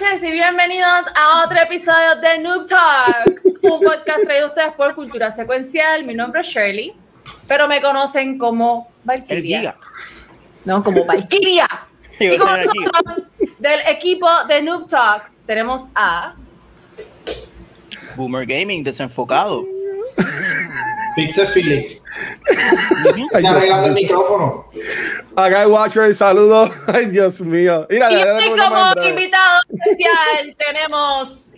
[0.00, 4.94] Noches y bienvenidos a otro episodio de Noob Talks, un podcast traído a ustedes por
[4.94, 6.04] Cultura Secuencial.
[6.04, 6.94] Mi nombre es Shirley,
[7.46, 9.76] pero me conocen como Valkyria.
[10.64, 11.68] No, como Valkyria.
[12.20, 16.34] Y con nosotros, del equipo de Noob Talks, tenemos a
[18.16, 19.64] Boomer Gaming desenfocado.
[21.16, 22.02] Pixel Felix.
[22.48, 24.70] Ay, Ya Dios arreglando el micrófono.
[25.36, 26.70] Acá hay Watcher, saludos.
[26.86, 27.86] Ay, Dios mío.
[27.90, 31.56] Mira, Y le- como invitado especial tenemos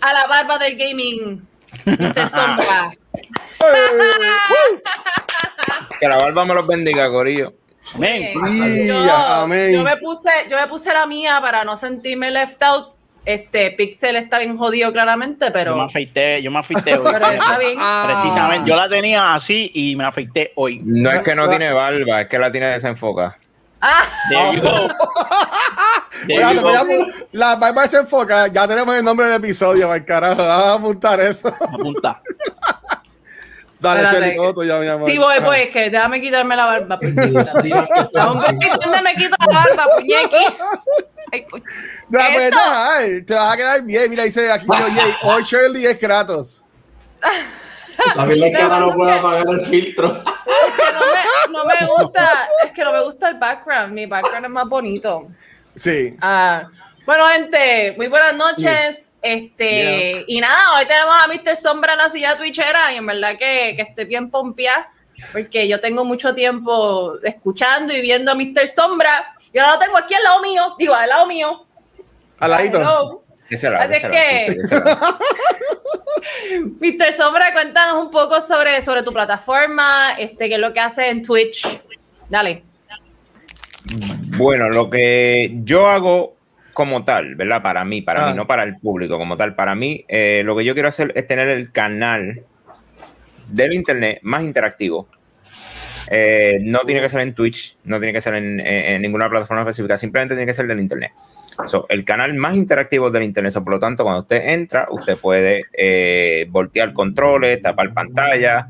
[0.00, 1.46] a la barba del gaming,
[1.84, 2.28] Mr.
[2.30, 2.92] Sombra.
[5.98, 7.54] Que la barba me los bendiga, Corillo.
[7.98, 9.72] Yo, amén.
[9.72, 12.95] yo me puse, yo me puse la mía para no sentirme left out.
[13.26, 17.12] Este Pixel está bien jodido claramente, yo me pero, afeité, yo me afeité hoy.
[17.12, 17.76] pero está bien.
[18.06, 20.80] Precisamente, yo la tenía así y me afeité hoy.
[20.84, 23.36] No es que no tiene barba, es que la tiene desenfoca.
[23.80, 24.88] Ah, There you go.
[26.26, 27.06] There you a go.
[27.32, 28.46] La barba se enfoca.
[28.48, 30.42] Ya tenemos el nombre del episodio, para carajo.
[30.46, 31.48] Vamos a apuntar eso.
[31.48, 32.20] Apunta.
[33.78, 34.24] Dale, Espérate.
[34.26, 35.10] Cheli, todo tuyo, mi amor.
[35.10, 35.44] sí voy, Ajá.
[35.46, 36.98] pues, es que déjame quitarme la barba.
[36.98, 40.46] Que ¿Dónde me quito la barba, puñequi?
[41.32, 41.46] Ay.
[42.08, 44.08] No, pues, ay, te vas a quedar bien.
[44.10, 46.64] Mira, dice aquí, oye, hoy Shirley es Kratos.
[48.14, 50.22] También la cara No, no puede apagar el filtro.
[50.22, 54.44] que no me, no me gusta, es que no me gusta el background, mi background
[54.44, 55.26] es más bonito.
[55.74, 56.16] Sí.
[56.20, 56.68] Ah,
[57.06, 59.14] bueno, gente, muy buenas noches.
[59.22, 61.56] Este, y nada, hoy tenemos a Mr.
[61.56, 64.90] Sombra en la silla twitchera y en verdad que, que estoy bien pompeada
[65.32, 68.68] porque yo tengo mucho tiempo escuchando y viendo a Mr.
[68.68, 71.64] Sombra y ahora lo tengo aquí al lado mío, digo, al lado mío.
[72.38, 72.78] Al ladito.
[72.80, 73.22] Hello.
[73.48, 74.74] Ese Así es ese que- sí.
[76.80, 77.12] Mr.
[77.12, 81.22] Sombra, cuéntanos un poco sobre, sobre tu plataforma, este, qué es lo que hace en
[81.22, 81.66] Twitch.
[82.28, 82.64] Dale.
[84.36, 86.35] Bueno, lo que yo hago
[86.76, 87.62] como tal, ¿verdad?
[87.62, 88.30] Para mí, para Ah.
[88.30, 89.54] mí, no para el público como tal.
[89.54, 92.42] Para mí, eh, lo que yo quiero hacer es tener el canal
[93.48, 95.08] del internet más interactivo.
[96.10, 99.30] Eh, no tiene que ser en Twitch, no tiene que ser en, en- en ninguna
[99.30, 101.12] plataforma específica, simplemente tiene que ser del internet.
[101.64, 103.52] So, el canal más interactivo del internet.
[103.52, 108.68] So, por lo tanto, cuando usted entra, usted puede eh, voltear controles, tapar pantalla,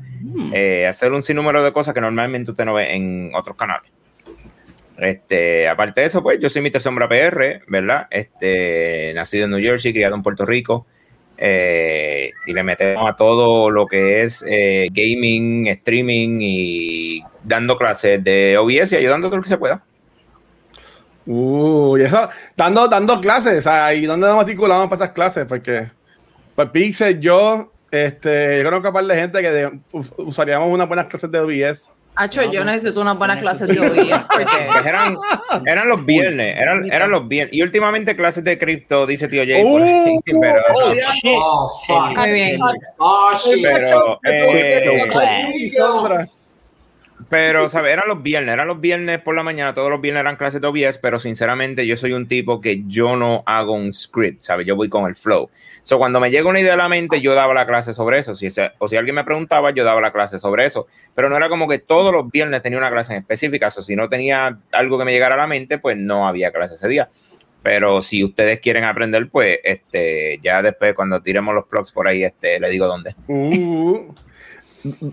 [0.53, 3.91] eh, hacer un sinnúmero de cosas que normalmente usted no ve en otros canales.
[4.97, 6.81] Este, aparte de eso, pues yo soy Mr.
[6.81, 8.07] Sombra PR, ¿verdad?
[8.09, 10.85] Este, nacido en New Jersey, criado en Puerto Rico.
[11.39, 18.23] eh, y le metemos a todo lo que es eh, gaming, streaming y dando clases
[18.23, 19.83] de OBS y ayudando todo lo que se pueda.
[21.27, 25.45] Uh, y eso, dando, dando clases, ¿y dónde nos matriculamos para esas clases?
[25.45, 25.91] Porque,
[26.55, 29.79] pues Pixel, yo, este, yo conozco a un par de gente que
[30.17, 31.91] usaríamos unas buenas clases de OBS.
[32.19, 33.75] Hacho, yo necesito una buena Yo clase de
[34.33, 34.47] Pues
[34.85, 35.15] eran,
[35.65, 37.53] eran los viernes, eran, eran los viernes.
[37.55, 39.61] Y últimamente clases de cripto, dice tío Jay.
[39.63, 41.11] por ahí, Uh, pero, Oh, ya.
[41.13, 41.35] shit.
[41.37, 42.17] Oh, fuck.
[42.17, 42.59] Muy bien.
[42.97, 43.63] Oh, shit.
[43.63, 45.67] pero, eh.
[47.29, 47.93] Pero, ¿sabes?
[47.93, 50.67] Eran los viernes, eran los viernes por la mañana, todos los viernes eran clases de
[50.67, 54.67] OBS, pero sinceramente yo soy un tipo que yo no hago un script, ¿sabes?
[54.67, 55.49] Yo voy con el flow.
[55.83, 58.35] So, cuando me llega una idea a la mente, yo daba la clase sobre eso.
[58.35, 60.85] Si ese- o si alguien me preguntaba, yo daba la clase sobre eso.
[61.15, 63.67] Pero no era como que todos los viernes tenía una clase en específica.
[63.67, 66.75] O si no tenía algo que me llegara a la mente, pues no había clase
[66.75, 67.09] ese día.
[67.63, 72.23] Pero si ustedes quieren aprender, pues este, ya después cuando tiremos los plugs por ahí,
[72.23, 73.15] este, le digo dónde.
[73.27, 74.13] Uh,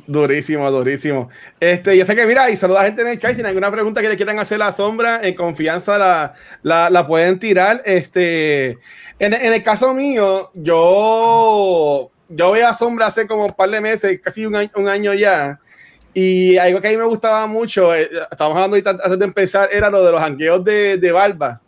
[0.07, 1.29] durísimo, durísimo.
[1.61, 3.35] Este, yo sé que, mira, y saluda a gente en el chat.
[3.35, 7.07] Tienen alguna pregunta que le quieran hacer a la sombra, en confianza la, la, la
[7.07, 7.83] pueden tirar.
[7.85, 8.79] Este,
[9.19, 13.81] en, en el caso mío, yo, yo veo a sombra hace como un par de
[13.81, 15.59] meses, casi un año, un año ya.
[16.13, 19.69] Y algo que a mí me gustaba mucho, eh, estábamos hablando ahorita antes de empezar,
[19.73, 21.61] era lo de los jangueos de, de barba.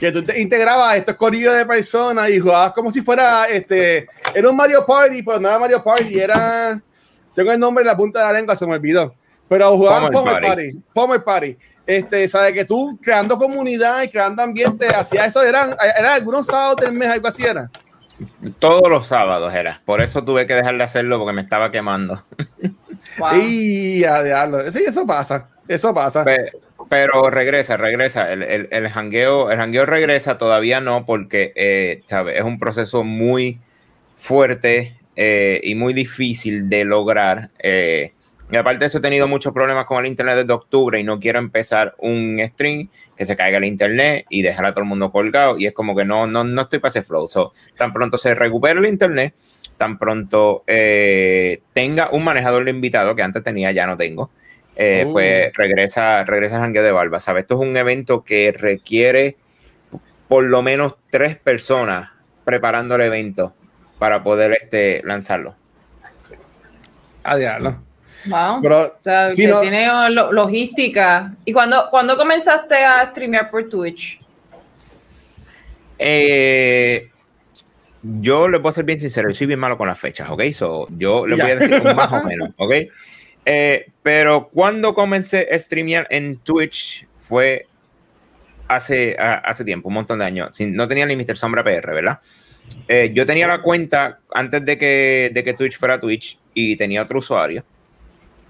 [0.00, 4.08] Que tú te integrabas estos corillos de personas y jugabas como si fuera este.
[4.34, 6.82] Era un Mario Party, pero no era Mario Party, era.
[7.34, 9.14] Tengo el nombre en la punta de la lengua, se me olvidó.
[9.48, 10.72] Pero jugaban Pomer Party.
[10.92, 11.56] Pomer Party.
[11.86, 16.76] Este, sabes que tú creando comunidad y creando ambiente, hacía eso, eran, eran algunos sábados
[16.76, 17.68] del mes, algo así era.
[18.58, 19.80] Todos los sábados era.
[19.84, 22.22] Por eso tuve que dejar de hacerlo porque me estaba quemando.
[23.18, 23.40] Wow.
[23.40, 24.70] Y a diablo.
[24.70, 25.48] Sí, eso pasa.
[25.66, 26.22] Eso pasa.
[26.24, 26.52] Pe-
[26.88, 28.30] Pero regresa, regresa.
[28.30, 32.36] El, el, el jangueo, el jangueo regresa, todavía no, porque eh, ¿sabes?
[32.36, 33.58] es un proceso muy
[34.18, 34.99] fuerte.
[35.22, 37.50] Eh, y muy difícil de lograr.
[37.58, 38.12] eh,
[38.50, 41.20] y aparte de eso, he tenido muchos problemas con el internet desde octubre y no
[41.20, 45.12] quiero empezar un stream que se caiga el internet y dejar a todo el mundo
[45.12, 45.56] colgado.
[45.58, 47.28] Y es como que no, no, no estoy para ese flow.
[47.28, 49.34] So, tan pronto se recupere el internet,
[49.76, 54.30] tan pronto eh, tenga un manejador de invitado que antes tenía, ya no tengo.
[54.74, 55.12] eh, Oh.
[55.12, 57.20] Pues regresa, regresa a Jangueo de Barba.
[57.20, 57.42] ¿Sabes?
[57.42, 59.36] Esto es un evento que requiere
[60.28, 62.10] por lo menos tres personas
[62.44, 63.54] preparando el evento
[64.00, 65.54] para poder este, lanzarlo.
[67.22, 67.76] A diablo.
[68.26, 68.60] Wow.
[68.62, 71.32] Pero, O sea, sí, que no- tiene lo- logística.
[71.44, 74.18] ¿Y cuando, cuando comenzaste a streamear por Twitch?
[75.98, 77.08] Eh,
[78.02, 80.42] yo les voy a ser bien sincero, yo soy bien malo con las fechas, ¿ok?
[80.52, 81.44] So, yo les Ya.
[81.44, 82.72] voy a decir un más o menos, ¿ok?
[83.44, 87.66] Eh, pero cuando comencé a streamear en Twitch fue
[88.68, 90.56] hace, a- hace tiempo, un montón de años.
[90.56, 91.36] Sin- no tenía ni Mr.
[91.36, 92.20] Sombra PR, ¿verdad?
[92.88, 97.02] Eh, yo tenía la cuenta antes de que, de que Twitch fuera Twitch y tenía
[97.02, 97.64] otro usuario.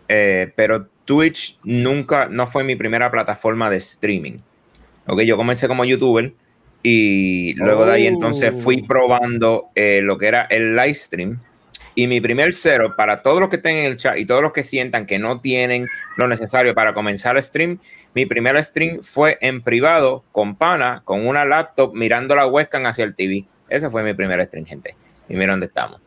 [0.08, 4.38] Eh, pero Twitch nunca, no fue mi primera plataforma de streaming.
[5.06, 6.32] Ok, yo comencé como youtuber
[6.82, 8.86] y luego de ahí entonces fui Oh.
[8.86, 11.40] probando eh, lo que era el live stream.
[11.94, 14.52] Y mi primer cero, para todos los que estén en el chat y todos los
[14.52, 17.78] que sientan que no tienen lo necesario para comenzar el stream,
[18.14, 23.04] mi primer stream fue en privado con pana, con una laptop mirando la webcam hacia
[23.04, 23.44] el TV.
[23.70, 24.94] Ese fue mi primer stream, gente.
[25.28, 26.00] Y mira dónde estamos.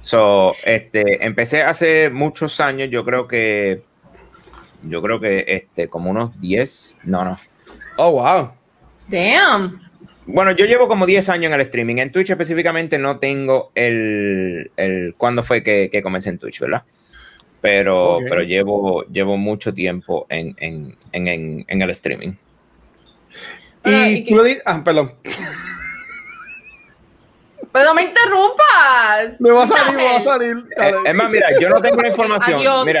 [0.00, 3.82] So, este, empecé hace muchos años, yo creo que,
[4.84, 7.38] yo creo que, este, como unos 10, no, no,
[7.98, 8.52] Oh, wow.
[9.08, 9.80] Damn.
[10.26, 11.96] bueno, yo llevo como 10 años en el streaming.
[11.96, 16.82] En Twitch específicamente no tengo el, el cuándo fue que, que comencé en Twitch, ¿verdad?
[17.60, 22.32] Pero, pero llevo, llevo mucho tiempo en, en, en, en, en el streaming.
[23.84, 25.12] Ah, Y y tú lo di- Ah, perdón.
[27.72, 29.40] Pero no me interrumpas.
[29.40, 30.56] Me va a salir, me va a salir.
[30.76, 32.58] Eh, es más, mira, yo no tengo la información.
[32.60, 32.84] Adiós.
[32.86, 33.00] Mira,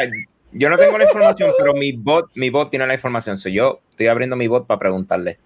[0.52, 3.36] yo no tengo la información, pero mi bot, mi bot tiene la información.
[3.38, 5.38] So yo estoy abriendo mi bot para preguntarle.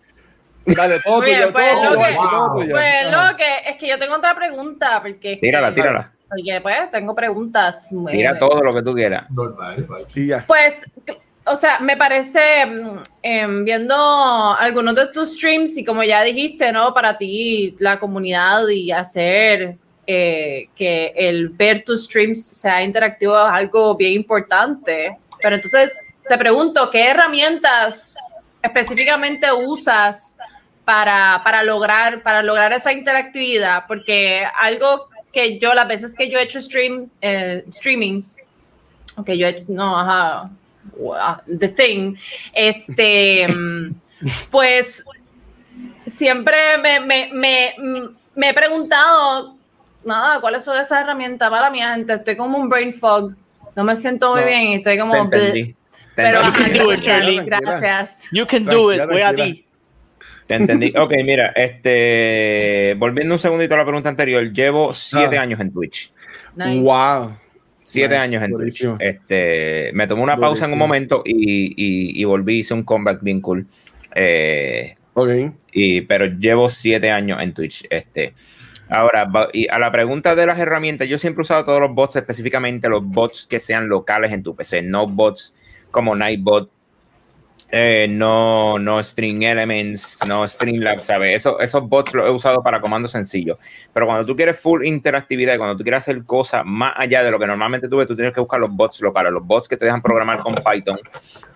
[0.65, 2.71] Dale, todo tuyo, pues, todo lo tuyo, que- todo tuyo.
[2.73, 3.31] Pues Ajá.
[3.31, 6.13] no, que es que yo tengo otra pregunta, porque, es que- Tírala, tírala.
[6.29, 7.89] porque, pues tengo preguntas.
[8.11, 9.27] Tira todo lo que tú quieras.
[10.47, 10.85] Pues,
[11.47, 16.73] o sea, me parece, mm, em, viendo algunos de tus streams y como ya dijiste,
[16.73, 16.93] ¿no?
[16.93, 19.77] Para ti, la comunidad y hacer
[20.09, 25.17] eh, que el ver tus streams sea interactivo es algo bien importante.
[25.41, 28.17] Pero entonces, te pregunto, ¿qué herramientas
[28.63, 30.37] específicamente usas
[30.85, 33.85] para, para, lograr, para lograr esa interactividad?
[33.87, 38.37] Porque algo que yo, las veces que yo he hecho stream, eh, streamings,
[39.25, 40.51] que yo no, ajá,
[41.59, 42.17] The Thing,
[42.53, 43.95] este, mm,
[44.51, 45.05] pues
[46.07, 48.05] siempre me, me, me, mm,
[48.35, 49.57] me he preguntado,
[50.05, 52.15] nada, ¿cuáles son esas herramientas para mi gente?
[52.15, 53.35] Estoy como un brain fog,
[53.75, 55.17] no me siento muy No, bien y estoy Te como...
[55.17, 55.75] entendí.
[56.15, 56.79] Te Pero entendí.
[56.79, 57.45] ajá, You can do it, gracias, Shirley.
[57.47, 58.25] gracias.
[58.33, 59.63] You can do it, voy a ti.
[60.47, 60.95] Te entendí.
[60.97, 65.43] Ok, mira, este, volviendo un segundito a la pregunta anterior, llevo siete Ah.
[65.43, 66.13] años en Twitch.
[66.55, 66.81] Nice.
[66.81, 67.37] Wow.
[67.89, 68.97] Siete Nice, años en durísimo.
[68.99, 69.09] Twitch.
[69.09, 73.23] Este, me tomé una pausa en un momento y, y, y volví, hice un comeback
[73.23, 73.67] bien cool.
[74.15, 75.31] Eh, Ok.
[75.73, 77.87] y, pero llevo siete años en Twitch.
[77.89, 78.35] Este,
[78.89, 82.17] ahora, y a la pregunta de las herramientas, yo siempre he usado todos los bots,
[82.17, 85.55] específicamente los bots que sean locales en tu PC, no bots
[85.93, 86.71] como Nightbot,
[87.73, 91.37] eh, no, no String Elements, no Streamlabs, ¿sabes?
[91.37, 93.59] Eso, esos bots los he usado para comandos sencillos.
[93.93, 97.39] Pero cuando tú quieres full interactividad cuando tú quieres hacer cosas más allá de lo
[97.39, 99.85] que normalmente tú ves, tú tienes que buscar los bots locales, los bots que te
[99.85, 100.99] dejan programar con Python,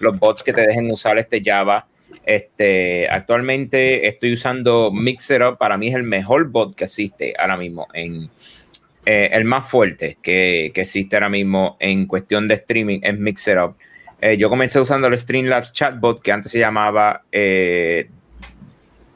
[0.00, 1.86] los bots que te dejen usar este Java.
[2.26, 7.86] Este, actualmente estoy usando Mixerup, para mí es el mejor bot que existe ahora mismo
[7.94, 13.76] eh, el más fuerte que, que existe ahora mismo en cuestión de streaming es Mixerup.
[14.20, 18.10] Eh, yo comencé usando el Streamlabs chatbot que antes se llamaba eh,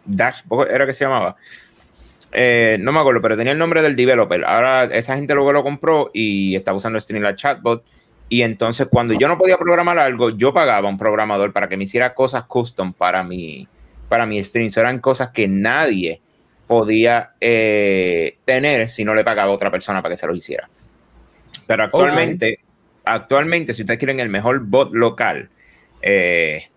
[0.05, 1.37] Dashboard, ¿era que se llamaba?
[2.33, 4.45] Eh, no me acuerdo, pero tenía el nombre del developer.
[4.45, 7.85] Ahora esa gente luego lo compró y estaba usando Streamlabs chatbot.
[8.29, 11.77] Y entonces cuando yo no podía programar algo, yo pagaba a un programador para que
[11.77, 13.69] me hiciera cosas custom para mi,
[14.09, 14.67] para mi stream.
[14.69, 16.21] Eso eran cosas que nadie
[16.67, 20.69] podía eh, tener si no le pagaba a otra persona para que se lo hiciera.
[21.67, 22.64] Pero actualmente,
[23.05, 25.51] actualmente, si ustedes quieren el mejor bot local,
[26.03, 26.69] eh,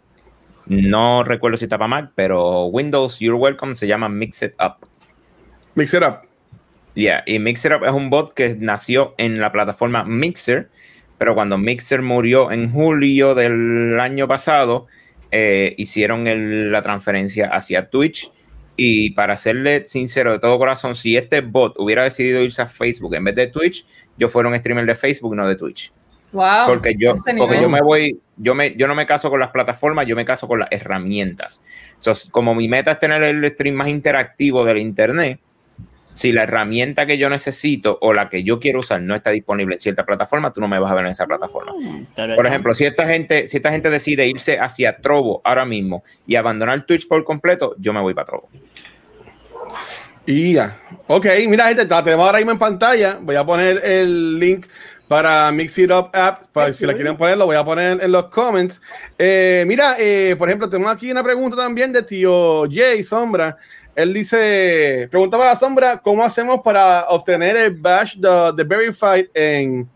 [0.66, 4.88] no recuerdo si está para Mac, pero Windows, you're welcome, se llama Mix It Up.
[5.76, 6.28] Mix it up.
[6.96, 10.70] Yeah, y Mixer Up es un bot que nació en la plataforma Mixer,
[11.20, 14.88] pero cuando Mixer murió en julio del año pasado,
[15.30, 18.32] eh, hicieron el- la transferencia hacia Twitch
[18.80, 23.16] Y para serle sincero de todo corazón, si este bot hubiera decidido irse a Facebook
[23.16, 25.92] en vez de Twitch, yo fuera un streamer de Facebook, no de Twitch.
[26.32, 26.68] Wow.
[26.68, 30.06] Porque yo, porque yo me voy, yo me, yo no me caso con las plataformas,
[30.08, 31.64] yo me caso con las herramientas.
[32.00, 35.40] So, como mi meta es tener el stream más interactivo del internet,
[36.18, 39.76] si la herramienta que yo necesito o la que yo quiero usar no está disponible
[39.76, 41.74] en cierta plataforma, tú no me vas a ver en esa plataforma.
[42.36, 46.36] Por ejemplo, si esta gente, si esta gente decide irse hacia Trovo ahora mismo y
[46.36, 48.50] abandonar Twitch por completo, yo me voy para Trovo.
[50.28, 50.78] Y ya.
[51.08, 53.18] Ok, mira, gente, la tenemos ahora mismo en pantalla.
[53.22, 54.66] Voy a poner el link
[55.08, 56.48] para Mix It Up App.
[56.52, 58.82] Para si la quieren poner, lo voy a poner en los comments.
[59.18, 63.56] Eh, mira, eh, por ejemplo, tenemos aquí una pregunta también de tío Jay Sombra.
[63.96, 69.28] Él dice: Preguntaba a la Sombra, ¿cómo hacemos para obtener el badge de, de Verified
[69.34, 69.88] en,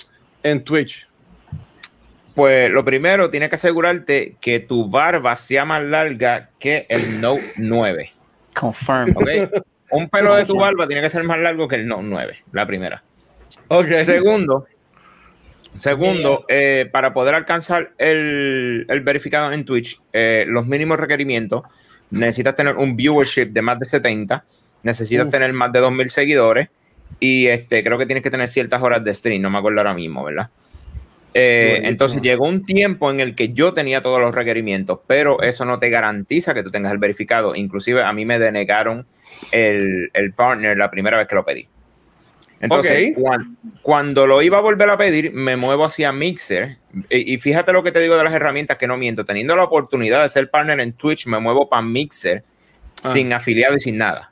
[0.44, 1.06] en Twitch?
[2.34, 7.52] Pues lo primero, tienes que asegurarte que tu barba sea más larga que el Note
[7.58, 8.14] 9.
[8.56, 9.14] Confirm.
[9.14, 9.66] ¿ok?
[9.92, 12.66] Un pelo de tu barba tiene que ser más largo que el Note 9, la
[12.66, 13.04] primera.
[13.68, 13.88] Ok.
[14.04, 14.66] Segundo,
[15.76, 21.64] segundo eh, para poder alcanzar el, el verificado en Twitch, eh, los mínimos requerimientos,
[22.10, 24.44] necesitas tener un viewership de más de 70,
[24.84, 25.32] necesitas Uf.
[25.32, 26.70] tener más de 2.000 seguidores
[27.20, 29.94] y este, creo que tienes que tener ciertas horas de stream, no me acuerdo ahora
[29.94, 30.50] mismo, ¿verdad?
[31.34, 35.64] Eh, entonces llegó un tiempo en el que yo tenía todos los requerimientos, pero eso
[35.64, 37.56] no te garantiza que tú tengas el verificado.
[37.56, 39.06] Inclusive a mí me denegaron
[39.52, 41.68] el, el partner la primera vez que lo pedí.
[42.60, 43.16] Entonces,
[43.82, 46.78] cuando lo iba a volver a pedir, me muevo hacia Mixer.
[47.10, 49.26] Y, y fíjate lo que te digo de las herramientas que no miento.
[49.26, 52.44] Teniendo la oportunidad de ser partner en Twitch, me muevo para Mixer
[53.04, 53.12] Ah.
[53.14, 54.32] sin afiliado y sin nada.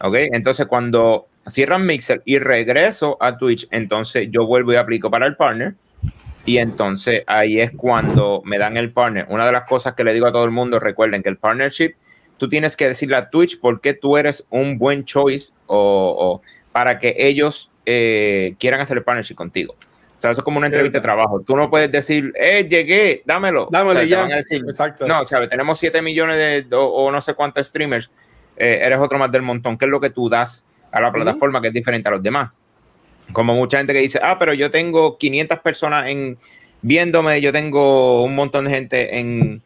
[0.00, 0.14] ¿Ok?
[0.32, 5.36] Entonces, cuando cierran Mixer y regreso a Twitch, entonces yo vuelvo y aplico para el
[5.36, 5.74] partner.
[6.46, 9.26] Y entonces ahí es cuando me dan el partner.
[9.30, 11.94] Una de las cosas que le digo a todo el mundo, recuerden que el partnership,
[12.36, 16.42] tú tienes que decirle a Twitch por qué tú eres un buen choice o, o
[16.72, 19.74] para que ellos eh, quieran hacer el partnership contigo.
[19.74, 21.42] O sea, eso es como una entrevista de trabajo.
[21.42, 23.68] Tú no puedes decir, eh, llegué, dámelo.
[23.70, 24.36] Dámelo O sea, ya.
[24.36, 25.06] decir, Exacto.
[25.06, 28.10] no, o sea, tenemos 7 millones de, o, o no sé cuántos streamers,
[28.56, 29.76] eh, eres otro más del montón.
[29.76, 32.52] ¿Qué es lo que tú das a la plataforma que es diferente a los demás?
[33.32, 36.38] Como mucha gente que dice, ah, pero yo tengo 500 personas en,
[36.82, 39.62] viéndome, yo tengo un montón de gente en,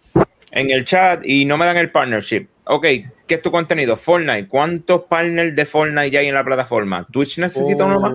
[0.53, 2.47] en el chat y no me dan el partnership.
[2.71, 2.83] Ok,
[3.27, 3.97] ¿qué es tu contenido?
[3.97, 4.47] Fortnite.
[4.47, 7.07] ¿Cuántos partners de Fortnite ya hay en la plataforma?
[7.11, 8.13] ¿Twitch necesita uno más?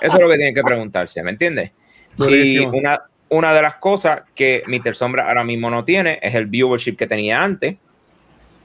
[0.00, 1.70] Eso es lo que tienen que preguntarse, ¿me entiendes?
[2.18, 4.96] Y una, una de las cosas que Mr.
[4.96, 7.76] Sombra ahora mismo no tiene es el viewership que tenía antes,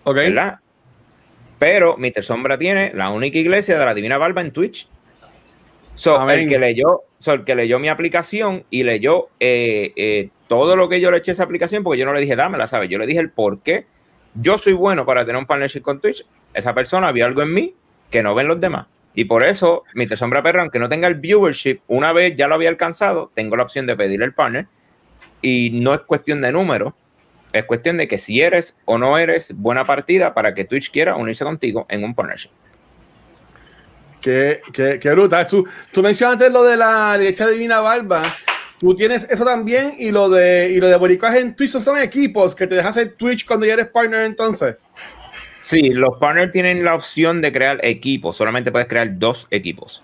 [0.03, 0.15] Ok.
[0.15, 0.59] ¿verdad?
[1.59, 2.23] Pero Mr.
[2.23, 4.89] Sombra tiene la única iglesia de la Divina Barba en Twitch.
[5.93, 10.75] So, el que leyó, so, el que leyó mi aplicación y leyó eh, eh, todo
[10.75, 12.89] lo que yo le eché a esa aplicación, porque yo no le dije dámela, ¿sabes?
[12.89, 13.85] Yo le dije el por qué
[14.39, 16.25] yo soy bueno para tener un partnership con Twitch.
[16.53, 17.75] Esa persona vio algo en mí
[18.09, 18.87] que no ven los demás.
[19.13, 20.17] Y por eso, Mr.
[20.17, 23.63] Sombra Perro, aunque no tenga el viewership, una vez ya lo había alcanzado, tengo la
[23.63, 24.67] opción de pedirle el partner.
[25.41, 26.95] Y no es cuestión de número,
[27.51, 31.15] es cuestión de que si eres o no eres buena partida para que Twitch quiera
[31.15, 32.51] unirse contigo en un partnership.
[34.21, 35.47] Qué, qué, qué brutal.
[35.47, 38.35] Tú, tú mencionaste lo de la iglesia divina barba.
[38.79, 42.53] Tú tienes eso también y lo de y lo de boricuas en Twitch son equipos
[42.53, 44.77] que te dejas hacer Twitch cuando ya eres partner entonces.
[45.59, 50.03] Sí, los partners tienen la opción de crear equipos, solamente puedes crear dos equipos.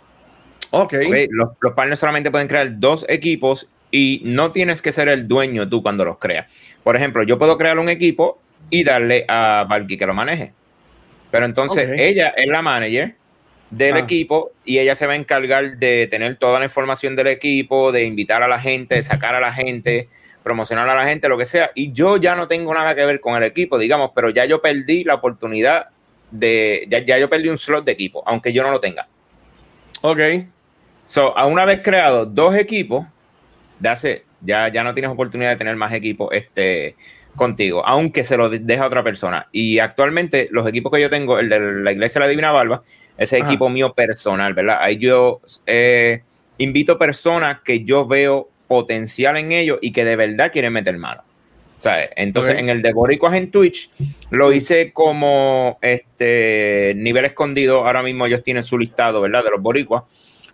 [0.71, 0.93] Ok.
[1.05, 1.15] ¿ok?
[1.29, 5.69] Los, los partners solamente pueden crear dos equipos y no tienes que ser el dueño
[5.69, 6.47] tú cuando los creas.
[6.83, 10.51] Por ejemplo, yo puedo crear un equipo y darle a Valky que lo maneje.
[11.29, 13.15] Pero entonces ella es la manager
[13.77, 13.99] del Ah.
[13.99, 18.03] equipo y ella se va a encargar de tener toda la información del equipo, de
[18.03, 20.09] invitar a la gente, de sacar a la gente,
[20.43, 21.71] promocionar a la gente, lo que sea.
[21.73, 24.61] Y yo ya no tengo nada que ver con el equipo, digamos, pero ya yo
[24.61, 25.87] perdí la oportunidad
[26.31, 29.07] de, ya, ya yo perdí un slot de equipo, aunque yo no lo tenga.
[30.01, 30.19] Ok.
[31.05, 33.05] So, a una vez creado dos equipos,
[33.79, 36.95] de hace, ya, ya no tienes oportunidad de tener más equipos este,
[37.35, 39.47] contigo, aunque se lo de- deja a otra persona.
[39.51, 42.83] Y actualmente los equipos que yo tengo, el de la Iglesia de la Divina Barba,
[43.17, 43.47] ese Ajá.
[43.47, 44.77] equipo mío personal, ¿verdad?
[44.81, 46.21] Ahí yo eh,
[46.57, 51.23] invito personas que yo veo potencial en ellos y que de verdad quieren meter mano.
[51.77, 52.11] ¿Sabes?
[52.15, 53.89] Entonces, en el de Boricuas en Twitch,
[54.29, 57.85] lo hice como este nivel escondido.
[57.85, 59.43] Ahora mismo ellos tienen su listado, ¿verdad?
[59.43, 60.03] De los Boricuas.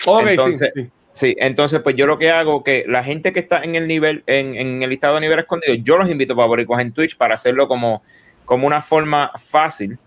[0.07, 0.89] Ok, Entonces- sí, sí.
[1.11, 4.23] Sí, entonces pues yo lo que hago que la gente que está en el nivel,
[4.27, 7.35] en, en el listado de nivel escondido, yo los invito para boricuas en Twitch para
[7.35, 8.03] hacerlo como,
[8.45, 9.97] como una forma fácil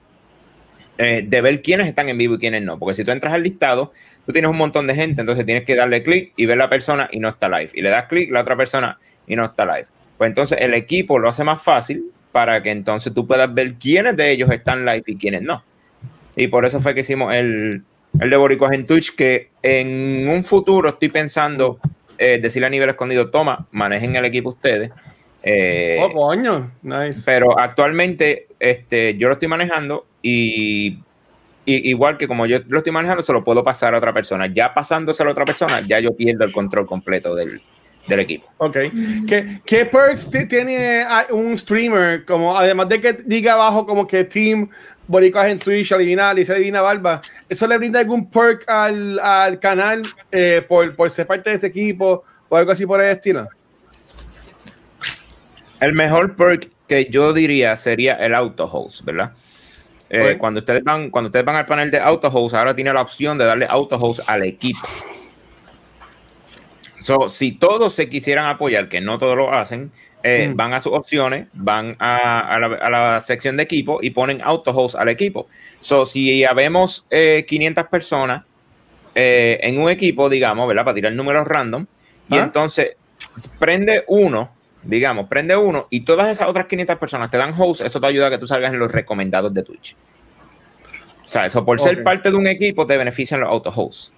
[0.98, 2.78] eh, de ver quiénes están en vivo y quiénes no.
[2.78, 3.92] Porque si tú entras al listado,
[4.26, 7.08] tú tienes un montón de gente, entonces tienes que darle clic y ver la persona
[7.10, 7.70] y no está live.
[7.74, 9.86] Y le das clic la otra persona y no está live.
[10.18, 14.16] Pues entonces el equipo lo hace más fácil para que entonces tú puedas ver quiénes
[14.16, 15.64] de ellos están live y quiénes no.
[16.36, 17.82] Y por eso fue que hicimos el,
[18.20, 21.78] el de Boricuas en Twitch, que en un futuro estoy pensando
[22.18, 24.90] eh, decirle a nivel escondido, toma, manejen el equipo ustedes.
[25.42, 26.70] Eh, Oh, coño.
[26.82, 27.22] Nice.
[27.24, 30.98] pero actualmente este, yo lo estoy manejando y,
[31.64, 34.46] y igual que como yo lo estoy manejando, se lo puedo pasar a otra persona.
[34.46, 37.60] Ya pasándoselo a otra persona, ya yo pierdo el control completo del,
[38.06, 38.46] del equipo.
[38.58, 38.76] Ok.
[39.28, 42.24] ¿Qué, qué perks ti- tiene ah, un streamer?
[42.24, 44.68] Como además de que diga abajo como que Team
[45.06, 50.02] Boricuas en Twitch, adivina, Alicia Divina Barba, ¿eso le brinda algún perk al, al canal
[50.30, 53.48] eh, por, por ser parte de ese equipo o algo así por el estilo?
[55.80, 59.32] El mejor perk que yo diría sería el auto host, ¿verdad?
[60.10, 63.00] Eh, cuando, ustedes van, cuando ustedes van al panel de auto host, ahora tiene la
[63.00, 64.80] opción de darle auto host al equipo.
[67.02, 69.90] So, si todos se quisieran apoyar, que no todos lo hacen,
[70.22, 70.56] eh, Mm.
[70.56, 74.40] van a sus opciones, van a, a la, a la sección de equipo y ponen
[74.42, 75.48] auto host al equipo.
[75.80, 78.44] So, si habemos eh, 500 personas
[79.14, 80.84] eh, en un equipo, digamos, ¿verdad?
[80.84, 81.86] Para tirar números random,
[82.30, 82.44] y Ah.
[82.44, 82.92] entonces
[83.58, 84.50] prende uno,
[84.84, 88.28] digamos, prende uno, y todas esas otras 500 personas te dan host, eso te ayuda
[88.28, 89.96] a que tú salgas en los recomendados de Twitch.
[91.24, 94.12] O sea, eso por ser parte de un equipo te benefician los auto hosts.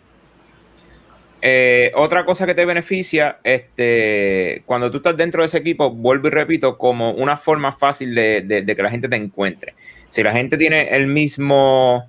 [1.46, 6.28] Eh, otra cosa que te beneficia, este, cuando tú estás dentro de ese equipo, vuelvo
[6.28, 9.74] y repito, como una forma fácil de, de- de que la gente te encuentre.
[10.08, 12.08] Si la gente tiene el mismo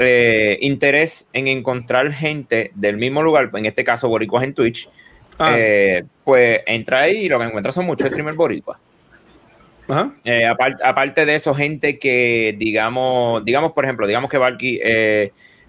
[0.00, 4.88] eh, interés en encontrar gente del mismo lugar, en este caso boricuas en Twitch,
[5.40, 8.78] Ah, eh, pues entra ahí y lo que encuentras son muchos streamers boricuas.
[9.88, 10.10] ajá.
[10.24, 14.80] Apar- aparte de eso, gente que, digamos, digamos, por ejemplo, digamos que Valky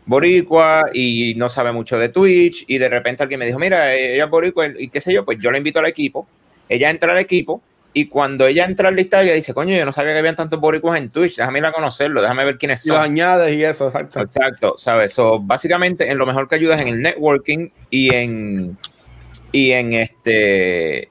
[0.09, 4.15] boricua y no sabe mucho de Twitch y de repente alguien me dijo, mira, eh,
[4.15, 6.27] ella es boricua y qué sé yo, pues yo la invito al equipo,
[6.67, 7.61] ella entra al equipo
[7.93, 10.59] y cuando ella entra al listado, ella dice, coño, yo no sabía que habían tantos
[10.59, 13.05] boricuas en Twitch, déjame ir a conocerlo, déjame ver quiénes Y los son.
[13.05, 14.19] añades y eso, exacto.
[14.21, 15.13] Exacto, ¿sabes?
[15.13, 18.77] So, básicamente, en lo mejor que ayuda es en el networking y en
[19.51, 21.09] y en este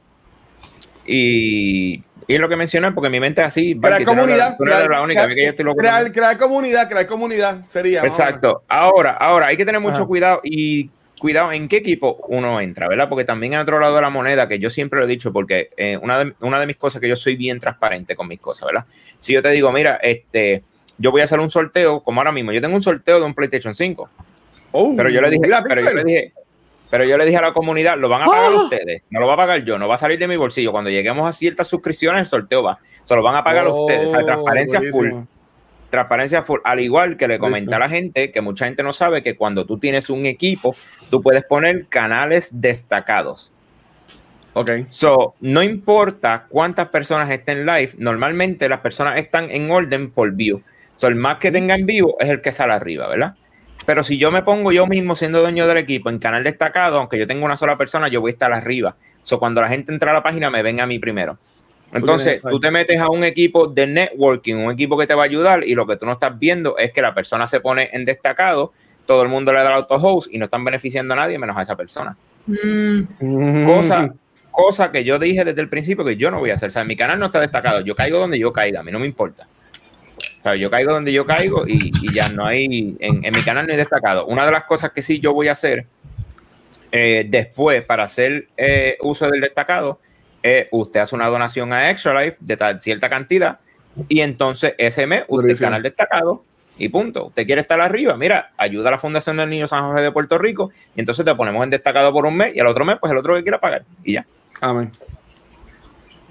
[1.07, 3.74] y, y en lo que mencioné, porque mi mente es así.
[3.74, 4.57] Crear comunidad.
[4.57, 6.12] tú no eres crear- la única, crear- ve que yo estoy loco crear, también.
[6.12, 8.03] crear comunidad, crear comunidad sería.
[8.03, 8.62] Exacto.
[8.68, 10.07] Ahora, ahora hay que tener mucho Ajá.
[10.07, 13.09] cuidado y cuidado en qué equipo uno entra, ¿verdad?
[13.09, 15.70] Porque también en otro lado de la moneda, que yo siempre lo he dicho, porque
[15.76, 18.66] eh, una, de, una de mis cosas que yo soy bien transparente con mis cosas,
[18.66, 18.85] ¿verdad?
[19.18, 20.62] Si yo te digo, mira, este,
[20.98, 23.35] yo voy a hacer un sorteo, como ahora mismo, yo tengo un sorteo de un
[23.35, 24.09] PlayStation 5.
[24.70, 26.33] Oh, Pero yo le dije, pero yo le dije,
[26.90, 28.62] pero yo le dije a la comunidad, lo van a pagar ¡Ah!
[28.62, 30.72] ustedes, no lo va a pagar yo, no va a salir de mi bolsillo.
[30.72, 32.79] Cuando lleguemos a ciertas suscripciones, el sorteo va.
[33.05, 34.09] Se lo van a pagar Oh, ustedes.
[34.09, 35.11] O sea, transparencia full.
[35.90, 36.61] Transparencia full.
[36.64, 39.66] Al igual que le comenté a la gente, que mucha gente no sabe que cuando
[39.66, 40.74] tú tienes un equipo,
[41.11, 43.53] tú puedes poner canales destacados.
[44.55, 44.70] Ok.
[44.90, 50.62] So, no importa cuántas personas estén live, normalmente las personas están en orden por view.
[50.96, 53.35] So, el más que tenga en vivo es el que sale arriba, ¿verdad?
[53.87, 57.19] Pero si yo me pongo yo mismo siendo dueño del equipo en canal destacado, aunque
[57.19, 58.97] yo tenga una sola persona, yo voy a estar arriba.
[59.23, 61.38] So, cuando la gente entra a la página, me ven a mí primero.
[61.93, 65.27] Entonces, tú te metes a un equipo de networking, un equipo que te va a
[65.27, 68.05] ayudar, y lo que tú no estás viendo es que la persona se pone en
[68.05, 68.73] destacado,
[69.07, 71.57] todo el mundo le da el auto host y no están beneficiando a nadie menos
[71.57, 72.14] a esa persona
[72.49, 74.14] Mm, cosa,
[74.51, 76.69] cosa que yo dije desde el principio que yo no voy a hacer.
[76.69, 77.81] O sea, mi canal no está destacado.
[77.81, 79.47] Yo caigo donde yo caiga, a mí no me importa.
[80.38, 83.42] O sea, yo caigo donde yo caigo y, y ya no hay, en, en mi
[83.42, 84.27] canal no hay destacado.
[84.27, 85.87] Una de las cosas que sí yo voy a hacer
[86.92, 90.01] eh, después para hacer eh, uso del destacado
[90.42, 93.59] es usted hace una donación a Extra Life de tal, cierta cantidad
[94.09, 95.66] y entonces ese mes usted es Durísimo.
[95.66, 96.44] canal destacado
[96.79, 97.27] y punto.
[97.27, 100.38] Usted quiere estar arriba, mira, ayuda a la Fundación del Niño San José de Puerto
[100.38, 103.11] Rico y entonces te ponemos en destacado por un mes y al otro mes pues
[103.11, 104.27] el otro que quiera pagar y ya.
[104.61, 104.92] Amén.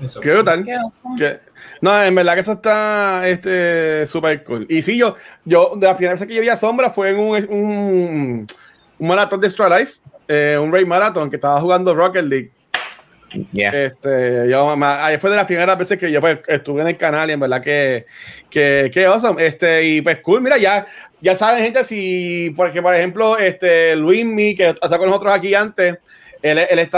[0.01, 0.21] Eso.
[0.21, 0.63] Qué brutal.
[0.63, 0.75] qué.
[1.17, 1.39] Que-
[1.81, 4.65] No, en verdad que eso está este súper cool.
[4.69, 7.19] Y sí, yo, yo, de la primera vez que yo vi a Sombra fue en
[7.19, 8.47] un, un,
[8.99, 12.51] un maratón de Extra Life, eh, un Raid Marathon que estaba jugando Rocket League.
[13.51, 13.69] Ya.
[13.71, 16.97] Este, yo, ma- ahí fue de las primeras veces que yo pues, estuve en el
[16.97, 18.05] canal y en verdad que,
[18.49, 19.45] que, que awesome.
[19.45, 20.87] Este, y pues cool, mira, ya,
[21.19, 25.97] ya saben, gente, si, porque por ejemplo, este, Luismi, que está con nosotros aquí antes,
[26.41, 26.89] él, él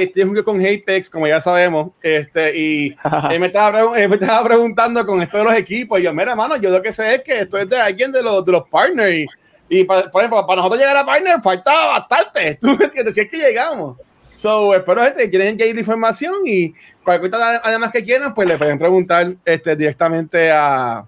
[0.00, 2.96] y tiene un con Apex, como ya sabemos, este, y
[3.30, 6.34] él me, estaba, él me estaba preguntando con esto de los equipos, y yo, mira,
[6.36, 8.68] mano, yo lo que sé es que esto es de alguien de los, de los
[8.68, 9.26] partners, y,
[9.68, 13.20] y pa- por ejemplo, para nosotros llegar a partner faltaba bastante, tú me entiendes, si
[13.22, 13.96] es que llegamos.
[14.36, 18.58] So, espero gente que quieren ir información y cualquier cosa además que quieran, pues le
[18.58, 21.04] pueden preguntar este, directamente a,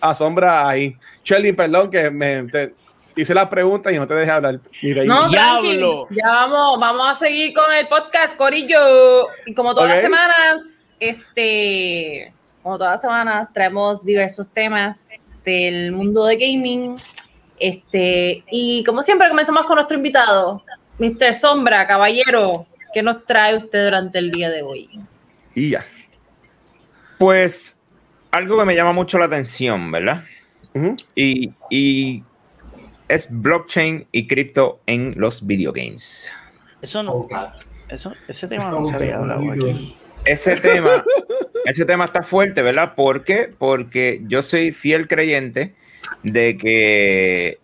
[0.00, 0.96] a Sombra ahí.
[1.24, 2.74] Shelly, perdón que me te
[3.20, 4.60] hice la pregunta y no te dejé hablar.
[4.80, 5.06] reír.
[5.06, 5.68] No, tranqui.
[5.68, 6.08] Diablo.
[6.10, 9.28] Ya vamos, vamos a seguir con el podcast, Corillo.
[9.46, 16.26] Y como todas las semanas, este como todas las semanas, traemos diversos temas del mundo
[16.26, 16.96] de gaming.
[17.58, 20.62] Este, y como siempre, comenzamos con nuestro invitado,
[20.98, 21.32] Mr.
[21.34, 24.88] Sombra, caballero, ¿qué nos trae usted durante el día de hoy?
[25.54, 25.86] Y ya.
[27.16, 27.78] Pues
[28.30, 30.24] algo que me llama mucho la atención, ¿verdad?
[31.14, 32.22] Y, y
[33.08, 36.30] es blockchain y cripto en los videogames.
[36.82, 37.28] Eso no, Oh,
[37.88, 39.96] eso, ese tema no se había hablado aquí.
[40.24, 41.04] Ese tema,
[41.64, 42.94] ese tema está fuerte, ¿verdad?
[42.94, 43.50] ¿Por qué?
[43.56, 45.74] Porque yo soy fiel creyente
[46.22, 47.58] de que.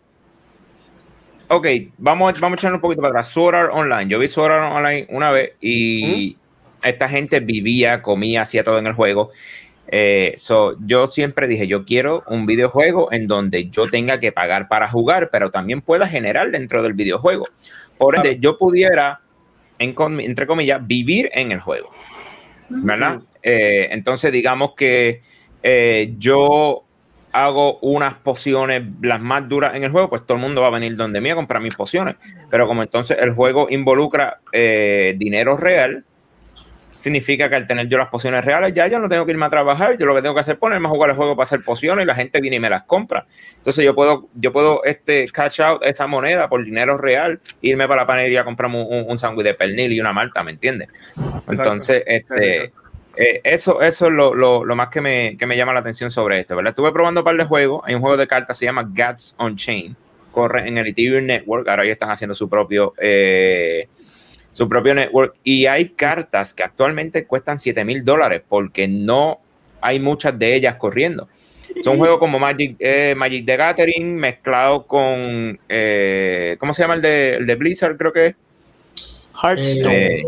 [1.48, 1.66] Ok,
[1.98, 3.28] vamos, vamos a echarnos un poquito para atrás.
[3.28, 4.11] Sword Art Online.
[4.11, 6.38] Yo vi Sword Art Online una vez y
[6.83, 9.30] esta gente vivía, comía, hacía todo en el juego.
[9.88, 14.68] Eh, so, yo siempre dije, yo quiero un videojuego en donde yo tenga que pagar
[14.68, 17.47] para jugar, pero también pueda generar dentro del videojuego.
[17.99, 19.20] Por ende, yo pudiera,
[19.79, 21.90] en entre comillas, vivir en el juego.
[22.68, 23.20] ¿Verdad?
[23.42, 25.20] Eh, entonces, digamos que
[25.62, 26.85] eh, yo
[27.33, 30.70] hago unas pociones las más duras en el juego, pues todo el mundo va a
[30.70, 32.16] venir donde mí a comprar mis pociones.
[32.51, 36.05] Pero como entonces el juego involucra dinero real,
[37.04, 39.50] significa que al tener yo las pociones reales, ya yo no tengo que irme a
[39.50, 41.62] trabajar, yo lo que tengo que hacer es ponerme a jugar el juego para hacer
[41.62, 43.26] pociones y la gente viene y me las compra.
[43.58, 48.02] Entonces yo puedo, yo puedo este, catch out esa moneda por dinero real, irme para
[48.02, 50.88] la panadería a comprarme un, un, un sándwich de pernil y una malta, ¿me entiendes?
[51.46, 52.72] Entonces, este,
[53.16, 56.10] eh, eso, eso es lo, lo, lo más que me, que me llama la atención
[56.10, 56.70] sobre esto, ¿verdad?
[56.70, 59.56] Estuve probando un par de juegos, hay un juego de cartas, se llama Gats on
[59.56, 59.94] Chain,
[60.32, 62.94] corre en el Ethereum Network, ahora ya están haciendo su propio...
[62.98, 63.88] Eh,
[64.54, 69.40] su propio network y hay cartas que actualmente cuestan 7 mil dólares porque no
[69.82, 71.28] hay muchas de ellas corriendo.
[71.82, 77.02] Son juegos como Magic, eh, Magic the Gathering mezclado con, eh, ¿cómo se llama el
[77.02, 77.96] de, el de Blizzard?
[77.96, 78.34] Creo que es
[79.42, 79.94] Hearthstone.
[79.94, 80.22] Eh,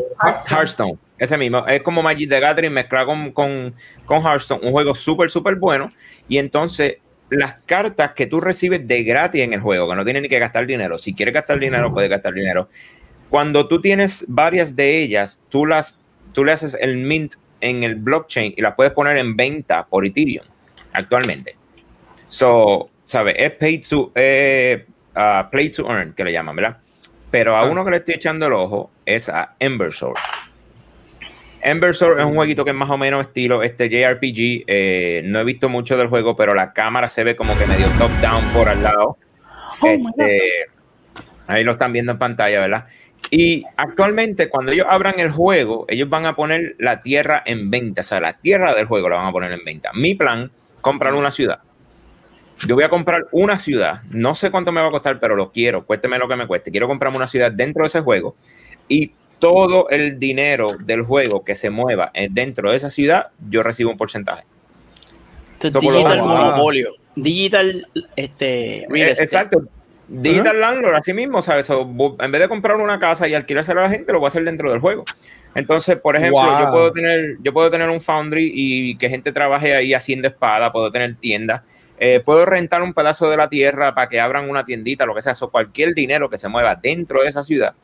[0.51, 0.99] Hearthstone.
[1.19, 1.65] Ese mismo.
[1.67, 4.61] Es como Magic the Gathering mezclado con, con, con Hearthstone.
[4.67, 5.93] Un juego súper, súper bueno.
[6.29, 6.99] Y entonces
[7.31, 10.39] las cartas que tú recibes de gratis en el juego, que no tienes ni que
[10.39, 10.99] gastar dinero.
[10.99, 12.69] Si quieres gastar dinero, puedes gastar dinero.
[13.31, 16.01] Cuando tú tienes varias de ellas, tú las
[16.33, 20.05] tú le haces el mint en el blockchain y las puedes poner en venta por
[20.05, 20.45] Ethereum
[20.93, 21.57] actualmente.
[22.29, 23.35] So, ¿sabes?
[23.39, 24.85] Es pay to, eh,
[25.17, 26.77] uh, play to earn, que le llaman, ¿verdad?
[27.31, 27.65] Pero a Ah.
[27.71, 30.17] uno que le estoy echando el ojo es a Ember Sword.
[31.63, 34.65] Ember Sword es un jueguito que es más o menos estilo este JRPG.
[34.67, 37.87] eh, no he visto mucho del juego, pero la cámara se ve como que medio
[37.99, 39.17] top down por al lado.
[39.81, 40.41] Oh my Este,
[41.47, 42.87] ahí lo están viendo en pantalla, ¿verdad?
[43.31, 48.03] Y actualmente, cuando ellos abran el juego, ellos van a poner la tierra en venta.
[48.03, 49.91] O sea, la tierra del juego la van a poner en venta.
[49.95, 50.51] Mi plan,
[50.81, 51.61] comprar una ciudad.
[52.67, 54.03] Yo voy a comprar una ciudad.
[54.11, 55.85] No sé cuánto me va a costar, pero lo quiero.
[55.85, 56.71] Cuésteme lo que me cueste.
[56.71, 58.37] Quiero comprarme una ciudad dentro de ese juego.
[58.89, 63.91] Y todo el dinero del juego que se mueva dentro de esa ciudad, yo recibo
[63.91, 64.45] un porcentaje.
[65.59, 66.91] So, digital, monopolio.
[67.15, 69.25] digital este, real Eh, estate.
[69.25, 69.63] Exacto.
[70.09, 71.67] Digital Landlord, así mismo, ¿sabes?
[71.67, 71.83] So,
[72.21, 74.45] en vez de comprar una casa y alquilársela a la gente, lo voy a hacer
[74.45, 75.05] dentro del juego.
[75.55, 76.61] Entonces, por ejemplo, Wow.
[76.61, 80.71] yo puedo tener, yo puedo tener un foundry y que gente trabaje ahí haciendo espada,
[80.71, 81.63] puedo tener tiendas,
[81.99, 85.23] eh, puedo rentar un pedazo de la tierra para que abran una tiendita, lo que
[85.23, 87.75] sea, so, cualquier dinero que se mueva dentro de esa ciudad,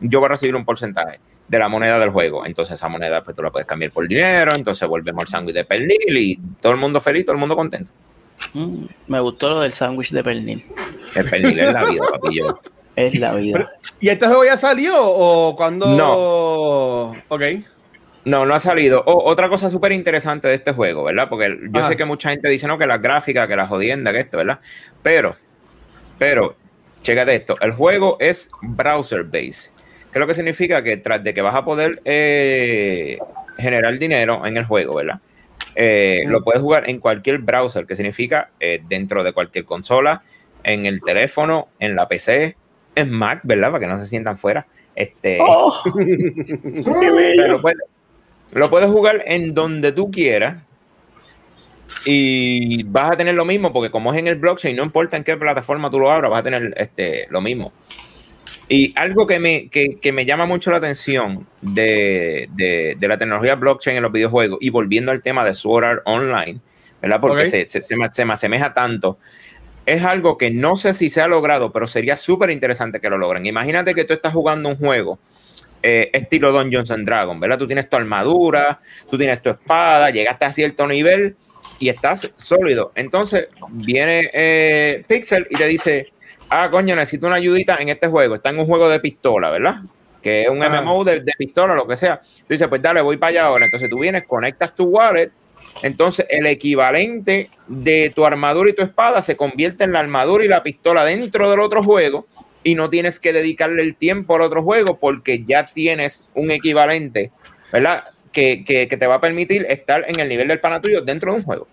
[0.00, 2.44] yo voy a recibir un porcentaje de la moneda del juego.
[2.46, 5.64] Entonces, esa moneda, pues tú la puedes cambiar por dinero, entonces volvemos al sándwich de
[5.64, 7.90] pernil y todo el mundo feliz, todo el mundo contento.
[8.54, 10.64] Mm, me gustó lo del sándwich de pernil.
[11.16, 12.60] El pernil es la vida, papillo.
[12.96, 13.58] Es la vida.
[13.58, 15.86] Pero- ¿Y este juego ya salió o cuando?
[15.96, 17.14] No.
[17.28, 17.42] Ok.
[18.24, 19.02] No, no ha salido.
[19.06, 21.28] O- otra cosa súper interesante de este juego, ¿verdad?
[21.28, 21.88] Porque yo Ajá.
[21.88, 24.60] sé que mucha gente dice, no, que las gráficas, que la jodienda, que esto, ¿verdad?
[25.02, 25.36] Pero,
[26.18, 26.54] pero,
[27.02, 29.70] chécate esto, el juego es browser base.
[30.12, 30.82] ¿Qué es lo que significa?
[30.84, 33.18] Que tras de que vas a poder eh,
[33.58, 35.20] generar dinero en el juego, ¿verdad?
[35.74, 40.22] Eh, Lo puedes jugar en cualquier browser, que significa eh, dentro de cualquier consola,
[40.64, 42.56] en el teléfono, en la PC,
[42.94, 43.70] en Mac, ¿verdad?
[43.70, 44.66] Para que no se sientan fuera.
[44.94, 47.48] Este, Oh, qué bello.
[47.48, 47.78] lo, puedes,
[48.52, 50.62] lo puedes jugar en donde tú quieras
[52.04, 55.24] y vas a tener lo mismo porque como es en el blockchain, no importa en
[55.24, 57.72] qué plataforma tú lo abras, vas a tener este, lo mismo.
[58.68, 63.18] Y algo que me, que, que me llama mucho la atención de, de- de la
[63.18, 66.60] tecnología blockchain en los videojuegos y volviendo al tema de Sword Art Online,
[67.00, 67.20] ¿verdad?
[67.20, 67.48] Porque Ok.
[67.48, 69.18] se, se, se me, se me asemeja tanto.
[69.84, 73.18] Es algo que no sé si se ha logrado, pero sería súper interesante que lo
[73.18, 73.46] logren.
[73.46, 75.18] Imagínate que tú estás jugando un juego
[75.82, 77.58] eh, estilo Dungeons and Dragons, ¿verdad?
[77.58, 81.34] Tú tienes tu armadura, tú tienes tu espada, llegaste a cierto nivel
[81.80, 82.92] y estás sólido.
[82.94, 86.12] Entonces viene eh, Pixel y te dice,
[86.50, 88.36] ah, coño, necesito una ayudita en este juego.
[88.36, 89.76] Está en un juego de pistola, ¿verdad?
[90.22, 90.82] Que es un Ajá.
[90.82, 92.20] MMO de, de pistola, lo que sea.
[92.20, 93.64] Tú dices, pues dale, voy para allá ahora.
[93.64, 95.32] Entonces tú vienes, conectas tu wallet
[95.82, 100.48] entonces el equivalente de tu armadura y tu espada se convierte en la armadura y
[100.48, 102.26] la pistola dentro del otro juego
[102.64, 107.32] y no tienes que dedicarle el tiempo al otro juego porque ya tienes un equivalente,
[107.72, 108.04] ¿verdad?
[108.32, 111.32] Que, que, que te va a permitir estar en el nivel del pana tuyo dentro
[111.32, 111.66] de un juego.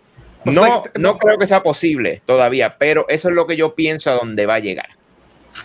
[0.46, 4.16] No, no creo que sea posible todavía, pero eso es lo que yo pienso a
[4.16, 4.90] dónde va a llegar.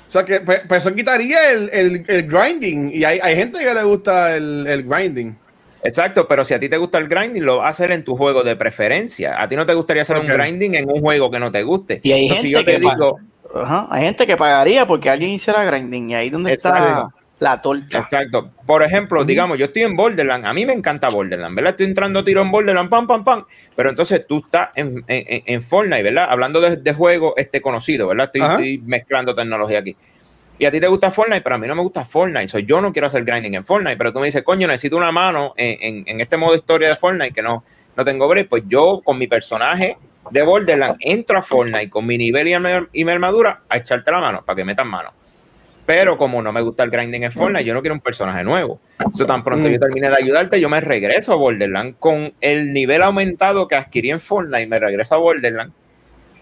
[0.06, 3.58] O sea que pues, pues eso quitaría el, el, el grinding y hay, hay, gente
[3.58, 5.36] que le gusta el, el, grinding.
[5.84, 8.16] Exacto, pero si a ti te gusta el grinding, lo vas a hacer en tu
[8.16, 9.40] juego de preferencia.
[9.40, 10.30] A ti no te gustaría hacer okay.
[10.30, 12.00] un grinding en un juego que no te guste.
[12.02, 13.18] Y hay Entonces, gente yo te que digo,
[13.54, 17.98] Ajá, hay gente que pagaría porque alguien hiciera grinding y ahí donde está la torta.
[17.98, 18.50] Exacto.
[18.66, 19.26] Por ejemplo, uh -huh.
[19.26, 21.72] digamos, yo estoy en Borderland, a mí me encanta Borderland, ¿verdad?
[21.72, 23.44] Estoy entrando a tiro en Borderland, pam, pam, pam.
[23.76, 26.26] Pero entonces tú estás en, en, en Fortnite, ¿verdad?
[26.30, 28.30] Hablando de, de juego este conocido, ¿verdad?
[28.32, 29.94] Estoy, estoy, mezclando tecnología aquí.
[30.58, 32.46] Y a ti te gusta Fortnite, pero a mí no me gusta Fortnite.
[32.46, 35.10] So, yo no quiero hacer grinding en Fortnite, pero tú me dices, coño, necesito una
[35.10, 37.64] mano en, en este modo historia de Fortnite que no,
[37.96, 38.48] no tengo break.
[38.48, 39.96] Pues yo con mi personaje
[40.30, 42.54] de Borderland entro a Fortnite con mi nivel y
[42.92, 45.12] y mi armadura a echarte la mano para que metan mano.
[45.86, 48.80] Pero como no me gusta el grinding en Fortnite, yo no quiero un personaje nuevo.
[49.12, 53.02] Eso tan pronto yo termine de ayudarte, yo me regreso a Borderland con el nivel
[53.02, 55.72] aumentado que adquirí en Fortnite, me regreso a Borderland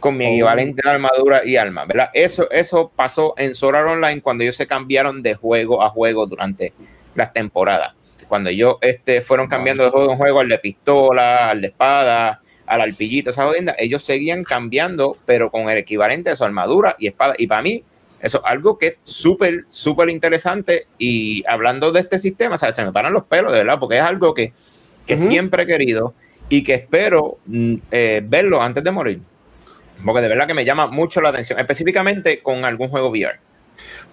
[0.02, 2.10] con mi equivalente de armadura y arma, ¿verdad?
[2.12, 6.72] Eso, eso pasó en Sword Online cuando ellos se cambiaron de juego a juego durante
[7.14, 7.94] las temporadas.
[8.26, 12.40] Cuando ellos este, fueron cambiando de juego en juego al de pistola, al de espada,
[12.66, 17.06] al alpillito, esa jodienda, ellos seguían cambiando, pero con el equivalente de su armadura y
[17.06, 17.34] espada.
[17.38, 17.84] Y para mí,
[18.20, 20.88] eso es algo que es súper, súper interesante.
[20.98, 22.74] Y hablando de este sistema, ¿sabes?
[22.74, 24.52] se me paran los pelos, de verdad, porque es algo que,
[25.06, 25.28] que uh -huh.
[25.28, 26.12] siempre he querido
[26.48, 27.38] y que espero
[27.92, 29.20] eh, verlo antes de morir.
[30.04, 33.38] Porque de verdad que me llama mucho la atención, específicamente con algún juego VR.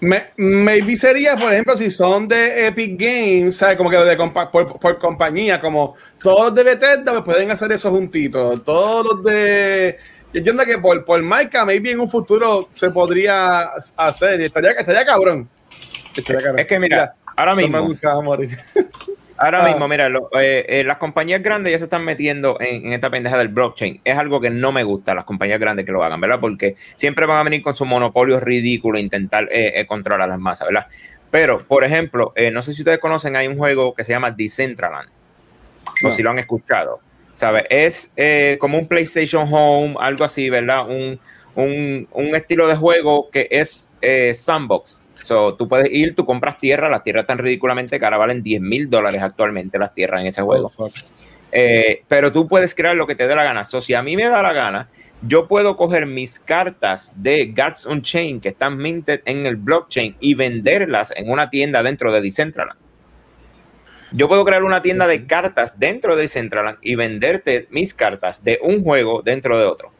[0.02, 3.76] Me, maybe sería, por ejemplo, si son de Epic Games, ¿sabes?
[3.76, 7.72] Como que de compa por, por, compañía, como todos los de Bethesda pues pueden hacer
[7.74, 8.64] eso juntitos.
[8.64, 9.98] Todos los de.
[10.32, 13.64] Yo entiendo que por, por marca, maybe en un futuro se podría
[13.98, 14.40] hacer.
[14.40, 15.50] Y estaría, estaría cabrón.
[16.16, 16.60] Estaría cabrón.
[16.60, 17.90] Es que mira, mira ahora mismo.
[19.40, 19.70] Ahora ah.
[19.70, 23.10] mismo, mira, lo, eh, eh, las compañías grandes ya se están metiendo en, en, esta
[23.10, 24.02] pendeja del blockchain.
[24.04, 26.42] Es algo que no me gusta, las compañías grandes que lo hagan, ¿verdad?
[26.42, 30.40] Porque siempre van a venir con su monopolio ridículo e intentar eh, controlar a las
[30.40, 30.88] masas, ¿verdad?
[31.32, 34.32] Pero, por ejemplo, eh, no sé si ustedes conocen, hay un juego que se llama
[34.32, 35.10] Decentraland,
[36.04, 36.10] no.
[36.10, 37.00] o si lo han escuchado,
[37.34, 37.64] ¿sabes?
[37.70, 40.86] Es eh, como un PlayStation Home, algo así, ¿verdad?
[40.86, 41.18] Un,
[41.56, 43.90] un, un estilo de juego que es
[44.34, 48.62] sandbox So, tú puedes ir, tú compras tierra, las tierras están ridículamente caras, valen 10
[48.62, 50.72] mil dólares actualmente las tierras en ese juego.
[50.78, 50.90] Oh,
[51.52, 53.64] eh, pero tú puedes crear lo que te dé la gana.
[53.64, 54.90] So, si a mí me da la gana,
[55.22, 60.16] yo puedo coger mis cartas de Gods on Chain que están minted en el blockchain
[60.20, 62.80] y venderlas en una tienda dentro de Decentraland.
[64.12, 68.60] Yo puedo crear una tienda de cartas dentro de Decentraland y venderte mis cartas de
[68.64, 69.92] un juego dentro de otro.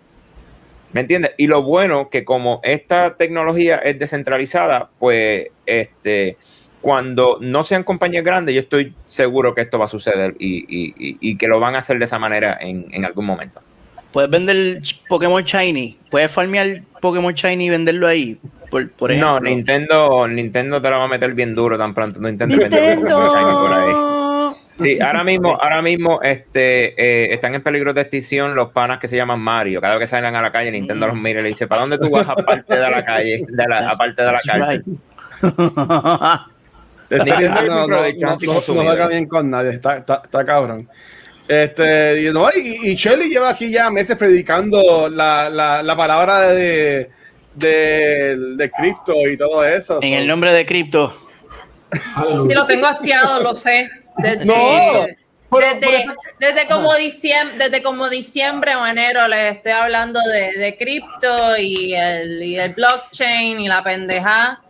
[0.92, 1.32] ¿Me entiendes?
[1.38, 6.38] Y lo bueno que como esta tecnología es descentralizada, pues este,
[6.82, 11.18] cuando no sean compañías grandes, yo estoy seguro que esto va a suceder y, y,
[11.20, 13.62] y que lo van a hacer de esa manera en, en, algún momento.
[14.12, 16.00] ¿Puedes vender Pokémon Shiny?
[16.10, 18.40] ¿Puedes farmear Pokémon Shiny y venderlo ahí?
[18.72, 22.20] Por, por no, Nintendo, Nintendo te la va a meter bien duro tan pronto.
[22.20, 24.19] No intentes vender Pokémon Shiny por ahí.
[24.80, 29.08] Sí, ahora mismo, ahora mismo este, eh, están en peligro de extinción los panas que
[29.08, 29.82] se llaman Mario.
[29.82, 31.98] Cada vez que salen a la calle, Nintendo los mira y le dice, ¿para dónde
[31.98, 33.46] tú vas aparte de la calle?
[33.48, 34.84] De la, aparte de la cárcel.
[37.12, 40.88] Nintendo no, no, no, no, no bien con nadie, está, está, está cabrón.
[41.48, 46.50] Este, y, no, y, y Shelly lleva aquí ya meses predicando la, la, la palabra
[46.50, 47.10] de,
[47.56, 49.98] de, de cripto y todo eso.
[50.04, 50.20] En so.
[50.20, 51.12] el nombre de cripto.
[52.48, 53.90] Si lo tengo hastiado, lo sé.
[54.22, 54.54] Desde, no.
[55.52, 60.60] Pero, desde, pero, desde, como diciembre, desde como diciembre o enero les estoy hablando de,
[60.60, 64.62] de cripto y el, y el blockchain y la pendeja.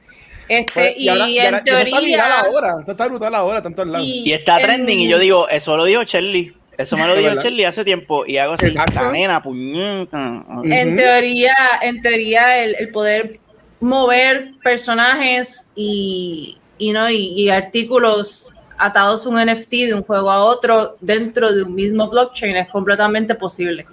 [0.48, 2.18] Este, pues, y, y, ahora, y, en ahora, teoría.
[2.18, 4.08] Está ahora, eso está brutal ahora, tanto lados.
[4.08, 6.54] Y, y está trending, y yo digo, eso lo dijo Charlie.
[6.78, 8.96] Eso me lo dijo Charlie hace tiempo y hago así, Exacto.
[8.96, 10.18] la nena, puñeta.
[10.18, 10.96] En uh -huh.
[10.96, 13.38] teoría, en teoría, el, el, poder
[13.82, 17.10] mover personajes y, y, ¿no?
[17.10, 22.10] y, y artículos atados un NFT de un juego a otro dentro de un mismo
[22.10, 23.86] blockchain es completamente posible.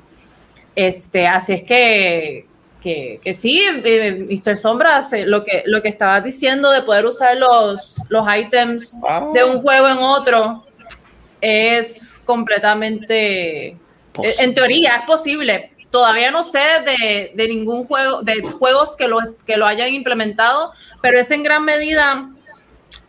[0.74, 2.46] Este, así es que,
[2.80, 4.56] que, que sí, eh, Mr.
[4.56, 9.00] Sombras, lo que, lo que estabas diciendo de poder usar los, los items
[9.34, 10.64] de un juego en otro
[11.40, 13.76] es completamente,
[14.12, 14.44] posible.
[14.44, 15.72] en teoría es posible.
[15.90, 20.72] Todavía no sé de, de ningún juego, de juegos que lo, que lo hayan implementado,
[21.00, 22.28] pero es en gran medida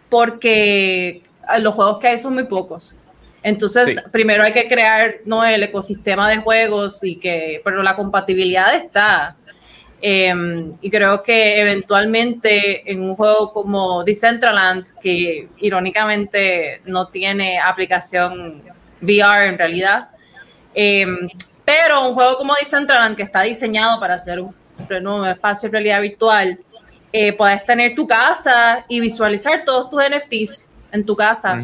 [0.10, 1.22] porque
[1.60, 2.98] los juegos que hay son muy pocos.
[3.44, 4.02] Entonces, Sí.
[4.12, 5.44] primero hay que crear ¿no?
[5.46, 9.36] el ecosistema de juegos y que, pero la compatibilidad está.
[10.02, 10.34] Eh,
[10.82, 18.62] y creo que eventualmente en un juego como Decentraland, que irónicamente no tiene aplicación
[19.02, 20.10] VR en realidad,
[20.76, 21.06] eh,
[21.66, 24.54] pero un juego como Decentraland que está diseñado para ser un,
[25.08, 26.60] un espacio de realidad virtual,
[27.12, 31.64] eh, puedes tener tu casa y visualizar todos tus NFTs en tu casa.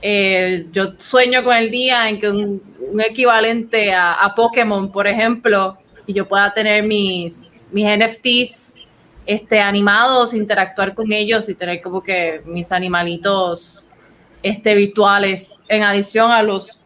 [0.00, 5.06] Eh, yo sueño con el día en que un, un equivalente a, a Pokémon, por
[5.06, 8.86] ejemplo, y yo pueda tener mis, mis NFTs
[9.26, 13.90] este, animados, interactuar con ellos y tener como que mis animalitos
[14.42, 16.78] este, virtuales, en adición a los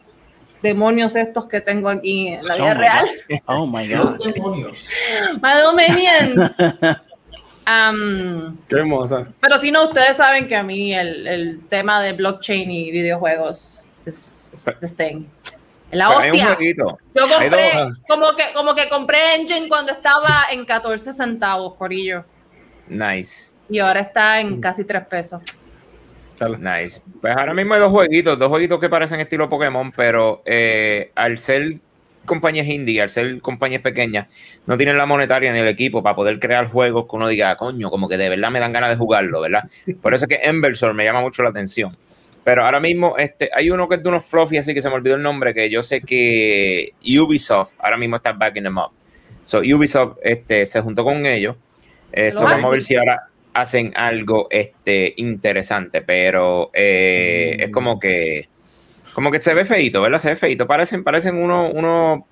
[0.60, 3.08] demonios estos que tengo aquí en la vida Oh real.
[3.46, 4.32] Oh my Los God.
[4.34, 4.88] demonios.
[5.42, 6.96] My.
[7.66, 9.28] Um, Qué hermosa.
[9.40, 13.90] pero si no, ustedes saben que a mí el, el tema de blockchain y videojuegos
[14.04, 15.24] es, the thing.
[15.92, 16.54] La Pero hay un hostia.
[16.54, 16.98] jueguito.
[17.14, 17.70] Yo compré,
[18.08, 22.24] como que, como que compré Engine cuando estaba en 14 centavos, Corillo.
[22.88, 23.52] Nice.
[23.68, 25.42] Y ahora está en casi 3 pesos.
[26.58, 27.00] Nice.
[27.20, 31.38] Pues ahora mismo hay dos jueguitos, dos jueguitos que parecen estilo Pokémon, pero eh, al
[31.38, 31.76] ser
[32.24, 34.26] compañías indie, al ser compañías pequeñas,
[34.66, 37.90] no tienen la monetaria ni el equipo para poder crear juegos que uno diga, coño,
[37.90, 39.64] como que de verdad me dan ganas de jugarlo, ¿verdad?
[40.00, 41.96] Por eso es que Embersor me llama mucho la atención.
[42.44, 44.96] Pero ahora mismo este, hay uno que es de unos fluffy, así que se me
[44.96, 48.90] olvidó el nombre, que yo sé que Ubisoft ahora mismo está backing them up.
[49.44, 51.56] So Ubisoft este, se juntó con ellos.
[52.12, 57.70] Eh, Los so vamos a ver si ahora hacen algo este, interesante, pero eh, es
[57.70, 58.48] como que
[59.12, 60.18] como que se ve feito, ¿verdad?
[60.18, 60.66] Se ve feito.
[60.66, 62.26] Parecen, parecen uno, uno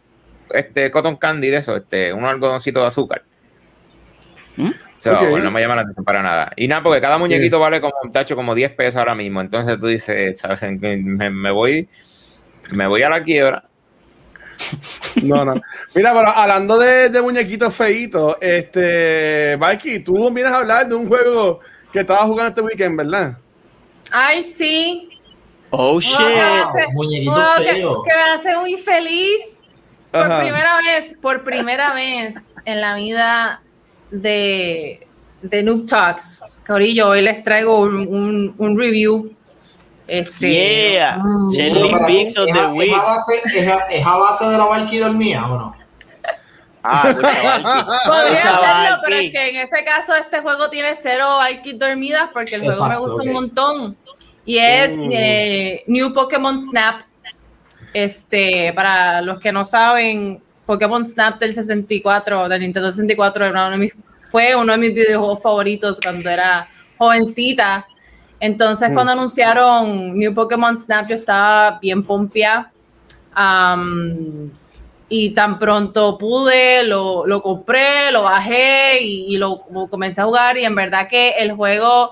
[0.53, 3.23] este, cotton candy de eso, este, unos algodoncitos de azúcar.
[4.57, 4.71] ¿Mm?
[4.99, 5.31] So, Ok.
[5.31, 6.53] bueno, no me llama la atención para nada.
[6.57, 9.41] Y nada, porque cada muñequito vale como un tacho, como 10 pesos ahora mismo.
[9.41, 10.61] Entonces tú dices, ¿sabes?
[10.81, 11.89] Me, me voy,
[12.73, 13.65] me voy a la quiebra.
[15.23, 15.55] No, no.
[15.95, 21.09] Mira, pero hablando de, de muñequitos feitos, este, Mikey, tú vienes a hablar de un
[21.09, 23.39] juego que estabas jugando este weekend, ¿verdad?
[24.11, 25.20] Ay, sí.
[25.71, 26.19] Oh shit.
[26.93, 28.03] muñequito wow, que, feo.
[28.03, 29.61] que me hace muy feliz.
[30.11, 30.41] Por Ajá.
[30.41, 33.63] primera vez, por primera vez en la vida
[34.11, 35.07] de,
[35.43, 39.33] de Noob Talks, Corillo, hoy les traigo un, un- un review.
[40.09, 40.51] Este,
[40.93, 41.23] Yeah.
[42.05, 44.65] Pix of ¿es the a- ¿Es a base- es a- es a base de la
[44.65, 45.77] Valky dormía o no?
[46.83, 47.03] Ah.
[48.07, 52.57] Podría hacerlo, pero es que en ese caso este juego tiene cero Aikid dormidas porque
[52.57, 53.97] el juego me gusta un montón.
[54.51, 55.09] Y es Mm.
[55.13, 57.03] eh, New Pokémon Snap.
[57.95, 63.71] Este, para los que no saben, Pokémon Snap del 64, del Nintendo 64, era uno
[63.71, 63.95] de mis-
[64.29, 67.87] fue uno de mis videojuegos favoritos cuando era jovencita.
[68.41, 68.95] Entonces, Mm.
[68.95, 72.73] cuando anunciaron New Pokémon Snap, yo estaba bien pompia.
[75.13, 79.61] y tan pronto pude, lo, lo compré, lo bajé y, y lo
[79.91, 80.57] comencé a jugar.
[80.59, 82.11] Y en verdad que el juego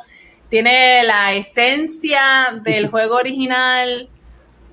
[0.49, 4.09] tiene la esencia del juego original,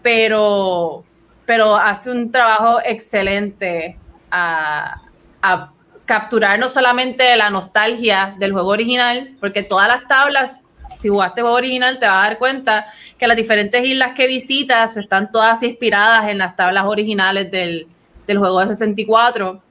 [0.01, 1.03] pero,
[1.45, 3.97] pero hace un trabajo excelente
[4.31, 5.01] a,
[5.41, 5.71] a
[6.05, 10.65] capturar no solamente la nostalgia del juego original, porque todas las tablas,
[10.99, 12.85] si jugaste juego original, te vas a dar cuenta
[13.17, 17.88] que las diferentes islas que visitas están todas inspiradas en las tablas originales del,
[18.27, 19.61] del juego de 64.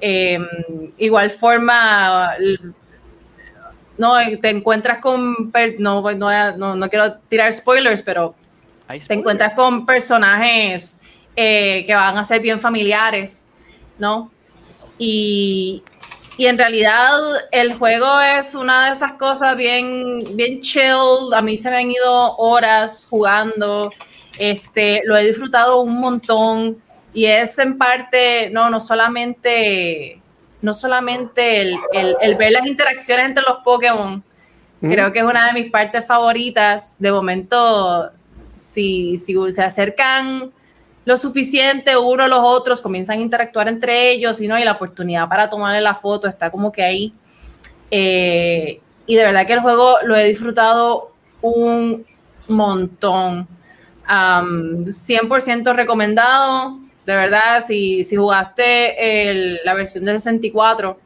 [0.00, 0.38] Eh,
[0.98, 2.34] igual forma,
[3.98, 8.34] no, te encuentras con, no, no, no, no quiero tirar spoilers, pero
[9.06, 11.00] te encuentras con personajes
[11.34, 13.46] eh, que van a ser bien familiares,
[13.98, 14.30] ¿no?
[14.98, 15.82] Y,
[16.38, 17.10] y, en realidad
[17.50, 21.34] el juego es una de esas cosas bien, bien chill.
[21.34, 23.90] A mí se me han ido horas jugando.
[24.38, 26.82] Este, lo he disfrutado un montón.
[27.12, 30.20] Y es en parte, no, no solamente,
[30.62, 34.22] no solamente el, el, el ver las interacciones entre los Pokémon.
[34.80, 34.90] Mm.
[34.90, 36.96] Creo que es una de mis partes favoritas.
[36.98, 38.10] De momento,
[38.54, 40.52] si, si se acercan
[41.04, 44.58] lo suficiente uno a los otros, comienzan a interactuar entre ellos y, ¿no?
[44.58, 47.14] y la oportunidad para tomarle la foto está como que ahí.
[47.90, 52.04] Eh, y de verdad que el juego lo he disfrutado un
[52.48, 53.46] montón.
[54.08, 56.78] Um, 100% recomendado.
[57.06, 60.98] De verdad, si, si jugaste el, la versión de 64,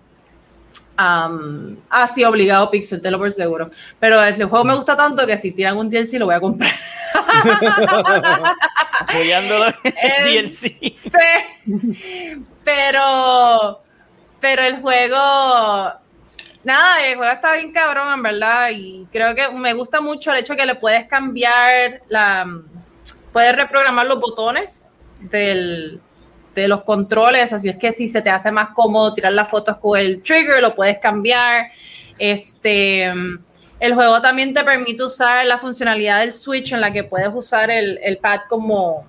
[0.99, 3.71] um, ah, sí, obligado Pixel, te lo por seguro.
[3.99, 6.73] Pero el juego me gusta tanto que si tiran un DLC lo voy a comprar.
[9.01, 10.97] Apoyándolo en DLC.
[12.65, 13.83] Pero,
[14.41, 15.19] pero el juego,
[16.65, 18.71] nada, el juego está bien cabrón, en verdad.
[18.73, 22.47] Y creo que me gusta mucho el hecho que le puedes cambiar la,
[23.35, 26.01] puedes reprogramar los botones del,
[26.55, 29.77] de los controles, así es que si se te hace más cómodo tirar las fotos
[29.79, 31.71] con el trigger, lo puedes cambiar.
[32.19, 33.05] Este,
[33.81, 37.71] el juego también te permite usar la funcionalidad del Switch en la que puedes usar
[37.71, 39.07] el, el pad como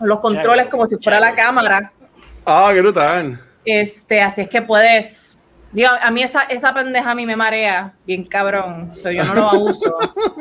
[0.00, 1.92] los controles como si fuera la cámara.
[2.44, 3.40] Ah, qué brutal.
[3.64, 5.42] Este, así es que puedes.
[5.72, 8.90] Digo, a mí esa, esa pendeja a mí me marea bien cabrón.
[8.92, 9.96] So, yo no lo uso,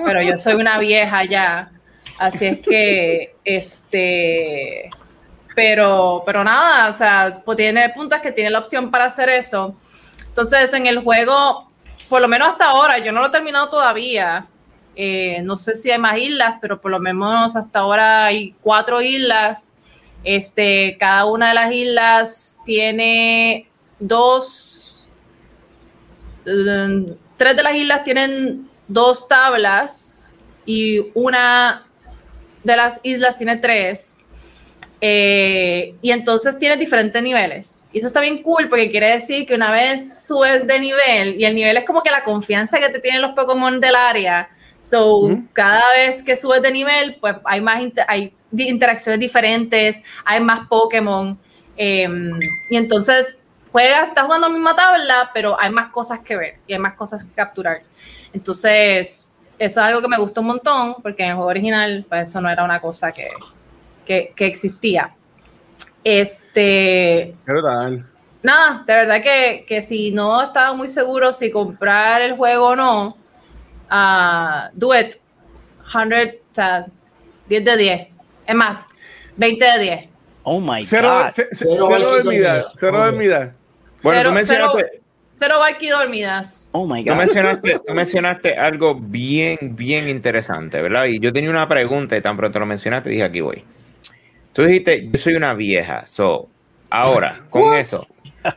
[0.05, 1.71] pero yo soy una vieja ya.
[2.18, 4.89] Así es que, este,
[5.53, 9.76] pero, pero nada, o sea, pues tiene puntos que tiene la opción para hacer eso.
[10.28, 11.70] Entonces, en el juego,
[12.09, 14.47] por lo menos hasta ahora, yo no lo he terminado todavía.
[14.95, 19.01] Eh, no sé si hay más islas, pero por lo menos hasta ahora hay cuatro
[19.01, 19.76] islas.
[20.24, 23.68] Este, cada una de las islas tiene
[23.99, 25.09] dos,
[26.45, 30.34] eh, tres de las islas tienen dos tablas
[30.66, 31.84] y una
[32.66, 34.18] de las islas tiene tres.
[35.01, 37.84] Eh, y entonces tiene diferentes niveles.
[37.93, 41.45] Y eso está bien cool porque quiere decir que una vez subes de nivel, y
[41.45, 44.49] el nivel es como que la confianza que te tienen los Pokémon del área.
[44.80, 50.68] So, cada vez que subes de nivel, pues hay más hay interacciones diferentes, hay más
[50.68, 51.38] Pokémon.
[51.78, 52.39] Em,
[52.70, 53.38] y entonces
[53.72, 56.93] juegas, estás jugando la misma tabla, pero hay más cosas que ver y hay más
[56.93, 57.84] cosas que capturar.
[58.34, 62.30] Entonces, eso es algo que me gustó un montón, porque en el juego original, pues
[62.30, 63.30] eso no era una cosa que,
[64.06, 65.14] que, existía.
[66.03, 67.36] Este.
[67.45, 67.99] ¿Verdad?
[68.43, 72.76] Nada, de verdad que, que, si no estaba muy seguro si comprar el juego o
[72.76, 73.18] no,
[73.91, 75.16] uh, do it.
[75.91, 76.86] 100, o sea,
[77.47, 78.08] 10 de 10.
[78.47, 78.86] Es más,
[79.38, 80.10] 20 de 10.
[80.43, 81.32] Oh my cero, God.
[81.34, 81.88] Cero, cero.
[82.76, 83.56] Cero dormida.
[84.03, 85.05] Bueno, cero, tú mencionaste.
[85.38, 86.69] Cero Valky dormidas.
[86.71, 87.17] Oh my Tú God.
[87.17, 91.05] mencionaste, tú mencionaste algo bien, bien interesante, ¿verdad?
[91.05, 93.63] Y yo tenía una pregunta y tan pronto lo mencionaste, dije aquí voy.
[94.53, 96.47] Tú dijiste, yo soy una vieja, so,
[96.89, 98.07] ahora, con eso,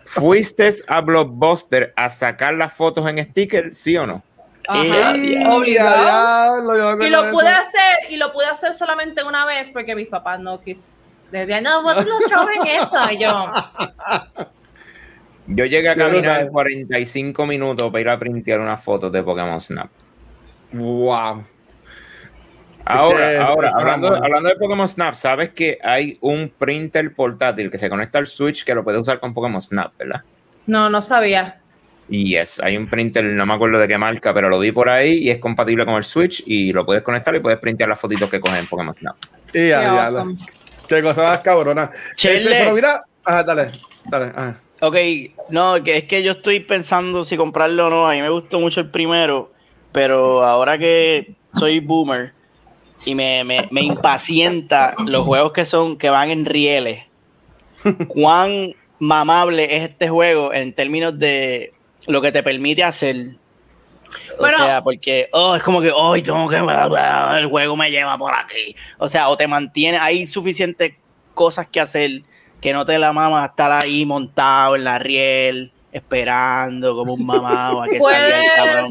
[0.07, 4.22] ¿fuiste a Blockbuster a sacar las fotos en sticker, sí o no?
[4.68, 6.59] Ajá, Eh, obligado.
[7.03, 10.07] Y acuerdo lo de pude hacer, y lo pude hacer solamente una vez porque mis
[10.07, 10.93] papás no quis.
[11.33, 13.11] Desde no, vos no en eso.
[13.11, 13.45] Y yo,
[15.49, 16.51] Yo llegué a caminar brutal.
[16.53, 19.89] 45 minutos para ir a printear una foto de Pokémon Snap.
[20.73, 21.45] Wow.
[22.85, 27.71] Ahora, Es ahora, es hablando, hablando de Pokémon Snap, sabes que hay un printer portátil
[27.71, 30.23] que se conecta al Switch que lo puedes usar con Pokémon Snap, ¿verdad?
[30.67, 31.61] no, no sabía.
[32.11, 34.89] Y yes, hay un printer, no me acuerdo de qué marca, pero lo vi por
[34.89, 38.01] ahí y es compatible con el Switch y lo puedes conectar y puedes printear las
[38.01, 39.17] fotitos que cogen en Pokémon Snap.
[39.53, 40.37] Y ya, Qué ya, awesome.
[40.89, 41.91] Qué cosa más cabrona.
[42.17, 43.73] Este, pero mira, ajá, dale,
[44.07, 44.33] dale.
[44.35, 44.59] Ajá.
[44.81, 44.97] Ok,
[45.49, 48.09] no, que es que yo estoy pensando si comprarlo o no.
[48.09, 49.53] A mí me gustó mucho el primero,
[49.93, 52.33] pero ahora que soy boomer
[53.05, 57.05] y me, me, me impacienta los juegos que son que van en rieles,
[58.09, 61.72] cuán mamable es este juego en términos de
[62.07, 63.37] lo que te permite hacer.
[64.35, 64.59] O Bueno.
[64.59, 68.74] sea, porque oh, es como que hoy tengo que el juego me lleva por aquí.
[68.99, 70.95] O sea, o te mantiene, hay suficientes
[71.35, 72.22] cosas que hacer
[72.61, 77.83] que no te la mamas estar ahí montado en la riel, esperando como un mamado
[77.83, 78.87] a que salga el cabrón.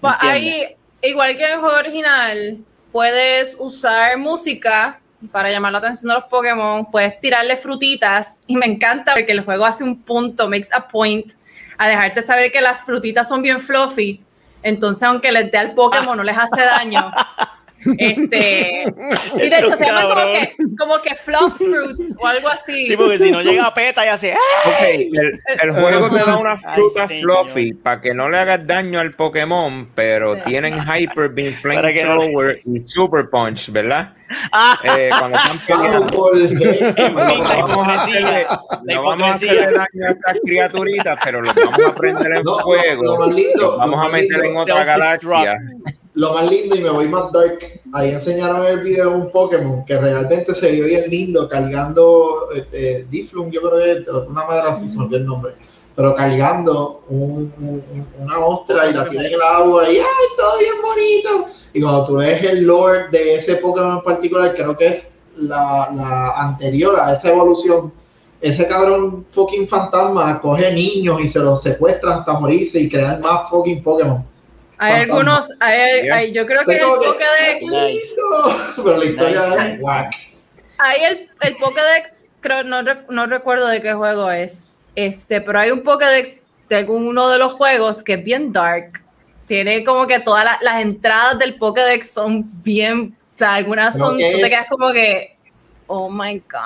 [0.00, 2.58] Pa- hay, igual que en el juego original,
[2.92, 4.98] puedes usar música
[5.32, 9.44] para llamar la atención de los Pokémon, puedes tirarle frutitas y me encanta porque el
[9.44, 11.32] juego hace un punto, makes a point,
[11.78, 14.22] a dejarte saber que las frutitas son bien fluffy,
[14.62, 17.12] entonces aunque les dé al Pokémon no les hace daño.
[17.98, 18.82] Este,
[19.36, 22.88] y de hecho se llama como que, como que fluff fruits o algo así.
[22.88, 24.38] Sí, porque si no llega a peta y hace ¡ah!
[24.66, 27.44] Ok, el, el juego te da una Ay, fruta señor.
[27.46, 30.40] fluffy para que no le hagas daño al Pokémon, pero Sí.
[30.46, 34.14] tienen Hyper Beam que no Flamethrower y Super Punch, ¿verdad?
[34.52, 34.78] ¡Ah!
[34.82, 36.30] Eh, cuando están peleando.
[37.06, 37.14] No
[37.64, 38.46] vamos a hacerle,
[38.84, 39.02] no
[39.78, 43.26] daño a estas criaturitas, pero los vamos a prender en No, fuego.
[43.56, 45.56] los vamos a meter en otra galaxia.
[46.16, 47.58] Lo más lindo, y me voy más dark,
[47.92, 53.04] ahí enseñaron en el video un Pokémon que realmente se vio bien lindo cargando este,
[53.10, 55.52] Diflum, yo creo que una madre así, se olvidó el nombre,
[55.94, 60.04] pero cargando un- un- una ostra y la tiene en el agua y ¡ay,
[60.38, 61.52] todo bien bonito!
[61.74, 65.90] Y cuando tú ves el lore de ese Pokémon en particular, creo que es la,
[65.94, 67.92] la anterior a esa evolución,
[68.40, 73.50] ese cabrón fucking fantasma coge niños y se los secuestra hasta morirse y crear más
[73.50, 74.24] fucking Pokémon.
[74.78, 78.14] Hay algunos, hay, hay- yo creo que Es el Pokédex.
[78.76, 79.84] Pero la historia Nice, es
[80.78, 85.70] hay el, el Pokédex, creo, no, no recuerdo de qué juego es, este, pero hay
[85.70, 89.02] un Pokédex de alguno de los juegos que es bien dark.
[89.46, 94.18] Tiene como que todas la- las entradas del Pokédex son bien O sea, algunas son,
[94.18, 94.48] ¿qué tú te es?
[94.50, 95.36] quedas como que,
[95.86, 96.60] oh my God.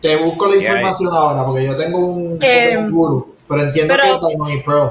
[0.00, 4.04] Te busco la información ahora porque yo tengo un Eh, Pokémon Guru, pero entiendo pero-
[4.04, 4.90] que es Diamond y Pearl.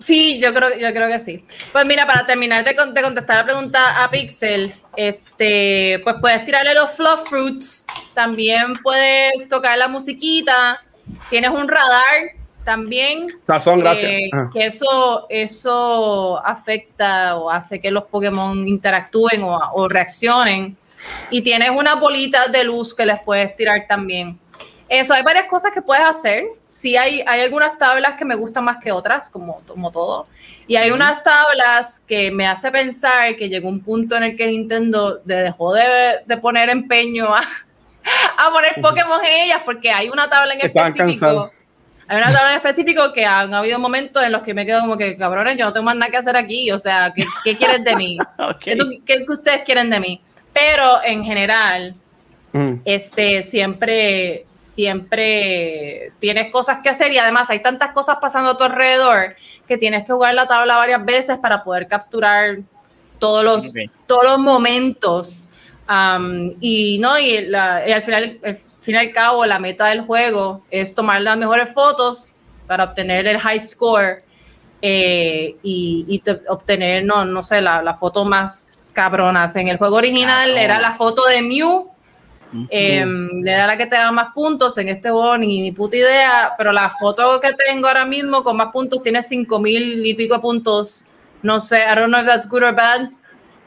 [0.00, 1.44] Sí, yo creo, yo creo que sí.
[1.72, 6.44] Pues mira, para terminar de, con- de contestar la pregunta a Pixel, este, pues puedes
[6.44, 10.82] tirarle los fluff fruits, también puedes tocar la musiquita,
[11.28, 12.32] tienes un radar
[12.64, 13.26] también.
[13.42, 14.10] Sazón, gracias.
[14.10, 14.48] eh, Ah.
[14.52, 20.76] que eso, eso afecta o hace que los Pokémon interactúen o, o reaccionen.
[21.30, 24.38] Y tienes unas bolitas de luz que les puedes tirar también.
[24.90, 26.44] Eso, hay varias cosas que puedes hacer.
[26.66, 30.26] Sí, hay, hay algunas tablas que me gustan más que otras, como, como todo.
[30.66, 34.46] Y hay unas tablas que me hace pensar que llegó un punto en el que
[34.48, 35.84] Nintendo de- dejó de,
[36.26, 37.40] de poner empeño a,
[38.38, 41.20] a poner Pokémon en ellas, porque hay una tabla en Estaban específico.
[41.26, 41.50] cansados.
[42.08, 44.96] Hay una tabla en específico que han habido momentos en los que me quedo como
[44.98, 46.68] que, cabrones, yo no tengo más nada que hacer aquí.
[46.72, 48.18] O sea, ¿qué, qué quieres de mí?
[48.38, 48.58] Ok.
[48.58, 50.20] ¿Qué, tú- qué ustedes quieren de mí?
[50.52, 51.94] Pero en general,
[52.52, 52.80] Mm.
[52.84, 58.64] este, siempre, siempre tienes cosas que hacer y además hay tantas cosas pasando a tu
[58.64, 59.36] alrededor
[59.68, 62.58] que tienes que jugar la tabla varias veces para poder capturar
[63.18, 63.76] todos los, Ok.
[64.06, 65.48] todos los momentos.
[65.86, 69.86] Am, y no, y, la- y al final, al fin y al cabo, la meta
[69.86, 72.34] del juego es tomar las mejores fotos
[72.66, 74.22] para obtener el high score
[74.82, 79.54] eh, y, y te- obtener, no, no sé, la, la foto más cabronas.
[79.56, 80.58] En el juego original Cabrón.
[80.64, 81.89] era la foto de Mew,
[82.68, 83.06] Eh,
[83.44, 84.76] era la que te da más puntos.
[84.78, 88.56] En este juego ni, ni puta idea, pero la foto que tengo ahora mismo con
[88.56, 91.06] más puntos tiene cinco mil y pico puntos.
[91.42, 93.10] No sé, I don't know if that's good or bad,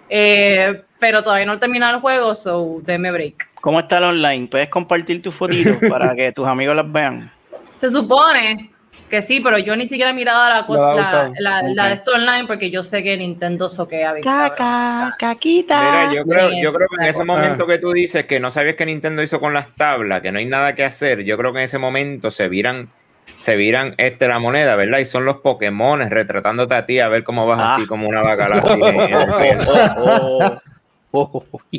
[0.09, 3.49] eh, pero todavía no he terminado el juego, so deme break.
[3.61, 4.47] ¿Cómo está el online?
[4.47, 7.31] ¿Puedes compartir tus fotitos para que tus amigos las vean?
[7.77, 8.72] Se supone
[9.14, 12.14] que sí, pero yo ni siquiera he mirado la cosa, la la, la de esto
[12.14, 14.24] online porque yo sé que Nintendo soquea bien.
[14.24, 16.07] Caca, caquita.
[16.07, 17.32] Mira, yo creo, yo creo que en ese cosa.
[17.36, 20.39] momento que tú dices que no sabías que Nintendo hizo con las tablas, que no
[20.39, 22.89] hay nada que hacer, yo creo que en ese momento se viran,
[23.38, 24.97] se viran este la moneda, ¿verdad?
[24.97, 27.76] Y son los Pokémon retratándote a ti a ver cómo vas Ah.
[27.76, 28.49] así como una vaca.
[31.14, 31.59] Oh, oh, oh, oh.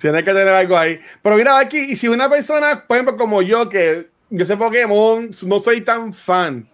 [0.00, 0.98] Tiene que tener algo ahí.
[1.22, 5.30] Pero mira aquí, y si una persona, por ejemplo, como yo, que yo sé Pokémon,
[5.46, 6.68] no soy tan fan,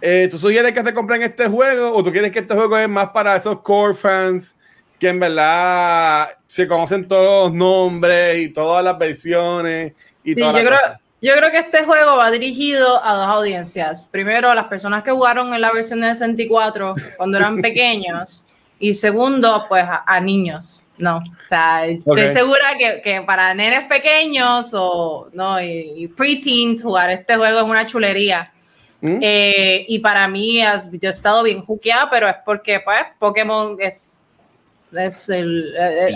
[0.00, 2.88] eh, ¿tú sugieres que se compren este juego o tú quieres que este juego es
[2.88, 4.56] más para esos core fans
[4.98, 9.92] que en verdad se conocen todos los nombres y todas las versiones?
[10.24, 10.78] Y Sí, yo creo,
[11.20, 14.06] yo creo que este juego va dirigido a dos audiencias.
[14.06, 18.46] Primero, las personas que jugaron en la versión de 64 cuando eran pequeños.
[18.78, 20.84] Y segundo, pues a, a niños.
[21.00, 26.82] No, o sea, estoy segura que, que para nenes pequeños o no, y, y preteens
[26.82, 28.52] jugar este juego es una chulería.
[29.00, 29.18] ¿Mm?
[29.22, 33.76] Eh, y para mí, eh, yo he estado bien juqueada, pero es porque pues, Pokémon
[33.80, 34.28] es,
[34.92, 36.14] es, el, eh, eh,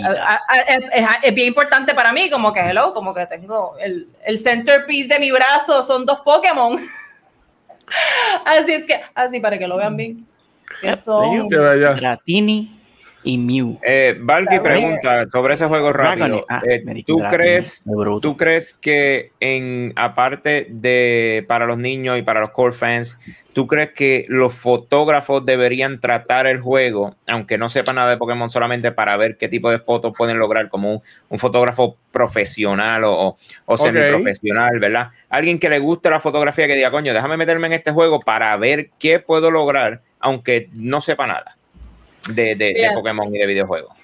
[0.67, 4.37] es, es- es bien importante para mí, como que hello, como que tengo el, el
[4.37, 6.77] centerpiece de mi brazo, son dos Pokémon.
[8.45, 10.27] así es que, así para que lo vean bien.
[10.81, 11.47] Que son,
[13.25, 13.79] y Mew.
[13.83, 16.45] Eh, Valky pregunta sobre ese juego rápido.
[16.47, 17.83] Ah, Eh, ¿Tú crees.
[18.21, 23.19] ¿Tú crees que en aparte de para los niños y para los core fans,
[23.53, 28.49] tú crees que los fotógrafos deberían tratar el juego, aunque no sepan nada de Pokémon,
[28.49, 33.11] solamente para ver qué tipo de fotos pueden lograr como un, un fotógrafo profesional o,
[33.13, 33.81] o, o Ok.
[33.81, 35.09] semiprofesional, ¿verdad?
[35.29, 38.55] Alguien que le guste la fotografía que diga, coño, déjame meterme en este juego para
[38.57, 41.57] ver qué puedo lograr, aunque no sepa nada
[42.29, 42.91] de, de- de.
[42.93, 43.97] Pokémon y de videojuegos.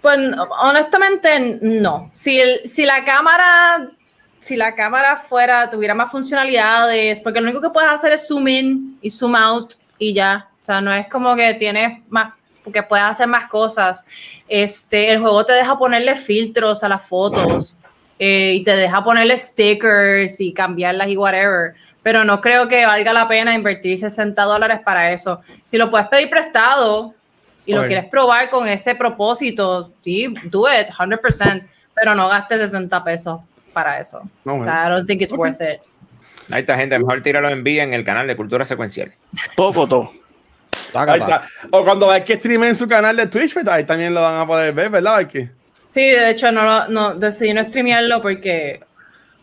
[0.00, 0.18] Pues
[0.62, 2.08] honestamente no.
[2.12, 3.90] Si, el- si la cámara,
[4.38, 8.48] si la cámara fuera, tuviera más funcionalidades, porque lo único que puedes hacer es zoom
[8.48, 10.48] in y zoom out y ya.
[10.60, 12.32] O sea, no es como que tienes más,
[12.64, 14.06] porque puedes hacer más cosas.
[14.48, 17.78] Este, el juego te deja ponerle filtros a las fotos
[18.18, 21.74] eh, y te deja ponerle stickers y cambiarlas y whatever.
[22.02, 25.42] Pero no creo que valga la pena invertir 60 dólares para eso.
[25.68, 27.14] Si lo puedes pedir prestado
[27.66, 31.62] y lo quieres probar con ese propósito, sí, do it, 100%,
[31.94, 33.40] pero no gastes 60 pesos
[33.72, 34.22] para eso.
[34.44, 35.80] No, o sea, I don't think it's worth it.
[36.50, 36.98] Ahí está, gente.
[36.98, 39.12] Mejor tíralo en vía en el canal de Cultura Secuencial.
[39.54, 40.10] Popoto.
[40.94, 41.42] Ahí está.
[41.70, 44.40] O cuando va que streame en su canal de Twitch, pues ahí también lo van
[44.40, 45.48] a poder ver, ¿verdad, Valky?
[45.88, 48.80] Sí, de hecho, no, lo- no decidí no streamearlo porque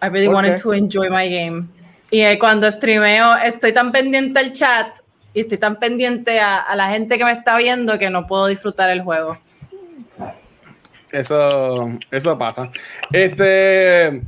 [0.02, 1.68] I really ¿Por wanted to enjoy my game.
[2.10, 4.98] Y eh, cuando streameo, estoy tan pendiente al chat
[5.34, 8.48] y estoy tan pendiente a, a la gente que me está viendo que no puedo
[8.48, 9.38] disfrutar el juego.
[11.12, 12.70] Eso, eso pasa.
[13.12, 14.22] Este,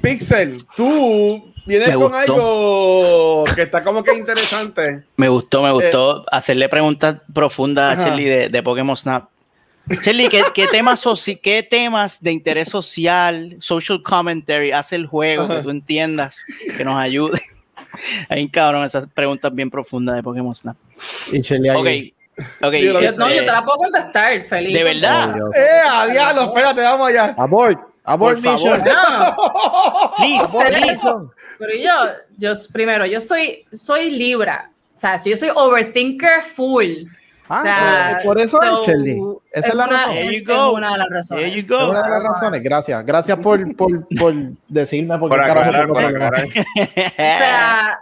[0.00, 2.18] Pixel, tú vienes Me con gustó.
[2.18, 5.02] algo que está como que interesante.
[5.16, 9.28] Me gustó, me gustó hacerle preguntas profundas a Shelly de, de Pokémon Snap.
[9.88, 15.48] Shelly, ¿qué, qué temas, soci- ¿qué temas de interés social, social commentary hace el juego
[15.48, 16.44] que tú entiendas,
[16.76, 17.42] que nos ayude?
[18.28, 20.76] Ahí, cabrón, esas preguntas bien profundas de Pokémon Snap.
[21.32, 22.14] Y Shelly ahí.
[22.62, 22.72] ok.
[22.74, 24.72] Yo- Yo- no, este, yo te la puedo contestar, feliz.
[24.72, 25.34] ¿De verdad?
[25.42, 25.50] Oh.
[25.54, 26.42] ¡Eh, a diablo!
[26.44, 27.34] Espérate, vamos allá.
[27.36, 27.78] Abort.
[28.04, 28.78] Abort Por favor.
[28.78, 28.94] mission.
[28.94, 31.30] No, Please, Abort mission.
[31.58, 31.92] pero yo,
[32.38, 34.70] yo, primero, yo soy, soy Libra.
[34.94, 37.04] O sea, si yo soy overthinker full.
[37.54, 39.20] Ah, o sea, por eso so, es Shelly.
[39.52, 40.16] Esa es la una, razón.
[40.16, 41.44] Es- una de las razones.
[41.44, 42.62] There you Es una de las razones.
[42.62, 43.06] Gracias.
[43.06, 44.34] Gracias por, por, por
[44.68, 46.44] decirme por Por carajo aclarar, por aclarar.
[46.76, 47.98] O sea,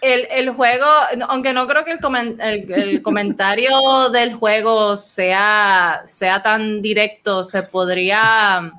[0.00, 0.84] el, el juego,
[1.28, 7.42] aunque no creo que el, comen- el- el comentario del juego sea, sea tan directo,
[7.42, 8.70] se podría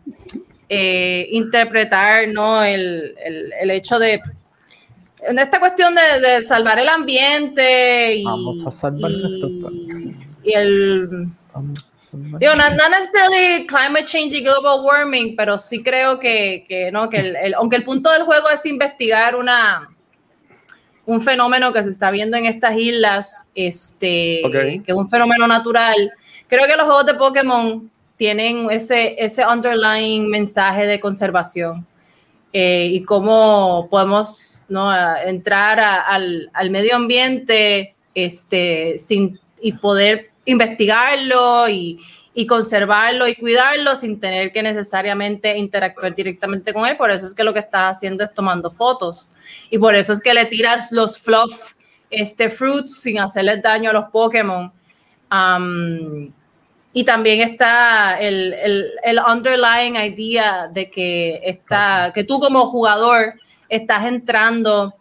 [0.70, 2.64] eh, interpretar ¿no?
[2.64, 4.22] el, el- el hecho de
[5.28, 9.50] en esta cuestión de, de salvar el ambiente y, Vamos a salvar y- nuestro
[10.46, 11.28] y el.
[12.40, 17.10] Digo, no, no necesariamente climate change y global warming, pero sí creo que, que, no,
[17.10, 19.90] que el, el- aunque el punto del juego es investigar una,
[21.06, 24.42] un fenómeno que se está viendo en estas islas, este,
[24.84, 26.12] que es un fenómeno natural,
[26.48, 31.86] creo que los juegos de Pokémon tienen ese, ese underlying mensaje de conservación.
[32.54, 34.90] eh, y cómo podemos ¿no?
[35.18, 42.00] entrar a- al, al medio ambiente este, sin, y poder investigarlo y,
[42.38, 46.98] y conservarlo y cuidarlo sin tener que necesariamente interactuar directamente con él.
[46.98, 49.32] Por eso es que lo que estás haciendo es tomando fotos.
[49.70, 51.74] Y por eso es que le tiras los fluff
[52.10, 54.72] este, fruits sin hacerles daño a los Pokémon.
[56.92, 63.34] Y también está el, el, el underlying idea de que, está, que tú como jugador
[63.70, 64.94] estás entrando,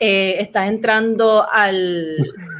[0.00, 2.16] eh, estás entrando al,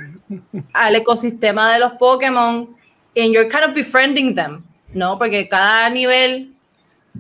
[0.73, 2.69] al ecosistema de los Pokémon
[3.17, 5.19] and you're kind of befriending them, ¿no?
[5.19, 6.53] Porque cada nivel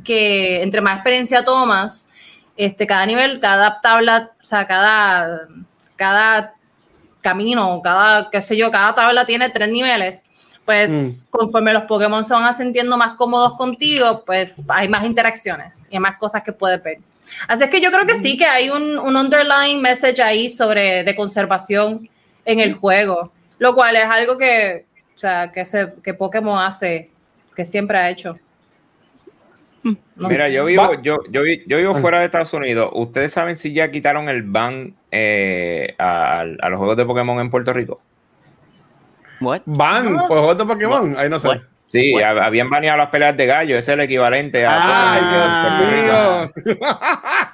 [0.02, 2.08] que, entre más experiencia tomas,
[2.56, 5.48] este, cada nivel, cada tabla, o sea, cada,
[5.96, 6.54] cada
[7.20, 10.24] camino, cada, qué sé yo, cada tabla tiene tres niveles.
[10.64, 15.96] Pues conforme los Pokémon se van sintiendo más cómodos contigo, pues hay más interacciones y
[15.96, 17.00] hay más cosas que puedes ver.
[17.46, 21.04] Así es que yo creo que sí, que hay un, un underlying message ahí sobre
[21.04, 22.08] de conservación
[22.44, 24.86] en el juego, lo cual es algo que,
[25.16, 27.10] o sea, que, se, que Pokémon hace,
[27.54, 28.38] que siempre ha hecho.
[29.82, 32.90] No Mira, yo vivo, yo, yo, yo vivo fuera de Estados Unidos.
[32.94, 37.50] ¿Ustedes saben si ya quitaron el ban eh, a, a los juegos de Pokémon en
[37.50, 38.00] Puerto Rico?
[39.40, 39.62] What?
[39.66, 40.20] No.
[40.26, 41.14] por juegos de Pokémon.
[41.18, 41.60] Ahí no sé.
[41.86, 42.42] Sí, Bueno.
[42.42, 43.76] habían baneado las peleas de gallo.
[43.76, 44.72] Ese es el equivalente a.
[45.12, 46.48] Ay, Ah.
[46.54, 46.78] Dios mío.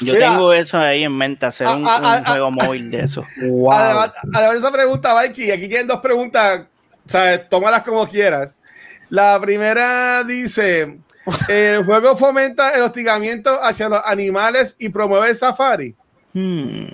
[0.00, 0.30] Yo Mira.
[0.30, 3.24] tengo eso ahí en mente, hacer un, Ah, ah, un ah, juego móvil de eso.
[3.42, 3.72] Wow.
[3.72, 6.66] Además, además de esa pregunta, Mikey, aquí tienen dos preguntas.
[7.06, 7.48] ¿sabes?
[7.48, 8.60] Tómalas como quieras.
[9.08, 10.98] La primera dice:
[11.48, 15.94] ¿El juego fomenta el hostigamiento hacia los animales y promueve el safari?
[16.32, 16.86] Hmm.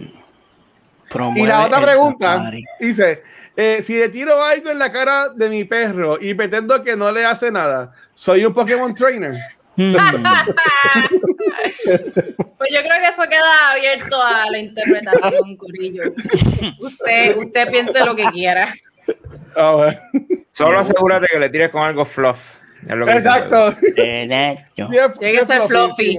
[1.37, 2.65] Y la otra pregunta safari.
[2.81, 3.23] dice:
[3.57, 7.11] eh, Si le tiro algo en la cara de mi perro y pretendo que no
[7.13, 9.35] le hace nada, ¿soy un Pokémon Trainer?
[9.77, 9.95] Hmm.
[11.85, 16.03] Pues yo creo que eso queda abierto a la interpretación, Corillo.
[16.81, 18.73] Usted, usted piense lo que quiera.
[19.57, 19.99] Ah, bueno.
[20.53, 22.61] Solo asegúrate que le tires con algo fluff.
[22.89, 23.29] Es lo que dice.
[23.29, 23.69] Exacto.
[23.69, 25.19] Exacto.
[25.19, 26.19] Tiene que ser fluffy.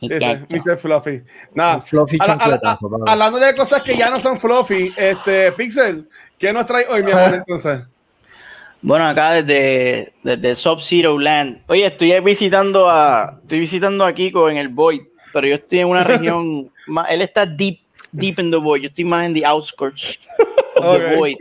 [0.00, 0.78] Mr.
[0.78, 1.22] Fluffy.
[1.54, 1.80] Nada.
[1.80, 2.58] Fluffy papá.
[3.06, 6.08] hablando de cosas que ya no son fluffy, este Pixel,
[6.38, 7.80] ¿qué nos trae hoy, mi amor, entonces?
[8.82, 11.62] Bueno, acá desde, desde Sub-Zero Land.
[11.66, 13.38] Oye, estoy visitando a.
[13.42, 15.02] Estoy visitando a Kiko en el Void,
[15.32, 16.70] pero yo estoy en una región.
[16.86, 18.82] más, él está deep, deep in the Void.
[18.82, 20.18] Yo estoy más en the outskirts
[20.76, 21.18] of the Ok.
[21.18, 21.36] Void,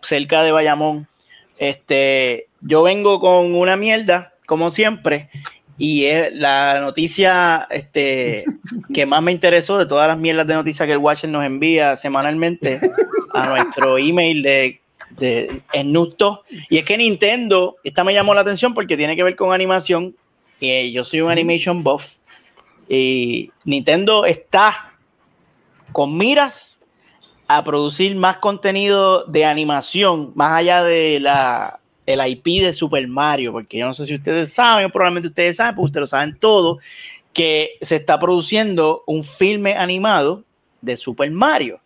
[0.00, 1.08] cerca de Bayamón.
[1.58, 5.28] Este, yo vengo con una mierda, como siempre,
[5.78, 8.44] y es la noticia este,
[8.94, 11.96] que más me interesó de todas las mierdas de noticias que el Watcher nos envía
[11.96, 12.78] semanalmente
[13.32, 14.80] a nuestro email de,
[15.10, 16.42] de Snoopto.
[16.68, 20.16] Y es que Nintendo, esta me llamó la atención porque tiene que ver con animación.
[20.60, 22.16] Y yo soy un animation buff.
[22.88, 24.92] Y Nintendo está
[25.92, 26.80] con miras
[27.48, 33.52] a producir más contenido de animación, más allá de la el IP de Super Mario,
[33.52, 36.78] porque yo no sé si ustedes saben, probablemente ustedes saben, porque ustedes lo saben todo,
[37.32, 40.44] que se está produciendo un filme animado
[40.80, 41.80] de Super Mario.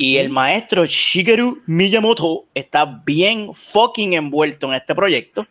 [0.00, 5.46] Y el maestro Shigeru Miyamoto está bien fucking envuelto en este proyecto.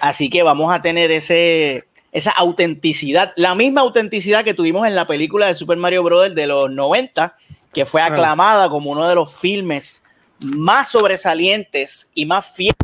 [0.00, 5.06] Así que vamos a tener ese, esa autenticidad, la misma autenticidad que tuvimos en la
[5.06, 6.34] película de Super Mario Bros.
[6.34, 7.36] de los 90,
[7.72, 10.02] que fue aclamada como uno de los filmes
[10.40, 12.74] más sobresalientes y más fieles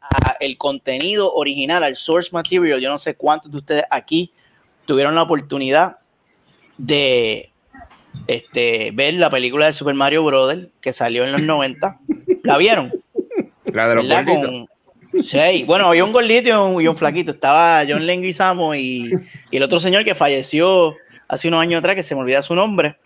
[0.00, 2.80] a el contenido original, al source material.
[2.80, 4.32] Yo no sé cuántos de ustedes aquí
[4.86, 5.98] tuvieron la oportunidad
[6.78, 7.52] de
[8.26, 12.00] este, ver la película de Super Mario Brothers que salió en los 90.
[12.42, 12.92] ¿La vieron?
[13.72, 14.46] La de los gorditos.
[15.12, 17.32] Con- sí, bueno, había un gordito y un, y un flaquito.
[17.32, 19.12] Estaba John Leguizamo y,
[19.50, 20.94] y el otro señor que falleció
[21.28, 22.96] hace unos años atrás, que se me olvida su nombre.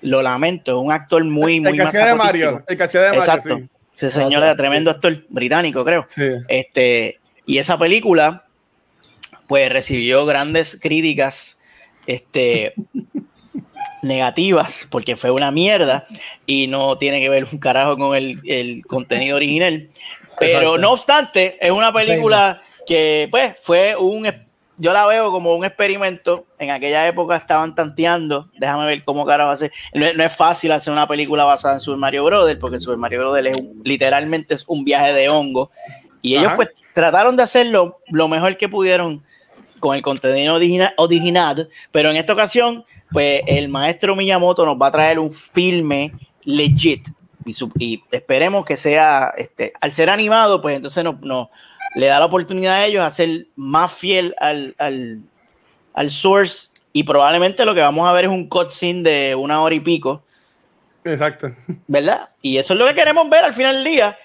[0.00, 2.62] Lo lamento, es un actor muy, muy el que hacía de Mario.
[2.68, 3.56] El que hacía de Mario, Exacto.
[3.58, 3.68] sí.
[3.96, 6.04] Ese señor era tremendo actor británico, creo.
[6.08, 6.22] Sí.
[6.48, 8.44] Este, y esa película,
[9.46, 11.58] pues recibió grandes críticas
[12.06, 12.74] este,
[14.04, 16.04] negativas, porque fue una mierda
[16.46, 19.88] y no tiene que ver un carajo con el, el contenido original.
[20.38, 20.78] Pero Exacto.
[20.78, 24.30] no obstante, es una película que, pues, fue un.
[24.76, 26.46] Yo la veo como un experimento.
[26.58, 28.50] En aquella época estaban tanteando.
[28.58, 29.70] Déjame ver cómo carajo hacer.
[29.92, 33.20] No, no es fácil hacer una película basada en Super Mario Brothers, porque Super Mario
[33.20, 35.70] Brothers es un- literalmente es un viaje de hongo.
[36.22, 36.56] Y ellos, Ajá.
[36.56, 39.22] pues, trataron de hacerlo lo mejor que pudieron
[39.78, 42.84] con el contenido original, original, pero en esta ocasión,
[43.14, 46.12] pues el maestro Miyamoto nos va a traer un filme
[46.42, 47.08] legit
[47.46, 51.50] y, su- y esperemos que sea, este, al ser animado, pues entonces nos no,
[51.94, 55.20] le da la oportunidad a ellos a ser más fiel al, al,
[55.94, 59.74] al source y probablemente lo que vamos a ver es un cutscene de una hora
[59.74, 60.22] y pico,
[61.04, 61.52] Exacto.
[61.86, 62.30] ¿verdad?
[62.42, 64.18] Y eso es lo que queremos ver al final del día.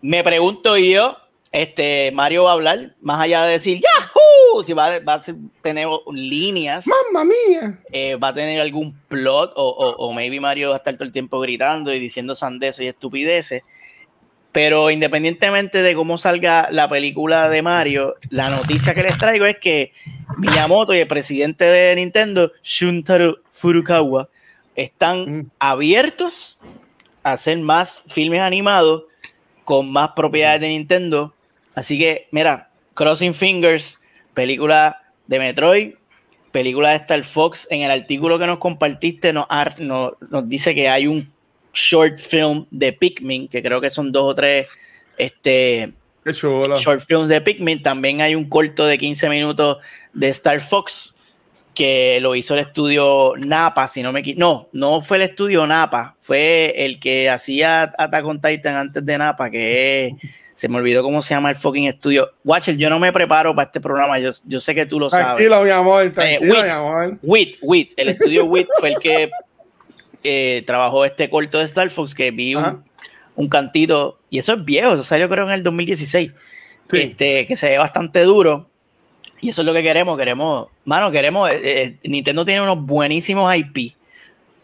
[0.00, 1.16] Me pregunto yo,
[1.52, 3.80] este Mario va a hablar, más allá de decir
[4.52, 4.62] ¡Yahoo!
[4.64, 5.20] Si va, va a
[5.62, 7.78] tener líneas, ¡Mamma mía!
[7.90, 11.04] eh, va a tener algún plot, o, o, o maybe Mario va a estar todo
[11.04, 13.62] el tiempo gritando y diciendo sandeces y estupideces.
[14.52, 19.56] Pero independientemente de cómo salga la película de Mario, la noticia que les traigo es
[19.58, 19.92] que
[20.36, 24.28] Miyamoto y el presidente de Nintendo, Shuntaro Furukawa,
[24.76, 25.50] están Mm.
[25.58, 26.58] abiertos
[27.22, 29.04] a hacer más filmes animados
[29.64, 31.32] con más propiedades de Nintendo.
[31.74, 33.98] Así que, mira, Crossing Fingers,
[34.34, 35.94] película de Metroid,
[36.50, 37.66] película de Star Fox.
[37.70, 39.46] En el artículo que nos compartiste nos,
[39.78, 41.32] nos, nos dice que hay un
[41.72, 44.68] short film de Pikmin, que creo que son dos o tres
[45.16, 45.92] este,
[46.78, 47.82] short films de Pikmin.
[47.82, 49.78] También hay un corto de 15 minutos
[50.12, 51.14] de Star Fox
[51.74, 54.40] que lo hizo el estudio Napa, si no me equivoco.
[54.40, 59.16] No, no fue el estudio Napa, fue el que hacía Attack on Titan antes de
[59.18, 60.12] Napa, que es-
[60.54, 62.30] se me olvidó cómo se llama el fucking estudio.
[62.44, 65.26] Watcher, yo no me preparo para este programa, yo, yo sé que tú lo sabes.
[65.26, 66.10] Tranquilo, mi amor.
[66.10, 66.64] Tranquilo, Wit.
[66.64, 67.18] mi amor.
[67.22, 69.30] WIT, WIT, el estudio WIT fue el que
[70.22, 72.84] eh, trabajó este corto de Star Fox que vi un,
[73.34, 76.32] un cantito, y eso es viejo, eso salió creo en el 2016,
[76.90, 76.98] Sí.
[77.00, 78.68] este, que se ve bastante duro.
[79.40, 83.52] Y eso es lo que queremos, queremos, mano, queremos, eh, eh, Nintendo tiene unos buenísimos
[83.56, 83.96] IP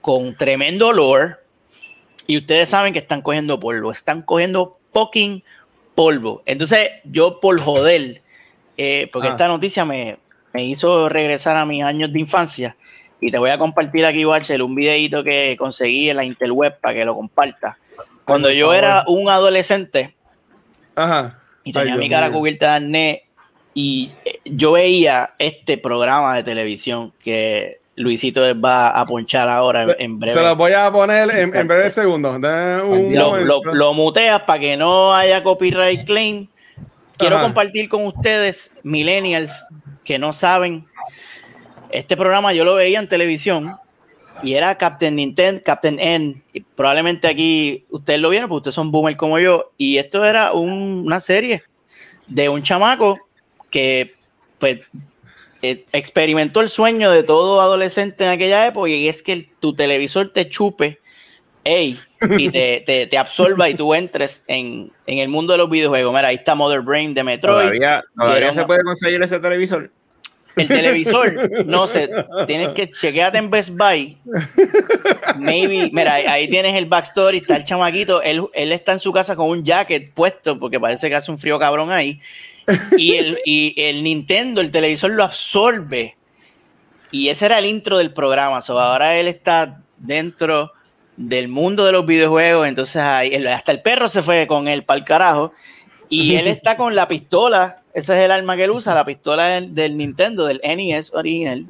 [0.00, 1.34] con tremendo lore
[2.28, 5.42] y ustedes saben que están cogiendo polvo, están cogiendo fucking
[5.98, 6.42] polvo.
[6.46, 8.22] Entonces yo por joder,
[8.76, 9.32] eh, porque Ah.
[9.32, 10.16] esta noticia me,
[10.52, 12.76] me hizo regresar a mis años de infancia
[13.20, 16.94] y te voy a compartir aquí, Watcher, un videito que conseguí en la interweb para
[16.94, 17.78] que lo comparta.
[18.24, 20.14] Cuando yo era un adolescente,
[20.94, 21.40] Ajá.
[21.64, 23.22] y tenía Ay, mi cara cubierta de acné
[23.74, 29.94] y eh, yo veía este programa de televisión que Luisito va a ponchar ahora en,
[29.98, 30.34] en breve.
[30.34, 32.36] Se los voy a poner en, en breve segundos.
[32.36, 36.48] Un lo, lo- lo muteas para que no haya copyright claim.
[37.16, 37.44] Quiero Ajá.
[37.46, 39.66] compartir con ustedes, millennials,
[40.04, 40.86] que no saben.
[41.90, 43.76] Este programa yo lo veía en televisión
[44.42, 46.40] y era Captain Nintendo, Captain N.
[46.52, 49.72] Y probablemente aquí ustedes lo vieron, porque ustedes son boomer como yo.
[49.76, 51.64] Y esto era un- una serie
[52.28, 53.18] de un chamaco
[53.70, 54.12] que
[54.58, 54.80] pues
[55.62, 59.74] eh, experimentó el sueño de todo adolescente en aquella época y es que el- tu
[59.74, 61.00] televisor te chupe
[61.64, 62.00] ey,
[62.38, 66.14] y te, te, te absorba y tú entres en, en el mundo de los videojuegos.
[66.14, 67.60] Mira, ahí está Mother Brain de Metroid.
[67.60, 69.90] Todavía, todavía se puede conseguir ese televisor.
[70.56, 72.10] El televisor, no sé,
[72.46, 74.16] tienes que chequeate en Best Buy.
[75.38, 79.12] Maybe, mira, ahí, ahí tienes el backstory, está el chamaquito, él, él está en su
[79.12, 82.20] casa con un jacket puesto porque parece que hace un frío cabrón ahí.
[82.98, 86.16] Y el, y el Nintendo, el televisor lo absorbe.
[87.10, 88.60] Y ese era el intro del programa.
[88.60, 90.72] So, ahora él está dentro
[91.16, 92.68] del mundo de los videojuegos.
[92.68, 95.52] Entonces ahí, hasta el perro se fue con él para el carajo.
[96.08, 97.82] Y él está con la pistola.
[97.94, 101.66] Ese es el arma que él usa, la pistola del, del Nintendo, del NES original.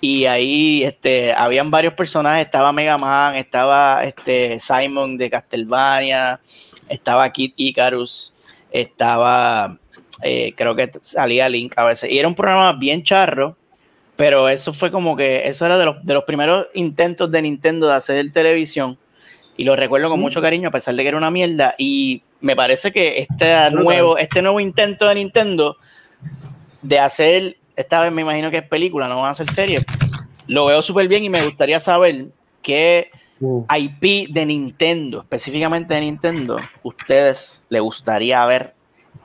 [0.00, 2.44] Y ahí este, habían varios personajes.
[2.44, 6.40] Estaba Mega Man, estaba este, Simon de Castlevania,
[6.88, 8.32] estaba Kid Icarus,
[8.70, 9.76] estaba,
[10.22, 12.10] eh, creo que salía Link a veces.
[12.10, 13.56] Y era un programa bien charro.
[14.16, 17.86] Pero eso fue como que, eso era de los, de los primeros intentos de Nintendo
[17.86, 18.98] de hacer televisión.
[19.56, 22.56] y lo recuerdo con mucho cariño a pesar de que era una mierda y me
[22.56, 25.76] parece que este nuevo, este nuevo intento de Nintendo
[26.82, 29.84] de hacer, esta vez me imagino que es película, no van a ser serie,
[30.48, 32.26] lo veo súper bien y me gustaría saber
[32.62, 33.10] qué
[33.40, 33.64] Uh.
[33.72, 38.74] IP de Nintendo, específicamente de Nintendo, ustedes le gustaría ver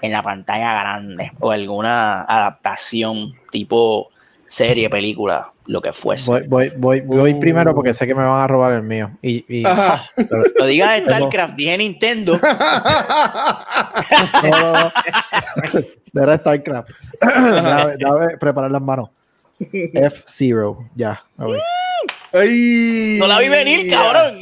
[0.04, 4.10] en la pantalla grande o alguna adaptación tipo
[4.48, 6.30] serie, película, lo que fuese.
[6.30, 9.12] Voy, voy, voy, voy primero porque sé que me van a robar el mío.
[9.22, 9.64] Y, y-
[10.16, 12.38] pero- No digas StarCraft, dije Nintendo.
[14.44, 14.92] no, no, no.
[16.22, 16.90] Era StarCraft.
[17.22, 19.10] Dame, dame preparar las manos.
[19.60, 21.24] F-Zero, ya.
[22.34, 23.18] Ay.
[23.20, 24.40] No la vi venir, cabrón.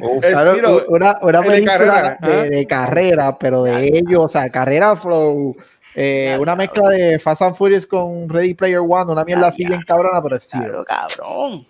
[0.00, 0.84] Uf, Es Claro, Zero.
[0.88, 5.56] una, una el de película carrera, de, carrera, pero de ellos, o sea, carrera flow,
[5.94, 9.48] eh, Ya una mezcla de Fast and Furious con Ready Player One, una mierda Ya,
[9.48, 9.68] así ya.
[9.70, 10.48] bien cabrona, pero es.
[10.48, 11.64] Claro, cabrón.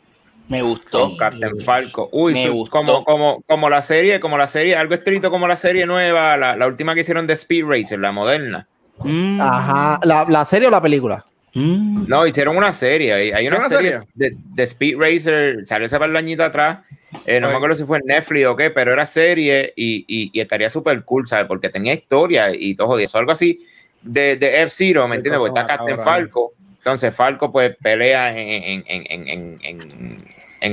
[0.48, 1.00] Me gustó.
[1.08, 2.08] con Captain Falco.
[2.12, 2.70] Uy, Me su- gustó.
[2.78, 6.56] como, como, como la serie, como la serie, algo estricto como la serie nueva, la,
[6.56, 8.66] la última que hicieron de Speed Racer, la moderna.
[9.00, 11.24] Mm, Ajá, ¿La, ¿la serie o la película?
[11.58, 12.08] Mm.
[12.08, 13.12] No, hicieron una serie.
[13.12, 14.06] Hay, hay una, ¿Una serie, serie?
[14.14, 16.80] De, de Speed Racer, salió ese par de añitos atrás.
[17.26, 17.52] Eh, no Ay.
[17.52, 20.68] me acuerdo si fue en Netflix o qué, pero era serie y, y, y estaría
[20.70, 21.46] súper cool, ¿sabes?
[21.46, 23.06] Porque tenía historia y todo jodido.
[23.06, 23.60] Eso, algo así
[24.02, 25.40] de, de F-Zero, ¿me entiendes?
[25.40, 26.52] Porque está Captain Falco.
[26.78, 30.24] Entonces Falco pues pelea en, en, en, en, en, en,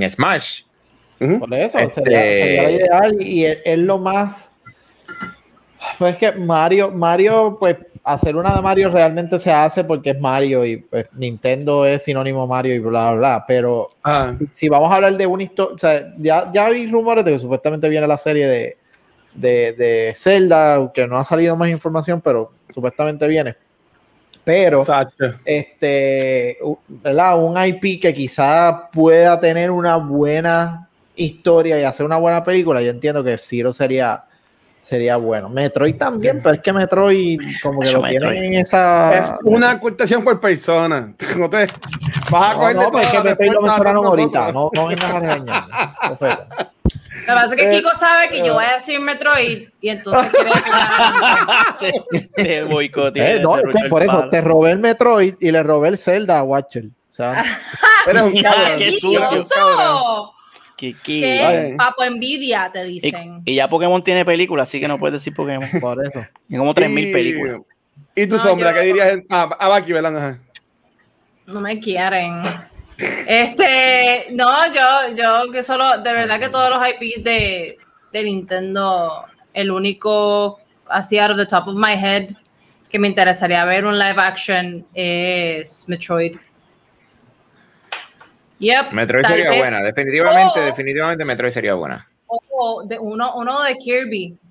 [0.02, 0.64] en Smash.
[1.18, 4.50] Por eso, Este- sería, ideal y es, es lo más.
[5.98, 10.20] Pues es que Mario, Mario, pues hacer una de Mario realmente se hace porque es
[10.20, 13.46] Mario y pues, Nintendo es sinónimo Mario y bla, bla, bla.
[13.48, 16.88] Pero Ah, si, si vamos a hablar de una historia, o sea, ya, ya hay
[16.88, 18.78] rumores de que supuestamente viene la serie de,
[19.34, 23.56] de, de Zelda, aunque no ha salido más información, pero supuestamente viene.
[24.46, 24.86] Pero
[25.44, 27.44] este, ¿verdad?
[27.44, 32.92] Un IP que quizá pueda tener una buena historia y hacer una buena película, yo
[32.92, 34.24] entiendo que Zero sería,
[34.86, 35.50] sería bueno.
[35.50, 39.18] Metroid también, pero es que Metroid como que Eso, lo tienen en esa...
[39.18, 41.14] Es una ocultación por persona.
[41.38, 41.68] No te
[42.32, 45.12] vas a No, cogerle no, pero es que Metroid lo mencionaron ahorita, no, no vengan
[45.16, 45.74] a regañarme.
[46.08, 46.48] Profeta.
[47.28, 49.90] Lo que pasa es que Eh, Kiko sabe que yo voy a decir Metroid y
[49.90, 50.52] entonces quiere
[52.10, 55.64] que Te boicotea Eh, no, es Roger por eso te robé el Metroid y le
[55.64, 56.86] robé el Zelda a Watcher.
[56.86, 57.44] O sea,
[58.08, 58.78] Eres un cabrón.
[58.78, 59.46] Qué sucio.
[60.78, 61.76] ¿Qué?
[61.78, 63.42] Papo envidia, te dicen.
[63.46, 65.68] y ya Pokémon tiene película, así que no puedes decir Pokémon.
[65.82, 66.20] por eso.
[66.20, 67.62] Hay como 3.000 Y- películas.
[68.16, 68.72] ¿Y tu No, sombra?
[68.72, 69.14] yo- ¿Qué dirías?
[69.14, 70.18] en- Ah, a Baki, ¿verdad?
[70.18, 70.40] Ajá.
[71.48, 72.42] No me quieren.
[73.28, 77.78] Este, no, yo, yo que solo, de verdad que todos los IPs de,
[78.12, 82.30] de Nintendo, el único, así out of the top of my head,
[82.90, 86.38] que me interesaría ver un live action es Metroid.
[88.60, 90.66] Yep, Metroid sería vez- buena, definitivamente, Oh.
[90.66, 92.08] definitivamente Metroid sería buena.
[92.28, 94.36] o de uno, uno de Kirby.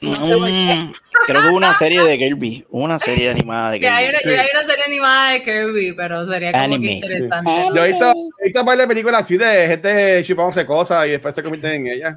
[0.00, 0.92] Mm,
[1.26, 2.64] creo que hubo una serie de Kirby.
[2.70, 4.32] Una serie animada de Que hay Kirby.
[4.32, 6.94] una, hay una serie animada de Kirby, pero sería como Anime, que sí.
[7.14, 7.50] interesante.
[7.74, 11.10] Yo he visto, he visto un par de películas así de gente chupándose cosas y
[11.10, 12.16] después se convierten en ellas.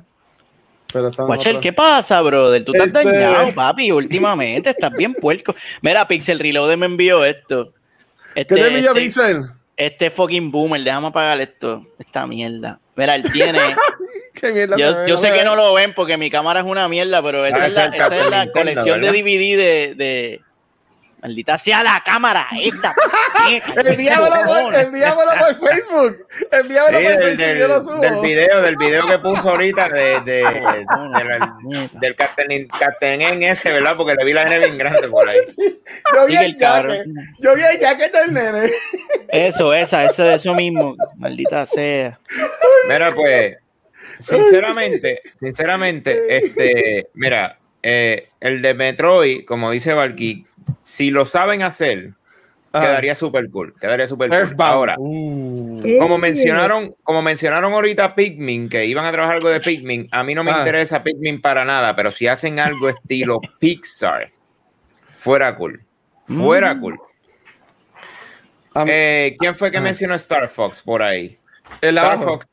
[0.93, 1.59] Pero Guachel.
[1.59, 2.63] ¿qué pasa, brother?
[2.63, 4.69] Tú estás Este- dañado, papi, últimamente.
[4.69, 5.53] Estás bien puerco.
[5.81, 7.73] Mira, Pixel Reload me envió esto.
[8.33, 9.43] ¿Qué Este, te envió este, Pixel?
[9.79, 11.83] Este fucking boomer, déjame apagar esto.
[11.97, 12.79] Esta mierda.
[12.95, 13.59] Mira, él tiene.
[14.33, 17.45] ¿Qué mierda yo sé que no lo ven porque mi cámara es una mierda, pero
[17.45, 19.07] esa Ah, es la, esa es la colección de.
[19.11, 20.41] DVD de, de-
[21.21, 22.47] Maldita sea la cámara.
[22.61, 22.93] Esta.
[23.85, 26.27] Envíamelo por, envíamelo por Facebook.
[26.51, 27.99] Envíamelo Sí, por del, Facebook y yo lo subo.
[27.99, 31.11] del, del video, del video que puso ahorita de, de- no,
[31.99, 32.15] de del
[33.21, 33.95] en ese, ¿verdad?
[33.97, 35.39] Porque le vi la N bien grande por ahí.
[36.13, 37.05] Yo vi el jacket.
[37.39, 38.71] Yo vi el jacket del nene.
[39.27, 40.95] Eso, esa, eso, eso mismo.
[41.17, 42.19] Maldita sea.
[42.87, 43.57] Mira, pues,
[44.19, 50.45] sinceramente, sinceramente, este, mira, eh, el de Metroid, como dice Valky,
[50.83, 52.11] si lo saben hacer,
[52.71, 52.85] Ajá.
[52.87, 53.73] quedaría súper cool.
[53.79, 54.37] Quedaría súper cool.
[54.39, 54.61] Earthbound.
[54.73, 55.81] Ahora, Uh.
[55.99, 60.35] como mencionaron, como mencionaron ahorita Pikmin, que iban a trabajar algo de Pikmin, a mí
[60.35, 60.59] no me Ah.
[60.59, 64.29] interesa Pikmin para nada, pero si hacen algo estilo Pixar,
[65.17, 65.81] fuera cool.
[66.27, 66.81] Fuera Mm.
[66.81, 66.99] cool.
[68.75, 69.81] A mí- Eh, ¿Quién fue que Ah.
[69.81, 71.37] mencionó Star Fox por ahí?
[71.81, 72.23] el Star abajo.
[72.33, 72.47] Fox.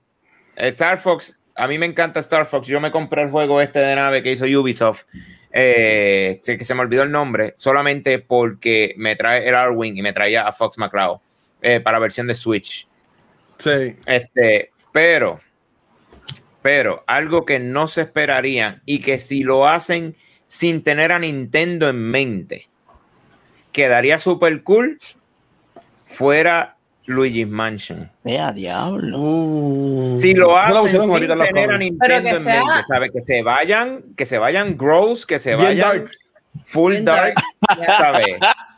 [0.56, 2.66] Star Fox, a mí me encanta Star Fox.
[2.66, 5.04] Yo me compré el juego este de nave que hizo Ubisoft.
[5.58, 10.12] Eh, que se me olvidó el nombre, solamente porque me trae el Arwing y me
[10.12, 11.18] traía a Fox McCloud
[11.62, 12.86] eh, para versión de Switch.
[13.56, 13.96] Sí.
[14.04, 15.40] Este, pero,
[16.60, 20.14] pero algo que no se esperarían y que si lo hacen
[20.46, 22.68] sin tener a Nintendo en mente,
[23.72, 24.98] quedaría súper cool
[26.04, 26.75] fuera
[27.06, 28.10] Luigi's Mansion.
[28.24, 29.18] Vea, diablo.
[29.18, 31.78] Uh, Si lo hacen sin tener a.
[31.78, 33.10] Nintendo Pero que en sea- mente, ¿sabe?
[33.10, 36.10] Que se vayan, que se vayan gross, que se Bien vayan dark.
[36.64, 37.34] full Bien dark,
[37.68, 38.26] dark, ¿sabes?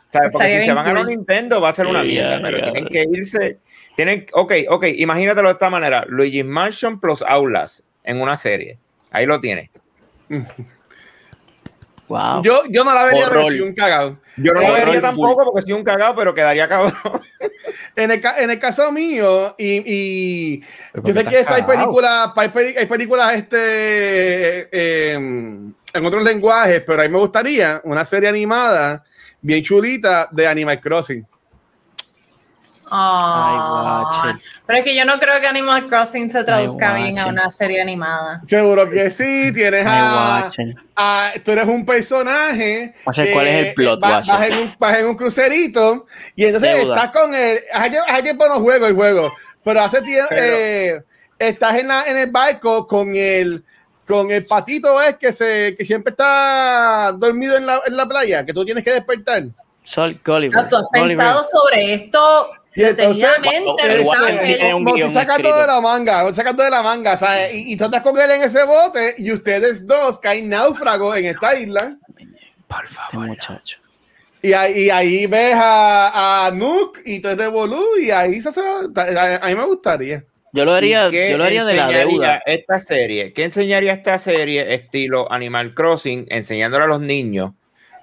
[0.07, 0.31] ¿Sabe?
[0.31, 1.07] Porque si se van a los.
[1.07, 3.57] Nintendo va a ser una mierda, pero tienen que irse,
[3.95, 8.77] tienen, ok, ok, imagínatelo de esta manera, Luigi's Mansion plus Aulas en una serie,
[9.11, 9.69] ahí lo tienes.
[12.09, 12.41] Wow.
[12.41, 13.45] Yo, yo no la vería Horror.
[13.45, 14.17] versión cagado.
[14.35, 15.01] Yo no Horror vería full.
[15.01, 16.93] tampoco porque soy un cagado, pero quedaría cabrón.
[17.95, 23.33] En el, en el caso mío, y, yo sé porque que hay películas, hay, películas
[23.33, 29.03] este, eh, en otros lenguajes, pero a mí me gustaría una serie animada
[29.41, 31.25] bien chulita de Animal Crossing.
[32.91, 34.39] Ay, guache.
[34.65, 37.81] pero es que yo no creo que Animal Crossing se traduzca bien a una serie
[37.81, 38.41] animada.
[38.45, 40.49] Seguro que sí, tienes a,
[40.95, 42.93] a- tú eres un personaje.
[43.03, 46.95] Guache, ¿cuál es el plot, vas, en un, vas en un crucerito y entonces Deuda.
[46.95, 47.59] estás con el.
[47.73, 49.31] Hace, hace tiempo no juego el juego,
[49.63, 51.01] pero hace tiempo eh,
[51.37, 53.63] estás en, la, en el barco con el
[54.07, 58.43] con el patito es que se que siempre está dormido en la, en la playa,
[58.43, 59.43] que tú tienes que despertar.
[59.83, 60.67] Sol Gulliver.
[60.67, 61.07] ¿Tú has Gulliver.
[61.17, 62.49] pensado sobre esto
[62.79, 65.57] Y entonces, tú sacando escrito.
[65.57, 67.53] de la manga, sacando de la manga, ¿sabes?
[67.53, 71.25] Y, y tú estás con él en ese bote y ustedes dos caen náufragos en
[71.25, 71.89] esta isla.
[72.69, 73.79] Por Este muchacho.
[74.41, 78.47] Y ahí, y ahí ves a, a Nook y tú de Bolú y ahí se
[78.47, 78.61] hace.
[78.61, 80.23] A, a mí me gustaría.
[80.53, 82.41] Yo lo haría, ¿Y qué yo lo haría de la deuda.
[82.45, 87.51] Esta serie, ¿qué enseñaría esta serie estilo Animal Crossing, enseñándole a los niños?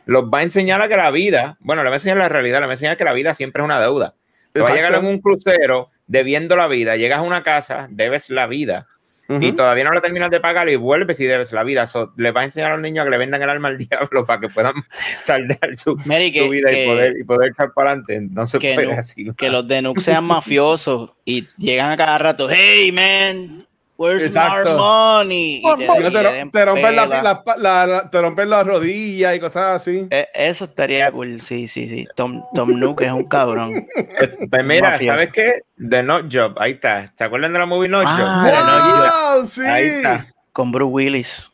[0.04, 2.60] Los va a enseñar a que la vida, bueno, le va a enseñar la realidad,
[2.60, 4.14] le va a enseñar que la vida siempre es una deuda.
[4.56, 8.30] Te vas a llegar en un crucero debiendo la vida, llegas a una casa, debes
[8.30, 8.86] la vida
[9.28, 11.86] y todavía no la terminas de pagar y vuelves y debes la vida.
[11.88, 13.76] So, le va a enseñar a los niños a que le vendan el alma al
[13.90, 14.74] diablo para que puedan
[15.20, 18.20] saldar su, Mary, su que, vida que- y poder, y poder echar para adelante.
[18.30, 19.32] No se que puede no- así.
[19.36, 23.65] que los de sean mafiosos y llegan a cada rato, hey man,
[23.98, 24.70] where's Exacto.
[24.72, 24.78] our
[25.24, 25.56] money?
[25.58, 27.22] Y te, y no, rompen la, pela.
[27.22, 30.06] la- la- la- te rompen las rodillas y cosas así.
[30.10, 32.06] Eh, Eso estaría cool, sí, sí, sí.
[32.14, 33.86] Tom, Tom Nook es un cabrón.
[34.18, 35.12] Pues, pues mira, Mafia.
[35.12, 35.62] ¿sabes qué?
[35.88, 37.12] The Not Job, ahí está.
[37.16, 39.46] ¿Se acuerdan de la movie Not Ah, Job?
[39.46, 39.60] Sí.
[39.62, 40.26] Ahí está.
[40.52, 41.50] Con Bruce Willis.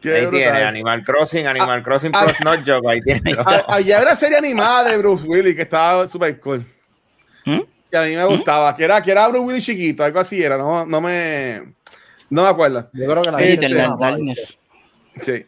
[0.00, 0.52] Qué ahí brutal.
[0.52, 3.32] tiene Animal Crossing, Animal Crossing ah, plus Not Job, ahí tiene.
[3.36, 6.64] A- Allá hay una serie animada de Bruce Willis que estaba súper cool.
[7.44, 7.58] ¿Mm?
[7.90, 8.76] Que a mí me gustaba.
[8.76, 10.56] Que era, que era Bruce Willis chiquito, algo así era.
[10.56, 11.62] No, no me.
[12.30, 12.88] No me acuerdo.
[12.92, 13.68] Yo creo que la gente
[13.98, 14.58] Darkness.
[15.20, 15.46] Sí,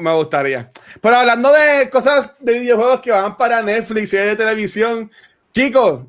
[0.00, 0.70] me gustaría.
[1.00, 5.10] Pero hablando de cosas de videojuegos que van para Netflix y de televisión,
[5.52, 6.00] chicos,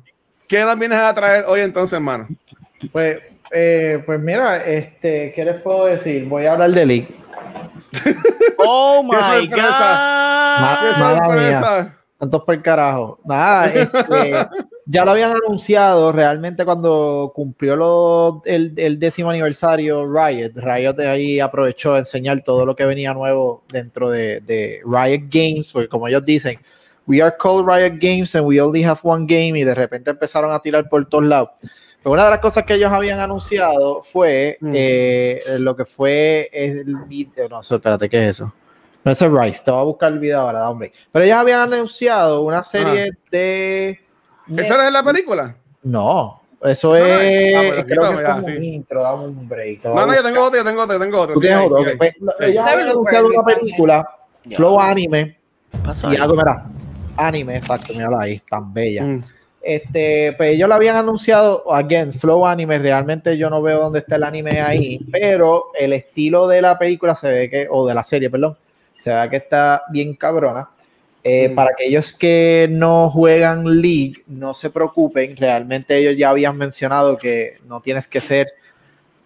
[0.48, 2.26] ¿qué nos vienes a traer hoy entonces, hermano?
[2.92, 3.18] Pues,
[3.50, 6.24] eh, pues mira, este, ¿qué les puedo decir?
[6.26, 7.08] Voy a hablar de League.
[8.60, 10.58] Oh Qué my sorpresa.
[10.60, 11.96] Ma- ¡Qué Ah, sorpresa!
[12.18, 13.20] Tantos por el carajo.
[13.24, 14.48] Nada, este,
[14.90, 20.52] ya lo habían anunciado realmente cuando cumplió lo- el, el décimo aniversario Riot.
[20.54, 25.70] Riot ahí aprovechó de enseñar todo lo que venía nuevo dentro de, de Riot Games,
[25.72, 26.58] porque como ellos dicen,
[27.06, 30.52] we are called Riot Games and we only have one game y de repente empezaron
[30.52, 31.50] a tirar por todos lados.
[32.02, 34.72] Pero una de las cosas que ellos habían anunciado fue Mm.
[34.74, 37.48] eh, lo que fue el video.
[37.48, 38.54] No, espérate, ¿qué es eso?
[39.04, 40.92] No es el Rise, te voy a buscar el video ahora, hombre.
[41.12, 44.00] Pero ellos habían anunciado una serie de.
[44.56, 45.54] ¿Esa no es la película?
[45.82, 47.54] No, eso, Eso no es.
[47.54, 48.56] Ah, creo que es sí.
[48.56, 49.84] un intro, dame un break.
[49.84, 51.34] No, no, yo tengo otro, yo tengo otro, yo tengo otro.
[51.34, 52.10] Tú Sí, tienes otro, sí, ok, ahí.
[52.10, 52.26] Sí.
[52.40, 54.10] Ellos ¿Sabes habían lo anunciado que una película.
[54.54, 55.38] Flow Anime,
[55.70, 56.64] ¿Qué pasó y algo, mira,
[57.16, 59.02] anime, exacto, mira ahí, tan bella.
[59.04, 59.22] Mm.
[59.60, 64.16] Este, pues ellos lo habían anunciado, again, Flow Anime, realmente yo no veo dónde está
[64.16, 68.02] el anime ahí, pero el estilo de la película se ve que, o de la
[68.02, 68.56] serie, perdón,
[68.98, 70.70] se ve que está bien cabrona.
[71.30, 71.54] Eh, Mm.
[71.54, 77.58] Para aquellos que no juegan League, no se preocupen, realmente ellos ya habían mencionado que
[77.66, 78.48] no tienes que ser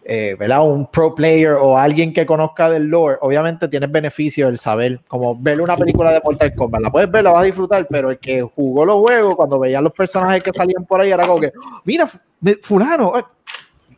[0.05, 0.67] eh, ¿verdad?
[0.67, 5.37] un pro player o alguien que conozca del lore, obviamente tienes beneficio el saber, como
[5.41, 8.19] ver una película de Mortal Kombat, la puedes ver, la vas a disfrutar, pero el
[8.19, 11.53] que jugó los juegos, cuando veía los personajes que salían por ahí, era como que,
[11.85, 13.23] mira, me- fulano, eh",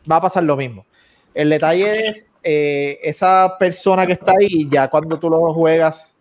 [0.09, 0.85] va a pasar lo mismo.
[1.33, 6.14] El detalle es eh, esa persona que está ahí, ya cuando tú lo juegas,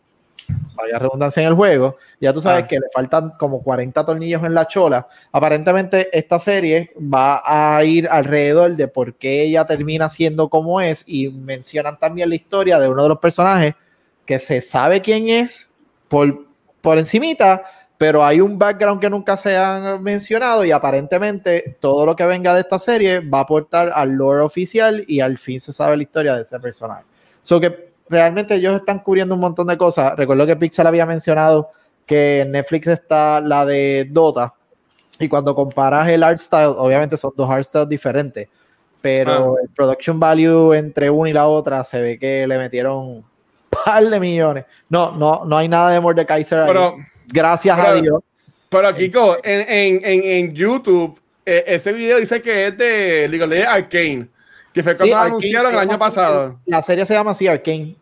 [0.75, 2.69] vaya redundancia en el juego, ya tú sabes Ah.
[2.69, 5.07] que le faltan como 40 tornillos en la chola.
[5.33, 11.05] Aparentemente esta serie va a ir alrededor de por qué ella termina siendo como es
[11.07, 13.75] y mencionan también la historia de uno de los personajes
[14.27, 15.71] que se sabe quién es
[16.09, 16.47] por,
[16.81, 17.63] por encimita,
[17.99, 22.53] pero hay un background que nunca se han mencionado y aparentemente todo lo que venga
[22.55, 26.03] de esta serie va a aportar al lore oficial y al fin se sabe la
[26.03, 27.05] historia de ese personaje.
[27.43, 30.15] So que realmente ellos están cubriendo un montón de cosas.
[30.17, 31.71] Recuerdo que Pixar había mencionado
[32.07, 34.55] que en Netflix está la de Dota,
[35.19, 38.49] Y cuando comparas el art style, obviamente son dos art styles diferentes,
[39.01, 43.25] pero el production value entre una y la otra se ve que le metieron un
[43.71, 44.65] par de millones.
[44.89, 46.69] No, no, no hay nada de Mordekaiser ahí.
[46.69, 46.97] Pero,
[47.33, 48.21] Gracias a Dios.
[48.69, 53.43] pero Kiko, en, en, en, en YouTube, eh, ese video dice que es de League
[53.43, 54.29] of Legends Arcane,
[54.75, 56.61] que fue cuando Sí, Arcane anunciaron el se año pasado.
[56.67, 57.97] La serie se llama así, Arcane.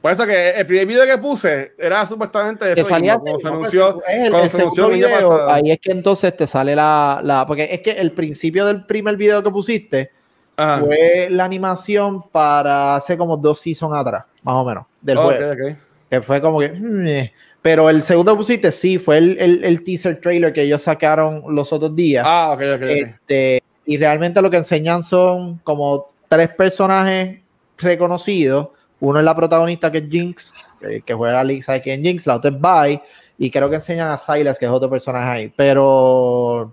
[0.00, 3.48] Por eso que el primer video que puse era supuestamente Te eso salía mismo, se
[3.48, 5.50] anunció, el, el se anunció segundo el año video, pasado.
[5.50, 9.16] ahí es que entonces te sale la, la- porque es que el principio del primer
[9.16, 10.10] video que pusiste
[10.58, 10.80] Ajá.
[10.84, 15.52] fue la animación para hace como dos seasons atrás, más o menos, del juego.
[15.52, 15.76] ok.
[16.10, 16.68] Que fue como que.
[16.70, 17.32] mm, eh.
[17.62, 21.42] Pero el segundo que pusiste, sí, fue el, el- el teaser trailer que ellos sacaron
[21.48, 22.24] los otros días.
[22.28, 22.60] Ah, ok.
[22.76, 22.82] ok.
[22.82, 27.40] Este, y realmente lo que enseñan son como tres personajes
[27.78, 28.68] reconocidos.
[29.00, 32.36] Uno es la protagonista que es Jinx, que, que juega Lisa aquí en Jinx, la
[32.36, 33.00] otra es Vi,
[33.38, 35.52] y creo que enseñan a Silas, que es otro personaje ahí.
[35.54, 36.72] Pero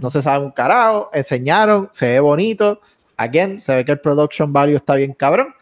[0.00, 1.10] no se sabe un carajo.
[1.12, 2.80] Enseñaron, se ve bonito.
[3.16, 5.54] Again, se ve que el production value está bien cabrón.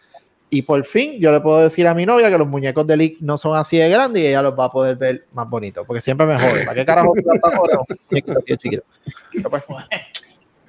[0.53, 3.17] Y por fin yo le puedo decir a mi novia que los muñecos de League
[3.21, 5.87] no son así de grandes y ella los va a poder ver más bonitos.
[5.87, 6.65] Porque siempre me jode.
[6.65, 7.13] ¿Para qué carajo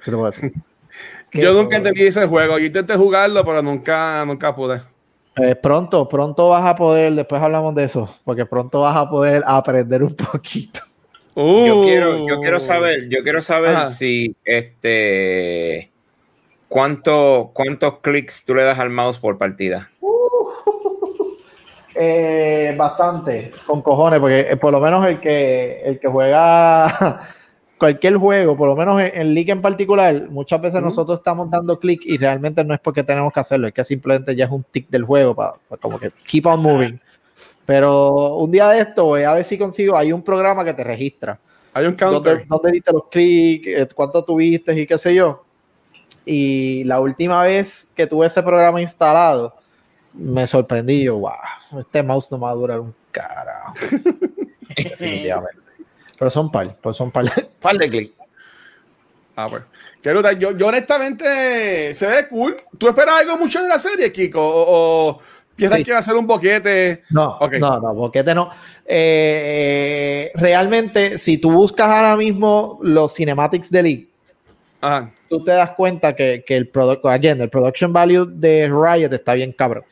[0.04, 0.52] ¿qué te puedo decir?
[1.30, 2.58] ¿Qué Yo nunca entendí ese juego.
[2.58, 4.82] Yo intenté jugarlo, pero nunca, nunca pude.
[5.36, 9.42] Eh, pronto, pronto vas a poder, después hablamos de eso, porque pronto vas a poder
[9.46, 10.80] aprender un poquito.
[11.34, 11.82] Yo Uh.
[11.84, 13.86] quiero, yo quiero saber, yo quiero saber Ajá.
[13.86, 15.90] si este
[16.68, 19.88] cuánto, cuántos clics tú le das al mouse por partida.
[21.94, 27.20] Eh, bastante, con cojones, porque eh, por lo menos el que, el que juega
[27.82, 31.80] cualquier juego, por lo menos en, en League en particular, muchas veces nosotros estamos dando
[31.80, 34.62] clic y realmente no es porque tenemos que hacerlo, es que simplemente ya es un
[34.62, 37.00] tic del juego para, como que keep on moving.
[37.66, 40.84] Pero un día de esto voy a ver si consigo, hay un programa que te
[40.84, 41.40] registra.
[41.74, 42.46] Hay un dónde, counter.
[42.46, 45.44] dónde diste los clics, eh, cuánto tuviste y qué sé yo.
[46.24, 49.56] Y la última vez que tuve ese programa instalado,
[50.12, 53.74] me sorprendí yo, wow, este mouse no me va a durar un carajo.
[54.76, 55.71] Definitivamente.
[56.22, 57.24] Pero son par, pues son par,
[57.60, 58.14] par de clics.
[59.34, 59.64] Ah, pues.
[60.04, 60.38] Brutal.
[60.38, 62.54] Yo, yo honestamente se ve cool.
[62.78, 64.40] ¿Tú esperas algo mucho de la serie, Kiko?
[64.40, 65.18] ¿O, o
[65.56, 65.84] piensas Sí.
[65.84, 67.02] que va a ser un boquete?
[67.10, 67.54] No, Ok.
[67.54, 68.50] no, no, boquete no.
[68.86, 74.08] Eh, realmente, si tú buscas ahora mismo los cinematics de League,
[74.80, 75.10] Ajá.
[75.28, 79.34] tú te das cuenta que, que el producto, again, el production value de Riot está
[79.34, 79.82] bien cabrón.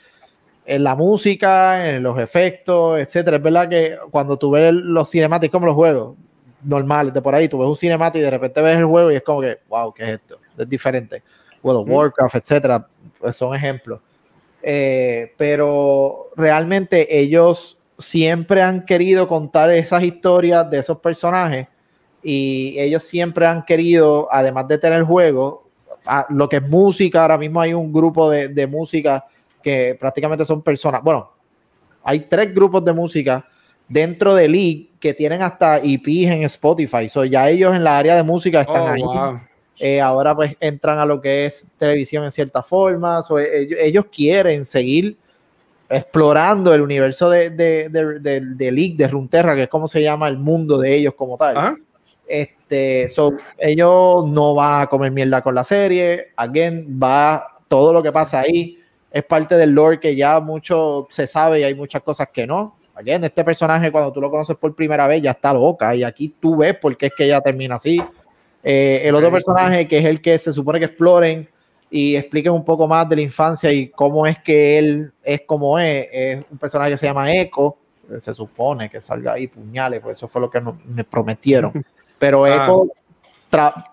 [0.67, 3.39] En la música, en los efectos, etcétera.
[3.39, 6.17] Es verdad que cuando tú ves los cinemáticos como los juegos
[6.63, 9.17] normales de por ahí, tú ves un cinemático y de repente ves el juego y
[9.17, 10.39] es como que, wow, ¿qué es esto?
[10.57, 11.23] Es diferente.
[11.63, 11.93] World of Mm.
[11.93, 12.87] Warcraft, etcétera,
[13.19, 14.01] pues son ejemplos.
[14.63, 21.67] Eh, pero realmente ellos siempre han querido contar esas historias de esos personajes
[22.23, 25.69] y ellos siempre han querido, además de tener juego,
[26.07, 29.25] a- lo que es música, ahora mismo hay un grupo de, de música
[29.63, 31.31] que prácticamente son personas, bueno,
[32.03, 33.47] hay tres grupos de música
[33.89, 38.15] dentro de League que tienen hasta EPs en Spotify, so ya ellos en la área
[38.17, 39.03] de música están Oh, ahí.
[39.03, 39.41] wow.
[39.79, 43.79] Eh, ahora pues entran a lo que es televisión en cierta forma, so, eh, ellos,
[43.83, 45.17] ellos quieren seguir
[45.89, 50.29] explorando el universo de, de, de, de- League, de Runterra, que es como se llama
[50.29, 51.57] el mundo de ellos como tal.
[51.57, 51.77] Ajá.
[52.29, 56.29] Este, so, ellos no van a comer mierda con la serie.
[56.37, 58.79] Again, va todo lo que pasa ahí.
[59.11, 62.77] Es parte del lore que ya mucho se sabe y hay muchas cosas que no.
[62.95, 65.95] Again, este personaje, cuando tú lo conoces por primera vez, ya está loca.
[65.95, 68.01] Y aquí tú ves por qué es que ella termina así.
[68.63, 71.49] Eh, el otro personaje, que es el que se supone que exploren
[71.91, 75.79] y expliquen un poco más de la infancia y cómo es que él es como
[75.79, 77.77] es, es un personaje que se llama Echo.
[78.19, 81.73] Se supone que salga ahí puñales, pues eso fue lo que nos- me prometieron.
[82.19, 82.67] Pero Ah.
[82.67, 82.87] Echo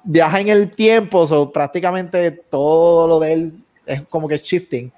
[0.04, 3.54] viaja en el tiempo, so, prácticamente todo lo de él
[3.86, 4.92] es como que shifting.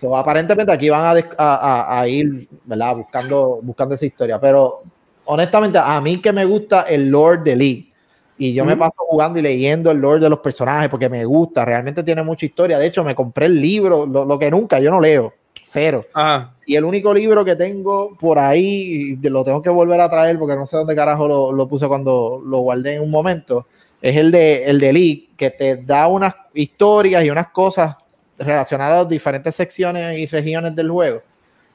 [0.00, 2.96] So, aparentemente aquí van a, a- a- ir ¿verdad?
[2.96, 4.40] Buscando, buscando esa historia.
[4.40, 4.76] Pero
[5.24, 7.92] honestamente, a mí que me gusta el Lord de League.
[8.40, 8.78] Y yo me Ujú.
[8.80, 12.46] paso jugando y leyendo el lore de los personajes porque me gusta, realmente tiene mucha
[12.46, 12.78] historia.
[12.78, 15.34] De hecho, me compré el libro, lo, lo que nunca, yo no leo,
[15.64, 16.04] cero.
[16.14, 16.54] Ajá.
[16.64, 20.54] Y el único libro que tengo por ahí, lo tengo que volver a traer porque
[20.54, 23.66] no sé dónde carajo lo, lo puse cuando lo guardé en un momento,
[24.00, 27.96] es el de, el de League, que te da unas historias y unas cosas
[28.38, 31.22] relacionadas a las diferentes secciones y regiones del juego.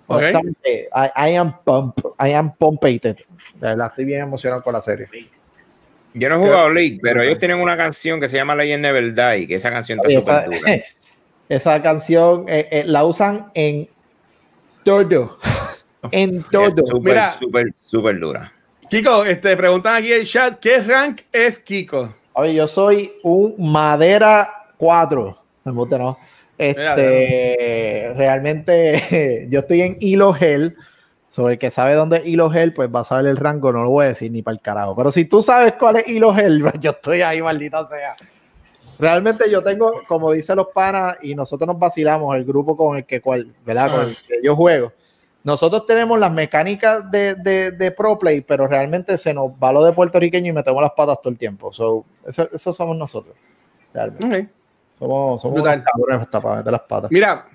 [0.07, 0.17] Ok.
[0.17, 3.17] Honestamente, I, I am pump, I am pumpated.
[3.55, 5.07] De verdad, estoy bien emocionado con la serie.
[6.13, 9.13] Yo no he jugado League, pero ellos tienen una canción que se llama Legend Never
[9.13, 10.83] Die, que esa canción está esa, súper dura.
[11.49, 13.89] esa canción eh, eh, la usan en
[14.83, 15.37] todo.
[16.11, 16.85] En todo.
[16.85, 17.31] Súper, Mira.
[17.31, 18.51] súper, súper dura.
[18.89, 22.13] Kiko, este, preguntan aquí en el chat, ¿qué rank es Kiko?
[22.33, 25.37] Oye, yo soy un madera 4.
[25.63, 26.19] Me gusta, ¿no?
[26.57, 30.75] Este, realmente yo estoy en Hilo Hell.
[31.29, 33.81] Sobre el que sabe dónde es Hilo Hell, pues va a saber el rango, no
[33.81, 34.95] lo voy a decir ni para el carajo.
[34.95, 38.15] Pero si tú sabes cuál es Hilo Hell, pues yo estoy ahí, maldita sea.
[38.99, 43.05] Realmente yo tengo, como dicen los panas, y nosotros nos vacilamos, el grupo con el
[43.05, 43.89] que, cual, ¿verdad?
[43.89, 44.93] Con el que yo juego.
[45.43, 49.83] Nosotros tenemos las mecánicas de, de, de Pro Play, pero realmente se nos va lo
[49.83, 51.73] de puertorriqueño y metemos las patas todo el tiempo.
[51.73, 53.35] So, eso, eso somos nosotros.
[53.91, 54.41] Realmente.
[54.43, 54.62] Ok.
[55.03, 57.11] Somos, somos cabrones hasta las patas.
[57.11, 57.45] Mira,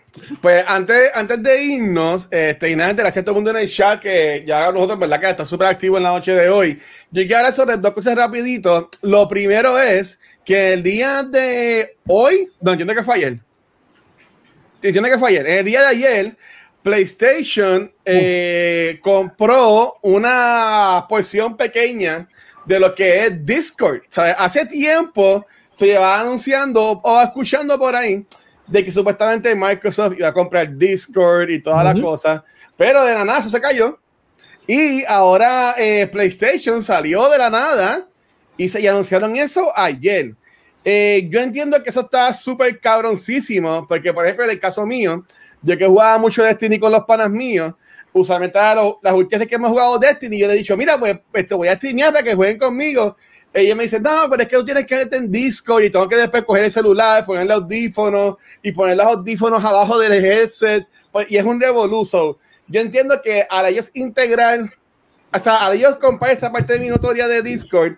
[0.43, 3.71] pues antes, antes de irnos, este, y nada, gracias a todo el mundo en el
[3.71, 5.19] chat que ya nosotros, ¿verdad?
[5.19, 6.79] Que está súper activo en la noche de hoy.
[7.11, 8.91] Yo quiero hablar sobre dos cosas rapidito.
[9.01, 13.39] Lo primero es que el día de hoy, no, entiendo que fue ayer.
[14.83, 15.47] Entiendo que fue ayer.
[15.47, 16.37] El día de ayer,
[16.83, 22.29] PlayStation eh, compró una porción pequeña
[22.67, 24.03] de lo que es Discord.
[24.09, 25.47] Sea, hace tiempo
[25.79, 28.27] se llevaba anunciando o escuchando por ahí
[28.67, 32.03] de que supuestamente Microsoft iba a comprar Discord y todas las Ujú.
[32.03, 32.43] cosas,
[32.77, 33.97] pero de la nada eso se cayó.
[34.67, 38.09] Y ahora eh, PlayStation salió de la nada
[38.57, 40.35] y se y anunciaron eso ayer.
[40.85, 45.25] Eh, yo entiendo que eso está súper cabroncísimo, porque por ejemplo en el caso mío,
[45.63, 47.73] yo que jugaba mucho Destiny con los panas míos,
[48.13, 51.47] usualmente a las últimas que hemos jugado Destiny, yo le he dicho, mira, pues, pues
[51.47, 53.17] te voy a streamear para que jueguen conmigo.
[53.59, 56.09] Ella me dice, no, pero es que tú tienes que meterte en Discord y tengo
[56.09, 60.87] que después coger el celular, ponerle audífonos y poner los audífonos abajo del headset.
[61.11, 62.39] Pues, y es un revoluzo.
[62.67, 64.61] Yo entiendo que al ellos integrar,
[65.33, 67.95] o sea, al ellos comprar esa parte de mi notoria de Discord,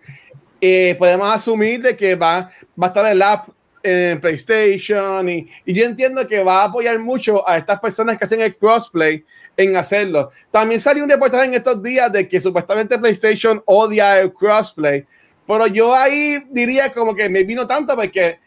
[0.60, 2.50] eh, podemos asumir de que va,
[2.80, 3.48] va a estar el app
[3.82, 8.24] en PlayStation y, y yo entiendo que va a apoyar mucho a estas personas que
[8.24, 9.24] hacen el crossplay
[9.56, 10.30] en hacerlo.
[10.50, 15.06] También salió un reportaje en estos días de que supuestamente PlayStation odia el crossplay,
[15.50, 18.38] pero yo ahí diría como que me vino tanto porque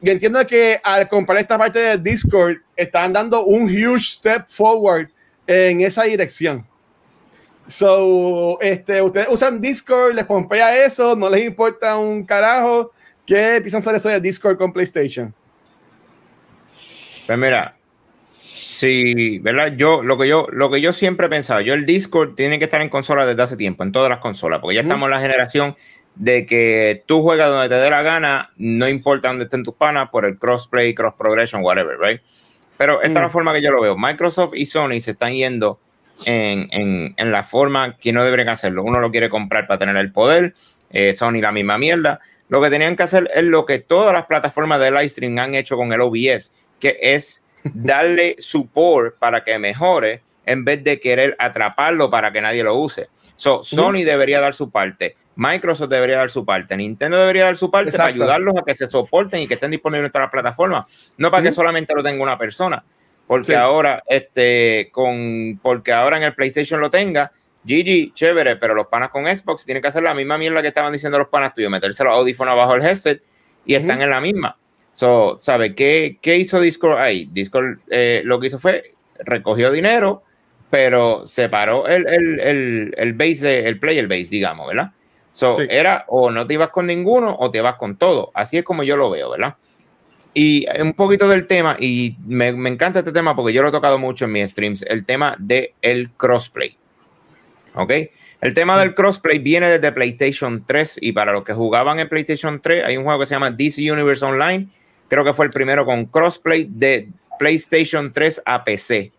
[0.00, 5.08] yo entiendo que al comprar esta parte de Discord están dando un huge step forward
[5.46, 6.66] en esa dirección.
[7.66, 12.92] So, este, ustedes usan Discord, les pompea eso, no les importa un carajo.
[13.26, 15.34] ¿Qué piensan sobre eso de Discord con PlayStation?
[17.26, 17.76] Pues mira,
[18.40, 19.74] sí, ¿verdad?
[19.76, 22.64] Yo lo que yo lo que yo siempre he pensado, yo el Discord tiene que
[22.64, 25.20] estar en consola desde hace tiempo, en todas las consolas, porque ya estamos en la
[25.20, 25.76] generación
[26.18, 30.10] de que tú juegas donde te dé la gana, no importa dónde estén tus panas,
[30.10, 32.20] por el crossplay, cross progression, whatever, right?
[32.76, 33.96] Pero esta es la forma que yo lo veo.
[33.96, 35.80] Microsoft y Sony se están yendo
[36.26, 38.82] en, en- en la forma que no deberían hacerlo.
[38.82, 40.54] Uno lo quiere comprar para tener el poder,
[40.90, 42.20] eh, Sony la misma mierda.
[42.48, 45.54] Lo que tenían que hacer es lo que todas las plataformas de live stream han
[45.54, 51.36] hecho con el OBS, que es darle support para que mejore en vez de querer
[51.38, 53.08] atraparlo para que nadie lo use.
[53.38, 57.70] So, Sony debería dar su parte, Microsoft debería dar su parte, Nintendo debería dar su
[57.70, 61.12] parte para ayudarlos a que se soporten y que estén disponibles en todas las plataformas,
[61.16, 62.84] no para que solamente lo tenga una persona.
[63.28, 63.54] Porque Sí.
[63.54, 67.30] ahora, este, con, porque ahora en el PlayStation lo tenga,
[67.62, 70.92] GG, chévere, pero los panas con Xbox tienen que hacer la misma mierda que estaban
[70.92, 73.22] diciendo los panas tuyos, meterse los audífonos abajo del headset
[73.64, 74.56] y están en la misma.
[74.94, 77.28] So, ¿sabe qué, qué hizo Discord ahí?
[77.30, 80.24] Discord eh, lo que hizo fue recogió dinero,
[80.70, 84.90] pero separó el, el, el, el base, de- el player base, digamos, ¿verdad?
[85.32, 85.62] So, Sí.
[85.70, 88.30] era o no te ibas con ninguno o te vas con todo.
[88.34, 89.54] Así es como yo lo veo, ¿verdad?
[90.34, 93.72] Y un poquito del tema, y me, me encanta este tema porque yo lo he
[93.72, 96.76] tocado mucho en mis streams, el tema del el crossplay.
[97.74, 97.92] ¿Ok?
[98.40, 102.60] El tema del crossplay viene desde PlayStation 3 y para los que jugaban en PlayStation
[102.60, 104.68] 3 hay un juego que se llama DC Universe Online,
[105.08, 107.08] creo que fue el primero con crossplay de
[107.38, 109.12] PlayStation 3 a PC.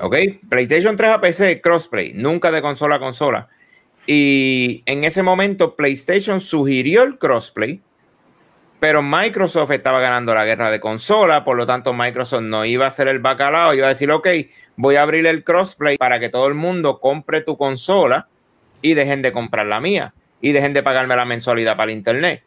[0.00, 0.16] ¿Ok?
[0.48, 3.48] PlayStation 3 a PC, crossplay, nunca de consola a consola.
[4.06, 7.80] Y en ese momento PlayStation sugirió el crossplay,
[8.80, 12.88] pero Microsoft estaba ganando la guerra de consola, por lo tanto Microsoft no iba a
[12.88, 14.26] hacer el bacalao, iba a decir, ok,
[14.76, 18.26] voy a abrir el crossplay para que todo el mundo compre tu consola
[18.80, 22.42] y dejen de comprar la mía y dejen de pagarme la mensualidad para el internet.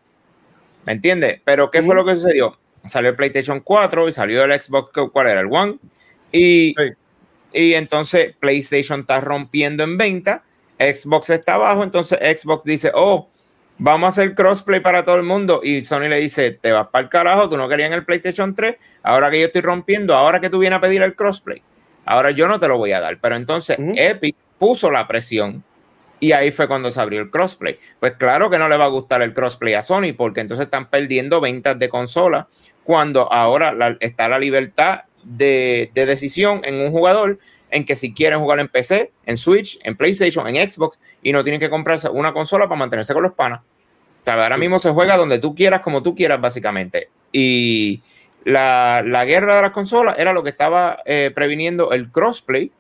[0.85, 1.39] ¿Me entiendes?
[1.45, 2.57] Pero ¿qué fue lo que sucedió?
[2.83, 5.39] Salió el PlayStation 4 y salió el Xbox, ¿cuál era?
[5.39, 5.77] El One.
[6.33, 6.91] Y, Sí.
[7.53, 10.43] Y entonces PlayStation está rompiendo en venta,
[10.79, 13.29] Xbox está abajo, entonces Xbox dice, oh,
[13.77, 15.61] vamos a hacer crossplay para todo el mundo.
[15.63, 18.53] Y Sony le dice, te vas para el carajo, tú no querías en el PlayStation
[18.53, 21.61] 3, ahora que yo estoy rompiendo, ahora que tú vienes a pedir el crossplay,
[22.05, 23.17] ahora yo no te lo voy a dar.
[23.21, 23.77] Pero entonces.
[23.97, 25.63] Epic puso la presión
[26.19, 27.77] y ahí fue cuando se abrió el crossplay.
[27.99, 30.89] Pues claro que no le va a gustar el crossplay a Sony porque entonces están
[30.89, 32.47] perdiendo ventas de consola
[32.83, 37.39] cuando ahora la- está la libertad de, de decisión en un jugador
[37.71, 41.43] en que si quieren jugar en PC, en Switch, en PlayStation, en Xbox, y no
[41.43, 43.61] tienen que comprarse una consola para mantenerse con los panas.
[44.21, 44.43] ¿Sabes?
[44.43, 47.09] Ahora mismo se juega donde tú quieras, como tú quieras, básicamente.
[47.31, 48.01] Y
[48.45, 52.71] la, la guerra de las consolas era lo que estaba eh, previniendo el crossplay,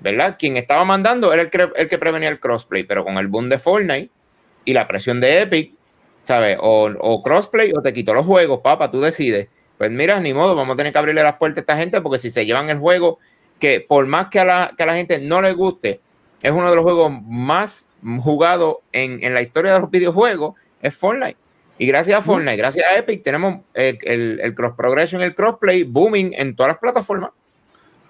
[0.00, 0.36] ¿verdad?
[0.38, 3.48] Quien estaba mandando era el que, el que prevenía el crossplay, pero con el boom
[3.48, 4.10] de Fortnite
[4.64, 5.74] y la presión de Epic,
[6.22, 6.56] ¿sabes?
[6.60, 9.48] O, o crossplay o te quitó los juegos, papá, tú decides.
[9.82, 12.16] Pues mira, ni modo, vamos a tener que abrirle las puertas a esta gente porque
[12.16, 13.18] si se llevan el juego,
[13.58, 16.00] que por más que a la, que a la gente no le guste,
[16.40, 17.88] es uno de los juegos más
[18.20, 21.36] jugados en, en la historia de los videojuegos, es Fortnite.
[21.78, 25.82] Y gracias a Fortnite, gracias a Epic, tenemos el, el, el cross progression, el crossplay
[25.82, 27.32] booming en todas las plataformas.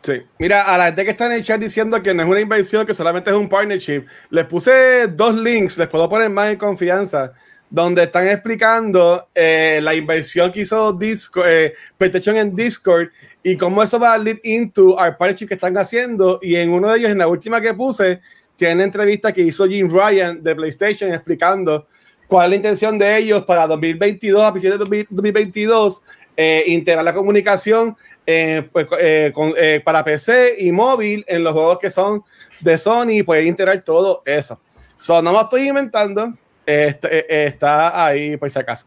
[0.02, 0.20] Sí.
[0.38, 2.84] Mira, a la gente que está en el chat diciendo que no es una inversión,
[2.84, 7.32] que solamente es un partnership, les puse dos links, les puedo poner más en confianza,
[7.72, 13.08] donde están explicando eh, la inversión que hizo Discord, eh, PlayStation en Discord
[13.42, 16.38] y cómo eso va a lead into our partnership que están haciendo.
[16.42, 18.20] Y en uno de ellos, en la última que puse,
[18.56, 21.86] tiene una entrevista que hizo Jim Ryan de PlayStation explicando
[22.28, 26.02] cuál es la intención de ellos para 2022, a principios de 2022,
[26.36, 27.96] eh, integrar la comunicación
[28.26, 32.22] eh, pues, eh, con, eh, para PC y móvil en los juegos que son
[32.60, 34.60] de Sony, puede integrar todo eso.
[34.98, 36.32] So, no me estoy inventando,
[36.66, 38.86] este, eh, está ahí por si acaso.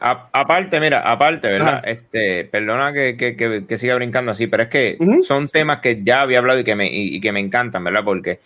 [0.00, 1.78] A- aparte, mira, aparte, ¿verdad?
[1.78, 1.90] Ajá.
[1.90, 4.96] Este, perdona que, que, que, que siga brincando así, pero es que
[5.26, 8.04] son temas que ya había hablado y que me, y, y que me encantan, ¿verdad?
[8.04, 8.40] Porque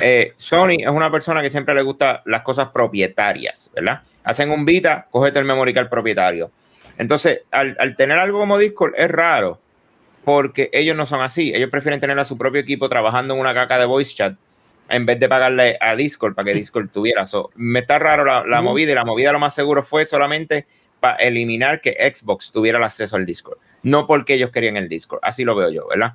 [0.00, 4.02] eh, Sony es una persona que siempre le gusta las cosas propietarias, ¿verdad?
[4.24, 6.50] Hacen un Vita, cógete el memory card propietario.
[6.98, 9.58] Entonces, al, al tener algo como Discord es raro,
[10.24, 11.52] porque ellos no son así.
[11.54, 14.34] Ellos prefieren tener a su propio equipo trabajando en una caca de voice chat
[14.88, 17.26] en vez de pagarle a Discord para que Discord tuviera.
[17.26, 20.66] So, me está raro la, movida y la movida lo más seguro fue solamente
[21.00, 25.20] para eliminar que Xbox tuviera el acceso al Discord, no porque ellos querían el Discord.
[25.22, 26.14] Así lo veo yo, ¿verdad?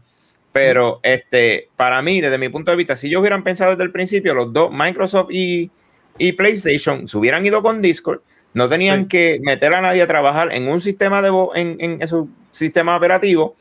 [0.52, 3.92] Pero este, para mí, desde mi punto de vista, si ellos hubieran pensado desde el
[3.92, 5.72] principio, los dos, Microsoft y,
[6.18, 8.22] y PlayStation, se hubieran ido con Discord,
[8.54, 9.08] no tenían Sí.
[9.08, 12.96] que meter a nadie a trabajar en un sistema de voz, en, en su sistema
[12.96, 13.56] operativo.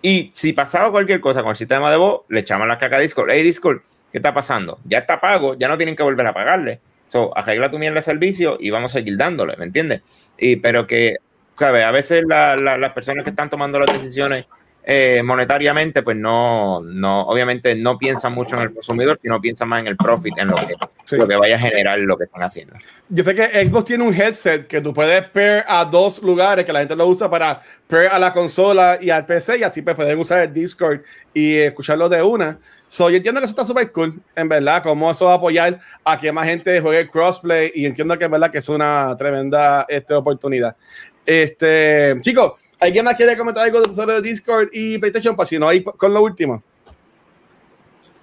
[0.00, 3.00] Y si pasaba cualquier cosa con el sistema de voz, le echaban la caca a
[3.00, 3.30] Discord.
[3.30, 3.82] Hey, Discord,
[4.12, 4.78] ¿qué está pasando?
[4.84, 6.78] Ya está pago, ya no tienen que volver a pagarle.
[7.08, 10.02] So, arregla tu mierda de servicio y vamos a seguir dándole, ¿me entiendes?
[10.38, 11.16] Y, pero que,
[11.56, 11.84] ¿sabes?
[11.84, 14.46] A veces la- la- las personas que están tomando las decisiones
[14.84, 19.78] eh, monetariamente, pues no, no, obviamente no piensan mucho en el consumidor, sino piensan más
[19.80, 20.74] en el profit, en lo que,
[21.04, 21.16] Sí.
[21.16, 22.74] lo que vaya a generar lo que están haciendo.
[23.08, 26.72] Yo sé que Xbox tiene un headset que tú puedes pair a dos lugares que
[26.72, 29.94] la gente lo usa para pair a la consola y al PC y así pues
[29.94, 31.02] pueden usar el Discord
[31.32, 32.58] y escucharlo de una.
[32.92, 35.80] So, yo entiendo que eso está súper cool, en verdad, cómo eso va a apoyar
[36.04, 39.86] a que más gente juegue crossplay y entiendo que en verdad que es una tremenda
[39.88, 40.76] este, oportunidad.
[41.24, 45.34] Este, chicos, ¿alguien más quiere comentar algo sobre Discord y PlayStation?
[45.34, 46.62] Para si no, hay con lo último.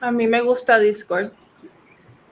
[0.01, 1.31] A mí me gusta Discord.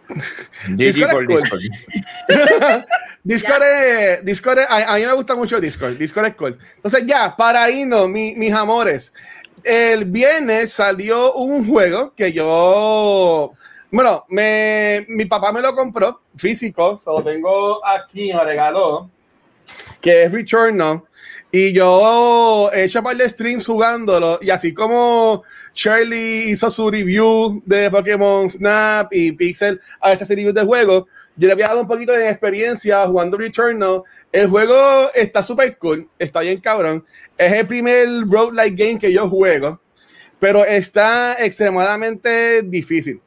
[0.70, 1.60] Discord por es cool.
[1.60, 2.86] Discord.
[3.24, 5.98] Discord, es, Discord es- a, a mí me gusta mucho Discord.
[5.98, 6.58] Discord es cool.
[6.78, 9.12] Entonces, ya, para irnos, mi- mis amores.
[9.64, 13.54] El viernes salió un juego que yo.
[13.92, 19.10] Bueno, me, mi papá me lo compró físico, se lo tengo aquí, me regaló,
[20.02, 21.04] que es Returnal.
[21.50, 24.38] Y yo he hecho un par de streams jugándolo.
[24.42, 25.44] Y así como
[25.74, 31.06] Shirley hizo su review de Pokémon Snap y Pixel a veces reviews de juegos,
[31.38, 34.02] yo le voy a dar un poquito de experiencia jugando Returnal.
[34.32, 34.76] El juego
[35.14, 37.06] está súper cool, está bien cabrón.
[37.38, 39.80] Es el primer roguelike game que yo juego,
[40.40, 43.22] pero está extremadamente difícil.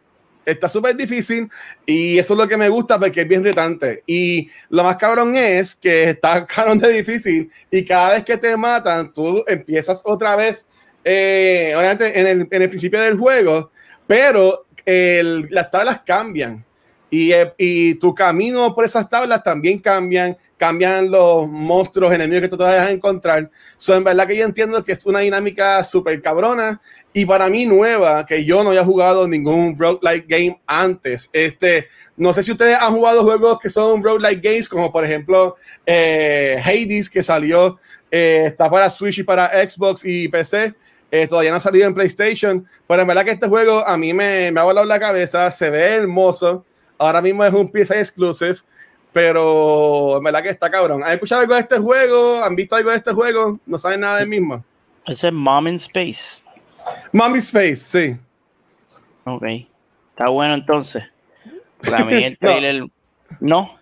[0.44, 1.48] Está súper difícil
[1.86, 4.02] y eso es lo que me gusta porque es bien retante.
[4.06, 8.56] Y lo más cabrón es que está cabrón de difícil y cada vez que te
[8.56, 10.66] matan, tú empiezas otra vez,
[11.04, 13.70] eh, obviamente en el, en el principio del juego,
[14.06, 16.64] pero el- las tablas cambian.
[17.10, 22.48] Y, eh, y tu camino por esas tablas también cambian, cambian los monstruos, enemigos que
[22.48, 23.50] tú te vas a encontrar.
[23.76, 26.80] So, en verdad que yo entiendo que es una dinámica súper cabrona
[27.12, 31.30] y para mí nueva, que yo no había jugado ningún roguelike game antes.
[31.32, 35.56] Este, no sé si ustedes han jugado juegos que son roguelike games, como por ejemplo
[35.86, 37.78] eh, Hades, que salió,
[38.10, 40.74] eh, está para Switch y para Xbox y PC.
[41.10, 44.12] Eh, todavía no ha salido en PlayStation, pero en verdad que este juego a mí
[44.12, 46.64] me, me ha volado la cabeza, se ve hermoso.
[47.00, 48.58] Ahora mismo es un PC exclusive,
[49.10, 51.02] pero en verdad que está cabrón.
[51.02, 52.44] ¿Han escuchado algo de este juego?
[52.44, 53.58] ¿Han visto algo de este juego?
[53.64, 54.62] ¿No saben nada del mismo?
[55.06, 56.42] Ese es Mom in Space.
[57.10, 58.16] Mommy's Face, sí.
[59.24, 59.44] Ok.
[60.10, 61.04] Está bueno entonces.
[61.88, 62.82] Para mí el trailer.
[62.82, 62.90] No.
[63.40, 63.79] No,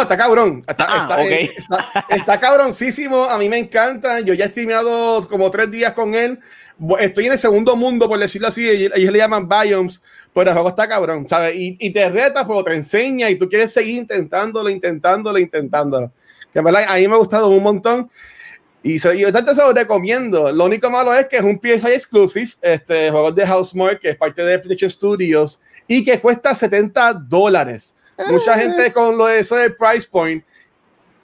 [0.00, 0.62] está cabrón.
[0.68, 1.30] Está, Ah, está, ok.
[1.30, 3.24] eh, está- está cabroncísimo.
[3.24, 4.20] A mí me encanta.
[4.20, 6.38] Yo ya he estimado como tres días con él.
[7.00, 8.68] Estoy en el segundo mundo, por decirlo así.
[8.68, 10.00] Ellos le llaman biomes,
[10.32, 11.54] pero el juego está cabrón, ¿sabes?
[11.56, 16.12] Y, y te reta, pero te enseña y tú quieres seguir intentándolo, intentándolo, intentándolo.
[16.52, 18.08] Que en verdad a mí me ha gustado un montón.
[18.82, 20.50] Y se, yo tanto se lo recomiendo.
[20.52, 24.16] Lo único malo es que es un PS exclusive, este juego de Housemark, que es
[24.16, 27.94] parte de PlayStation Studios y que cuesta 70 dólares.
[28.28, 30.44] Mucha gente con lo de eso del price point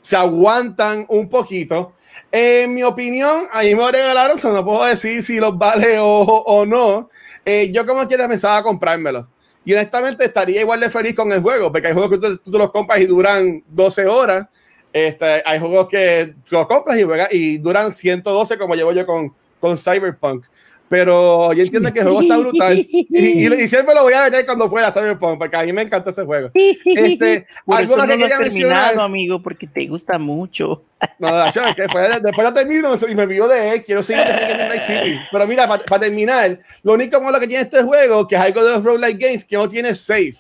[0.01, 1.93] se aguantan un poquito.
[2.31, 5.99] En mi opinión, a mí me regalaron, o sea, no puedo decir si los vale
[5.99, 7.11] o, o no.
[7.45, 9.29] Eh, yo como quiera pensaba comprármelo.
[9.65, 12.71] Y honestamente estaría igual de feliz con el juego, porque hay juegos que tú, los
[12.71, 14.47] compras y duran 12 horas.
[14.93, 19.77] Este, hay juegos que los compras y, y duran 112 como llevo yo con, con
[19.77, 20.47] Cyberpunk.
[20.89, 22.79] Pero yo entiendo que el juego está brutal.
[22.79, 25.83] Y, y- y siempre lo voy a meter cuando pueda Cyberpunk, porque a mí me
[25.83, 26.51] encanta ese juego.
[26.55, 30.85] Este, Por algo eso no que lo has terminado, amigo, porque te gusta mucho.
[31.19, 33.85] No, es que después, después lo termino y me olvido de él.
[33.85, 35.19] Quiero seguir en Night City.
[35.31, 38.73] Pero mira, para terminar, lo único malo que tiene este juego, que es algo de
[38.77, 40.37] los roguelike games, que no tiene save.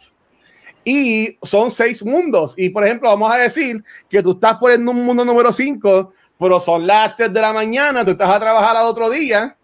[0.84, 2.54] Y son seis mundos.
[2.56, 6.60] Y por ejemplo, vamos a decir que tú estás por el mundo número 5, pero
[6.60, 9.55] son las 3 de la mañana, tú estás a trabajar al otro día,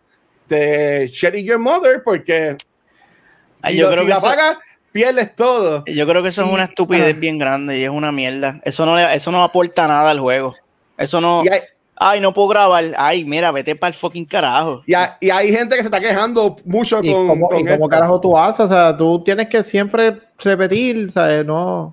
[0.56, 2.56] te shitting your mother, porque
[3.62, 4.56] Ay, si, yo lo- creo si que la eso- pagas,
[4.92, 5.84] pierdes todo.
[5.86, 7.20] Yo creo que eso es una estupidez ajá.
[7.20, 8.60] bien grande y es una mierda.
[8.64, 10.54] Eso no, le- eso no aporta nada al juego.
[10.98, 11.40] Eso no.
[11.50, 11.60] Hay,
[12.04, 12.84] Ay, no puedo grabar.
[12.96, 14.82] Ay, mira, vete para el fucking carajo.
[14.86, 17.64] y hay- y hay gente que se está quejando mucho ¿Y con, cómo, con y
[17.64, 18.60] cómo carajo tú haces?
[18.66, 21.44] O sea, tú tienes que siempre repetir, ¿sabes?
[21.46, 21.92] No.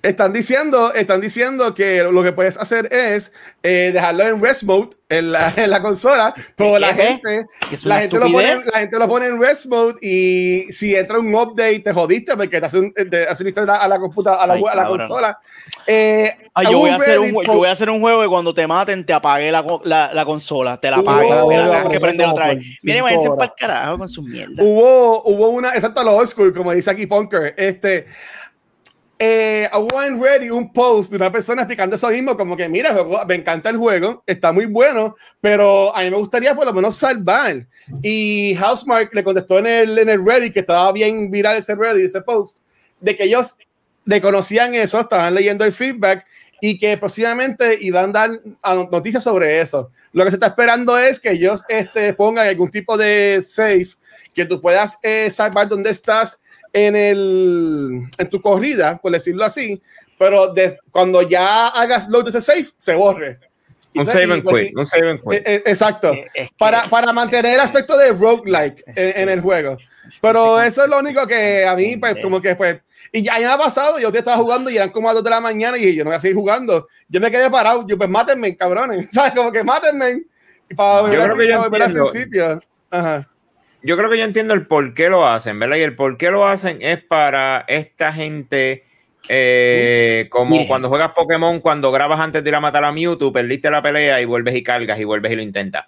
[0.00, 3.32] Están diciendo, están diciendo que lo que puedes hacer es
[3.64, 7.98] eh, dejarlo en rest mode en la, en la consola, pero la gente, Que la
[8.00, 11.80] gente, lo pone, la gente lo pone en rest mode y si entra un update
[11.80, 14.54] te jodiste porque te hace, un, te hace una historia a la computadora, a la,
[14.54, 15.38] Ay, a la consola.
[15.84, 18.54] Eh, Ay, yo, voy a hacer un, yo voy a hacer un juego y cuando
[18.54, 20.78] te maten te apague la, co- la, la consola.
[20.78, 21.26] Te la apague.
[21.26, 22.64] oh, la oh, tengas que prender otra vez.
[22.82, 24.58] Miren, váyanse para el carajo con sus mierdas.
[24.60, 27.54] hubo, hubo una, exacto, a lo old school, como dice aquí Punker.
[27.56, 28.06] Este,
[29.18, 32.96] eh, hubo en Reddit un post de una persona explicando eso mismo, como que mira,
[33.26, 36.94] me encanta el juego, está muy bueno, pero a mí me gustaría por lo menos
[36.96, 37.66] salvar.
[38.02, 42.06] Y Housemark le contestó en el, en el Reddit, que estaba bien viral ese Reddit,
[42.06, 42.58] ese post,
[43.00, 43.56] de que ellos
[44.04, 46.24] le conocían eso, estaban leyendo el feedback
[46.60, 49.90] y que próximamente iban a dar a- noticias sobre eso.
[50.12, 53.88] Lo que se está esperando es que ellos este, pongan algún tipo de safe
[54.34, 56.40] que tú puedas eh, salvar donde estás
[56.72, 59.80] en, el, en tu corrida, por decirlo así,
[60.18, 63.38] pero des- cuando ya hagas load de ese safe, se borre.
[63.92, 65.48] Y Un save and pues quit, sí, un save and eh, quit.
[65.48, 66.12] eh, exacto.
[66.12, 69.78] Eh, es que- Para, para mantener el aspecto de roguelike en, en el juego.
[70.20, 72.78] Pero eso es lo único que a mí, pues, como que, pues,
[73.12, 75.22] y ya, ya me ha pasado, yo te estaba jugando y eran como a las
[75.22, 76.88] 2 de la mañana y yo no voy a seguir jugando.
[77.08, 79.32] Yo me quedé parado, yo, pues, mátenme, cabrones, ¿sabes?
[79.32, 80.22] Como que mátenme.
[80.70, 82.10] Y para volver, creo a- que yo volver al entiendo.
[82.10, 82.60] principio.
[82.90, 83.28] Ajá.
[83.82, 85.76] Yo creo que yo entiendo el por qué lo hacen, ¿verdad?
[85.76, 88.84] Y el por qué lo hacen es para esta gente,
[89.28, 93.70] eh, como cuando juegas Pokémon, cuando grabas antes de ir a matar a Mewtwo, perdiste
[93.70, 95.86] la pelea y vuelves y cargas y vuelves y lo intentas.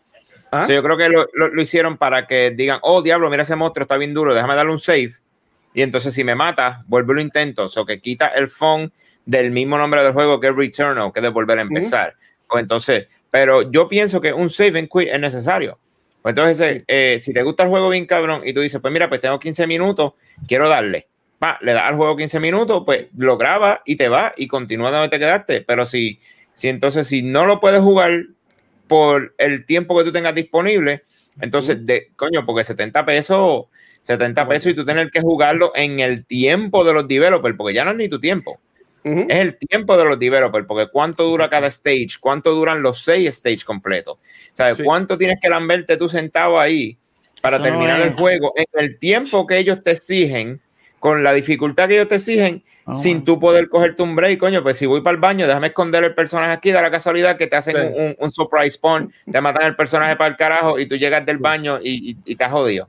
[0.52, 0.62] ¿Ah?
[0.64, 3.42] O sea, yo creo que lo, lo- lo hicieron para que digan, oh, diablo, mira
[3.42, 5.14] ese monstruo, está bien duro, déjame darle un save.
[5.74, 7.64] Y entonces si me mata, vuelvo y lo intento.
[7.64, 8.92] O sea, que quita el phone
[9.24, 12.14] del mismo nombre del juego que es Returnal, que es de volver a empezar.
[12.48, 15.78] Pues entonces, pero yo pienso que un save and quit es necesario.
[16.22, 19.08] Pues entonces, eh, si te gusta el juego bien cabrón y tú dices, pues mira,
[19.08, 20.12] pues tengo 15 minutos,
[20.46, 21.08] quiero darle.
[21.42, 24.90] Va, le das al juego 15 minutos, pues lo grabas y te vas y continúa
[24.90, 25.62] donde te quedaste.
[25.62, 26.18] Pero si,
[26.52, 28.26] si entonces, si no lo puedes jugar
[28.86, 31.04] por el tiempo que tú tengas disponible,
[31.40, 33.66] entonces, de, coño, porque 70 pesos,
[34.02, 37.84] 70 pesos y tú tener que jugarlo en el tiempo de los developers, porque ya
[37.84, 38.60] no es ni tu tiempo
[39.02, 43.34] Es el tiempo de los developers, porque cuánto dura cada stage, cuánto duran los seis
[43.36, 44.18] stages completos,
[44.52, 44.76] ¿sabes?
[44.76, 44.82] Sí.
[44.84, 46.98] ¿Cuánto tienes que lamberte tú sentado ahí
[47.40, 50.60] para Eso terminar es- el juego en el tiempo que ellos te exigen,
[50.98, 54.62] con la dificultad que ellos te exigen, Ah, sin tú poder cogerte un break, coño,
[54.62, 57.46] pues si voy para el baño, déjame esconder el personaje aquí, da la casualidad que
[57.46, 57.80] te hacen Sí.
[57.82, 61.24] un, un- un surprise spawn, te matan el personaje para el carajo y tú llegas
[61.24, 62.88] del baño y, y, y te has jodido.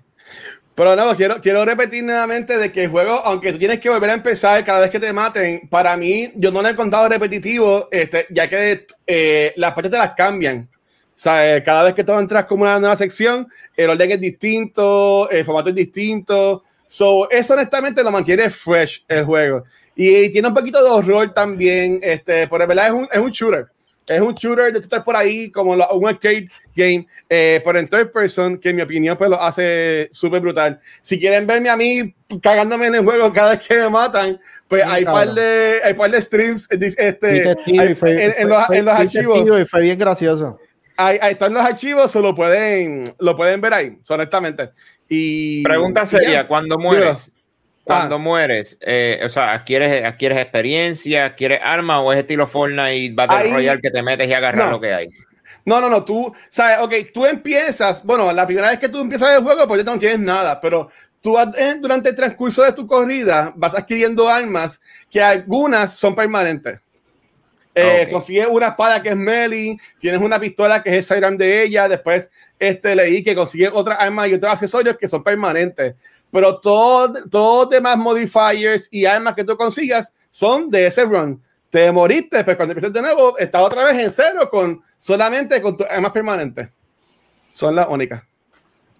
[0.82, 4.10] Pero no, quiero, quiero repetir nuevamente de que el juego, aunque tú tienes que volver
[4.10, 7.88] a empezar cada vez que te maten, para mí, yo no lo he encontrado repetitivo,
[7.92, 10.68] este, ya que eh, las partes te las cambian.
[10.72, 13.48] O sea, eh, cada vez que tú entras como una nueva sección,
[13.78, 16.64] el orden es distinto, el formato es distinto.
[16.88, 19.64] So, eso honestamente lo mantiene fresh el juego.
[19.96, 23.68] Y, tiene un poquito de horror también, este, por verdad es un, es un shooter.
[24.08, 27.80] Es un shooter de tú estar por ahí, como lo- un arcade game, eh, pero
[27.80, 30.80] en third person, que en mi opinión pues lo hace súper brutal.
[31.02, 34.84] Si quieren verme a mí cagándome en el juego cada vez que me matan, pues
[34.84, 38.66] Sí, hay par de, hay par de streams eh, este, hay- fue- en, en los,
[38.66, 39.60] fue- en los archivos.
[39.62, 40.60] y fue bien gracioso.
[40.98, 44.72] Ahí, ahí están los archivos, se lo pueden, lo pueden ver ahí, honestamente.
[45.10, 46.48] Y Pregunta seria, ya.
[46.48, 47.32] cuando mueres,
[47.84, 48.20] cuando Ah.
[48.20, 53.52] mueres, eh, o sea, ¿adquieres, ¿adquieres experiencia, adquieres armas o es estilo Fortnite Battle Ahí-
[53.54, 54.72] Royale que te metes y agarras No.
[54.72, 55.08] lo que hay?
[55.66, 59.38] No, no, no, tú, sabes, ok, tú empiezas, bueno, la primera vez que tú empiezas
[59.38, 60.90] el juego, pues ya no tienes nada, pero
[61.22, 66.80] tú eh, durante el transcurso de tu corrida vas adquiriendo armas que algunas son permanentes.
[67.74, 68.12] Eh, Ok.
[68.12, 71.88] Consigues una espada que es melee, tienes una pistola que es el sidearm de ella,
[71.88, 72.30] después
[72.60, 75.96] este, leí que consigues otras armas y otros accesorios que son permanentes.
[76.32, 81.42] Pero todo- todos los demás modifiers y armas que tú consigas son de ese run.
[81.70, 85.78] Te moriste, pero cuando empieces de nuevo, estás otra vez en cero con solamente con
[85.78, 86.70] tus armas permanentes.
[87.54, 88.24] Son las únicas.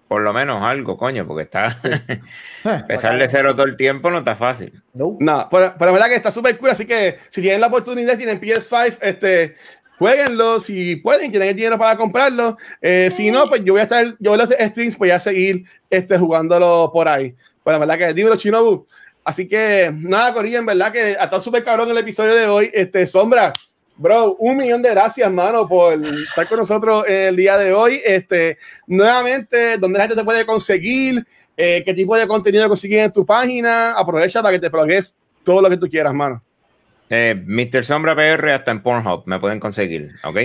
[0.08, 2.20] Por lo menos algo, coño, porque está Eh,
[2.64, 4.82] empezar de cero todo el tiempo no está fácil.
[4.92, 5.16] no.
[5.18, 6.70] No, pero, pero la verdad que está súper cool.
[6.70, 9.56] Así que si tienen la oportunidad, tienen PS5, este,
[10.02, 10.58] jueguenlo.
[10.58, 12.56] Si pueden, tienen el dinero para comprarlo.
[12.80, 16.18] Eh, si no, pues yo voy a estar, yo los streams voy a seguir este,
[16.18, 17.34] jugándolo por ahí.
[17.62, 18.84] Pues la verdad que dímelo, Chinobu.
[19.24, 22.70] Así que nada, Corilla, en verdad que ha estado súper cabrón el episodio de hoy.
[22.74, 23.52] Este, Sombra,
[23.96, 28.00] bro, un millón de gracias, mano, por estar con nosotros el día de hoy.
[28.04, 28.58] Este,
[28.88, 31.24] nuevamente, ¿dónde la gente te puede conseguir?
[31.56, 33.92] Eh, ¿Qué tipo de contenido consigues en tu página?
[33.92, 35.14] Aprovecha para que te plugues
[35.44, 36.42] todo lo que tú quieras, mano.
[37.14, 37.84] Eh, Mr.
[37.84, 40.36] Sombra PR hasta en Pornhub me pueden conseguir, ¿ok?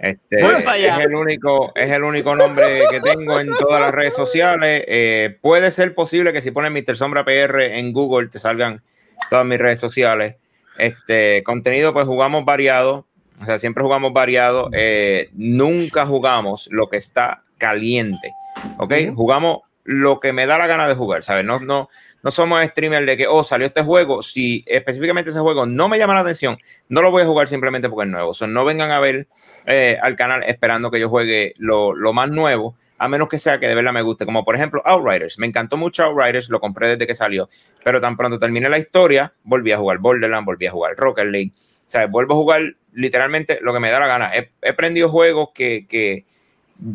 [0.00, 4.82] Este, es el único, es el único nombre que tengo en todas las redes sociales.
[4.88, 6.96] Eh, puede ser posible que si pones Mr.
[6.96, 8.82] Sombra PR en Google te salgan
[9.30, 10.34] todas mis redes sociales.
[10.78, 13.06] Este contenido, pues jugamos variado.
[13.40, 14.68] O sea, siempre jugamos variado.
[14.72, 18.32] Eh, nunca jugamos lo que está caliente.
[18.78, 18.94] ¿Ok?
[19.14, 21.44] Jugamos lo que me da la gana de jugar, ¿sabes?
[21.44, 21.88] No, no,
[22.22, 24.22] no somos streamers de que, oh, salió este juego.
[24.22, 27.88] Si específicamente ese juego no me llama la atención, no lo voy a jugar simplemente
[27.88, 28.30] porque es nuevo.
[28.30, 29.26] O sea, no vengan a ver
[29.66, 33.58] eh, al canal esperando que yo juegue lo, lo más nuevo, a menos que sea
[33.58, 34.26] que de verdad me guste.
[34.26, 35.38] Como por ejemplo Outriders.
[35.38, 37.48] Me encantó mucho Outriders, lo compré desde que salió.
[37.82, 41.52] Pero tan pronto terminé la historia, volví a jugar Borderlands, volví a jugar Rocket League.
[41.56, 44.30] O sea, vuelvo a jugar literalmente lo que me da la gana.
[44.34, 46.24] He, he aprendido juegos que, que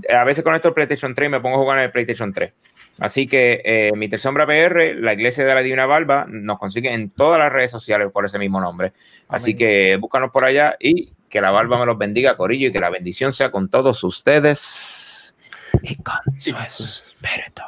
[0.10, 2.53] a veces conecto el PlayStation 3 y me pongo a jugar en el PlayStation 3.
[3.00, 4.20] Así que eh, Mr.
[4.20, 8.10] Sombra PR, la Iglesia de la Divina Barba, nos consigue en todas las redes sociales
[8.12, 8.94] por ese mismo nombre.
[9.28, 9.58] Así Amén.
[9.58, 12.90] que búscanos por allá y que la barba me los bendiga, Corillo, y que la
[12.90, 15.36] bendición sea con todos ustedes
[15.82, 17.62] y con su espíritu.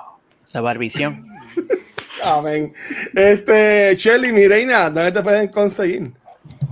[0.53, 1.25] la barbición.
[2.23, 2.73] Amén.
[3.13, 6.13] Este, Shelly, mi reina, ¿dónde te pueden conseguir?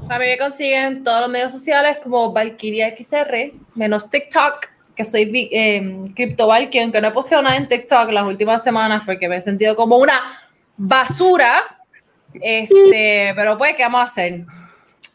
[0.10, 5.49] A mí me consiguen todos los medios sociales como Valkyria XR, menos TikTok, que soy
[5.51, 9.38] eh, CryptoVal, que aunque no he posteado nada en TikTok las últimas semanas porque me
[9.38, 10.22] he sentido como una
[10.77, 11.63] basura,
[12.34, 14.45] este, pero pues, ¿qué vamos a hacer?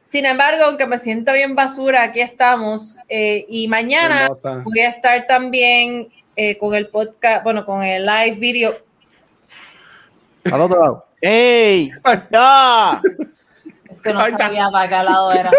[0.02, 2.98] Sin embargo, aunque me siento bien basura, aquí estamos.
[3.08, 4.62] eh, y mañana Hermosa.
[4.64, 8.78] voy a estar también eh, con el podcast, bueno, con el live video.
[10.50, 11.06] Al otro lado.
[11.20, 11.92] ¡Ey!
[12.30, 13.00] ¡Ya!
[13.90, 15.50] Es que no sabía para qué lado era.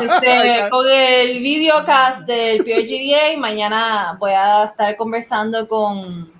[0.00, 6.32] Este, con el videocast del PRGDA, mañana voy a estar conversando con,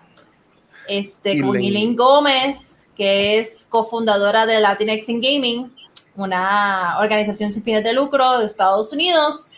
[0.87, 1.57] este, con.
[1.57, 5.77] Elaine Gómez, que es cofundadora de Latinx in Gaming,
[6.15, 9.49] una organización sin fines de lucro de Estados Unidos,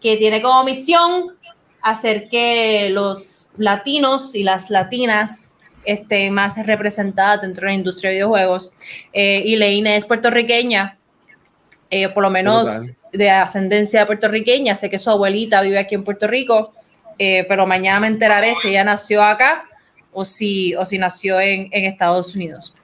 [0.00, 1.36] que tiene como misión
[1.80, 8.16] hacer que los latinos y las latinas estén más representadas dentro de la industria de
[8.16, 8.74] videojuegos.
[9.12, 10.98] Eh, es puertorriqueña,
[11.90, 14.74] eh, por lo menos de ascendencia puertorriqueña.
[14.76, 16.72] Sé que su abuelita vive aquí en Puerto Rico,
[17.18, 19.64] eh, pero mañana me enteraré si ella nació acá
[20.12, 22.74] o si, o si nació en, en Estados Unidos.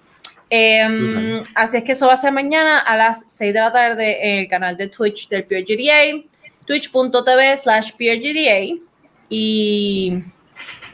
[0.50, 4.28] Eh, Así es que eso va a ser mañana a las 6 de la tarde
[4.28, 6.22] en el canal de Twitch del PureGDA,
[6.64, 8.80] twitch.tv slash PureGDA.
[9.28, 10.22] Y,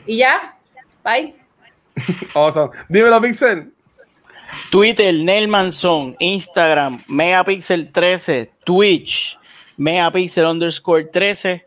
[0.06, 0.56] y ya,
[1.04, 1.34] bye.
[2.34, 2.70] Awesome.
[2.88, 3.71] Dímelo, Vixen.
[4.72, 9.38] Twitter, Nelmanson, Instagram, Megapixel13, Twitch,
[9.76, 11.66] Megapixel underscore 13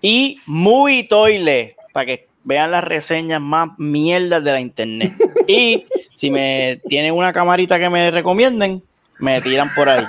[0.00, 5.12] y Movie Toilet para que vean las reseñas más mierdas de la internet.
[5.46, 5.84] Y
[6.14, 8.82] si me tienen una camarita que me recomienden,
[9.18, 10.06] me tiran por ahí.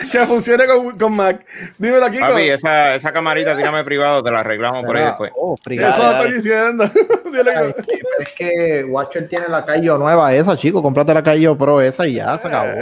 [0.12, 1.44] Que funcione con, con Mac.
[1.78, 2.28] Dímelo, Kiko.
[2.28, 5.32] Papi, esa, esa camarita, tírame privado, te la arreglamos por ahí Mira, después.
[5.36, 5.98] oh, Eso privado.
[5.98, 6.18] lo dale.
[6.28, 6.84] estoy diciendo.
[7.26, 10.82] Dile, Es que, es que Watcher tiene la Cayo nueva esa, chico.
[10.82, 12.78] Cómprate la Cayo Pro esa y ya se acabó.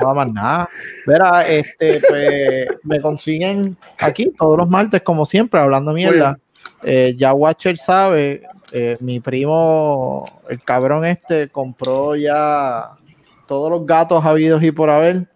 [0.00, 0.68] No más nada.
[1.06, 6.38] Verá, este, pues, me consiguen aquí todos los martes, como siempre, hablando mierda.
[6.84, 12.90] Eh, ya Watcher sabe, eh, mi primo, el cabrón este, compró ya
[13.48, 15.26] todos los gatos habidos y por haber.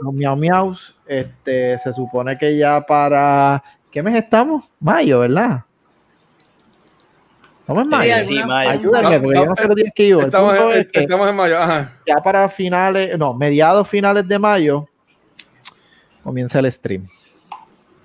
[0.00, 0.96] Los miau miaus.
[1.06, 3.62] Este, se supone que ya para.
[3.90, 4.70] ¿Qué mes estamos?
[4.80, 5.64] Mayo, ¿verdad?
[7.60, 8.14] Estamos en Sí, mayo.
[8.16, 8.70] alguna- mayo.
[8.70, 11.58] Ayúdame, porque yo no sé que Estamos, en, es que estamos en mayo.
[11.58, 11.92] Ajá.
[12.06, 14.88] ya para finales, no, mediados finales de mayo,
[16.24, 17.06] comienza el stream.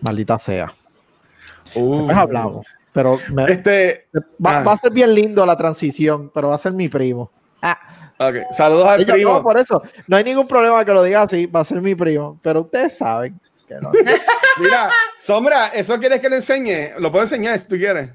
[0.01, 0.71] Maldita sea.
[1.73, 1.97] Uh.
[1.97, 2.67] Después hablamos.
[2.93, 4.07] Pero me- Este,
[4.43, 4.63] va, ah.
[4.63, 7.31] va a ser bien lindo la transición, pero va a ser mi primo.
[8.19, 8.35] Ah, ok.
[8.51, 9.33] Saludos al ella- primo.
[9.33, 11.93] no, por eso, no hay ningún problema que lo diga así, va a ser mi
[11.95, 12.39] primo.
[12.41, 13.91] Pero ustedes saben que no.
[14.59, 16.99] Mira, Sombra, ¿eso quieres que le enseñe?
[16.99, 18.09] Lo puedo enseñar si tú quieres.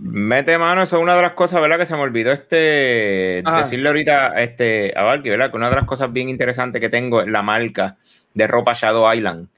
[0.00, 1.76] Mete mano, eso es una de las cosas, ¿verdad?
[1.78, 3.58] Que se me olvidó este Ajá.
[3.58, 5.50] decirle ahorita este, a Valky, ¿verdad?
[5.50, 7.96] Que una de las cosas bien interesantes que tengo es la marca
[8.34, 9.48] de ropa Shadow Island.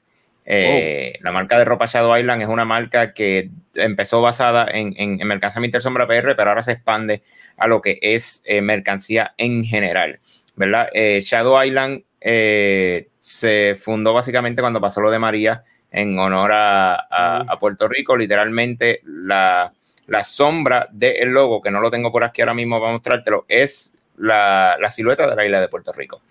[0.43, 5.21] Eh, La marca de ropa Shadow Island es una marca que empezó basada en, en,
[5.21, 7.21] en mercancía Sombra PR, pero ahora se expande
[7.61, 10.19] a lo que es eh, mercancía en general,
[10.55, 10.89] ¿verdad?
[10.93, 16.95] Eh, Shadow Island eh, se fundó básicamente cuando pasó lo de María en honor a,
[16.95, 18.17] a- a Puerto Rico.
[18.17, 19.71] Literalmente, la,
[20.07, 23.95] la sombra del logo, que no lo tengo por aquí ahora mismo para mostrártelo, es
[24.17, 26.21] la, la silueta de la isla de Puerto Rico.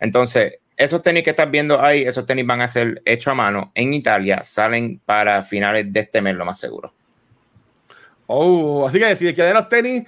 [0.00, 3.70] Entonces, esos tenis que estás viendo ahí, esos tenis van a ser hechos a mano
[3.74, 6.92] en Italia, salen para finales de este mes, lo más seguro.
[8.26, 10.04] Oh, así que si quieren los tenis,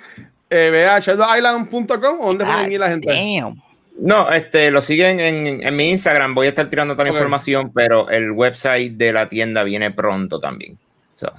[0.51, 3.09] eh, ve a shadowisland.com o donde pueden ir la gente.
[3.09, 3.61] Damn.
[3.99, 7.17] No, este, lo siguen en, en mi Instagram, voy a estar tirando toda la Ok.
[7.17, 10.79] información, pero el website de la tienda viene pronto también.
[11.15, 11.33] So,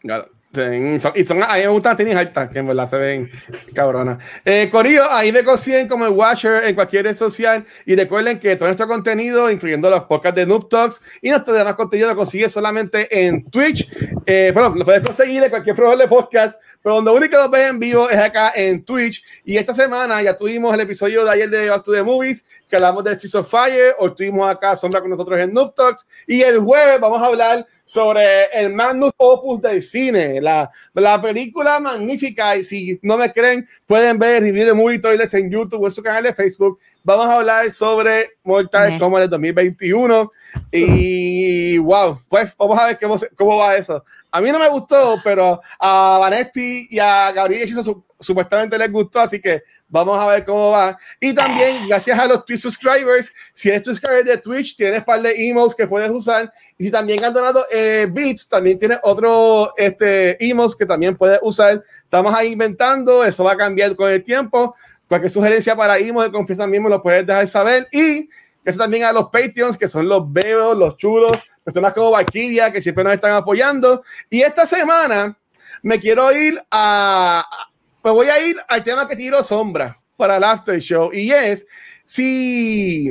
[0.00, 0.28] Claro.
[0.54, 2.98] Sí, son- y son, a mí me gustan las tenis altas, que en verdad se
[2.98, 3.30] ven
[3.74, 4.18] cabronas.
[4.44, 7.64] Eh, Corillo, ahí me consiguen como el Watcher en cualquier red social.
[7.86, 11.74] Y recuerden que todo nuestro contenido, incluyendo los podcasts de Noob Talks y nuestro demás
[11.74, 13.88] contenido, lo consigues solamente en Twitch.
[14.26, 17.70] Eh, bueno, lo puedes conseguir en cualquier programa de podcast, pero donde único lo ves
[17.70, 19.24] en vivo es acá en Twitch.
[19.46, 22.76] Y esta semana ya tuvimos el episodio de ayer de Back to the Movies, que
[22.76, 23.94] hablamos de Streets of Fire.
[23.98, 26.06] Hoy tuvimos acá Sombra con nosotros en Noob Talks.
[26.26, 31.78] Y el jueves vamos a hablar sobre el Magnus Opus del cine, la, la película
[31.80, 32.56] magnífica.
[32.56, 35.84] Y si no me creen, pueden ver el review de Movie Toilets en YouTube o
[35.84, 36.78] en su canal de Facebook.
[37.04, 38.98] Vamos a hablar sobre Mortal.
[38.98, 40.32] Kombat del 2021.
[40.70, 44.02] Y wow, pues vamos a ver cómo, cómo va eso.
[44.30, 48.90] A mí no me gustó, pero a Vanetti y a Gabriel Hechizo su- supuestamente les
[48.90, 50.96] gustó, así que vamos a ver cómo va.
[51.20, 55.32] Y también, gracias a los Twitch subscribers, si eres subscriber de Twitch, tienes par de
[55.32, 56.52] emails que puedes usar.
[56.78, 61.38] Y si también han donado eh, bits, también tienes otro este, emails que también puedes
[61.42, 61.82] usar.
[62.04, 64.74] Estamos ahí inventando, eso va a cambiar con el tiempo.
[65.08, 67.88] Cualquier sugerencia para emails de confianza me lo puedes dejar saber.
[67.92, 68.28] Y
[68.64, 72.80] eso también a los Patreons, que son los beos, los chulos, personas como Valkyria, que
[72.80, 74.02] siempre nos están apoyando.
[74.30, 75.36] Y esta semana
[75.82, 77.44] me quiero ir a.
[78.04, 81.12] Me voy a ir al tema que tiro sombra para el after show.
[81.12, 81.66] Y es
[82.04, 83.10] si.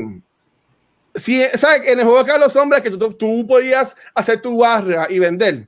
[1.14, 1.90] Si, ¿sabes?
[1.90, 5.68] En el juego que los hombres que tú, tú podías hacer tu barra y vender.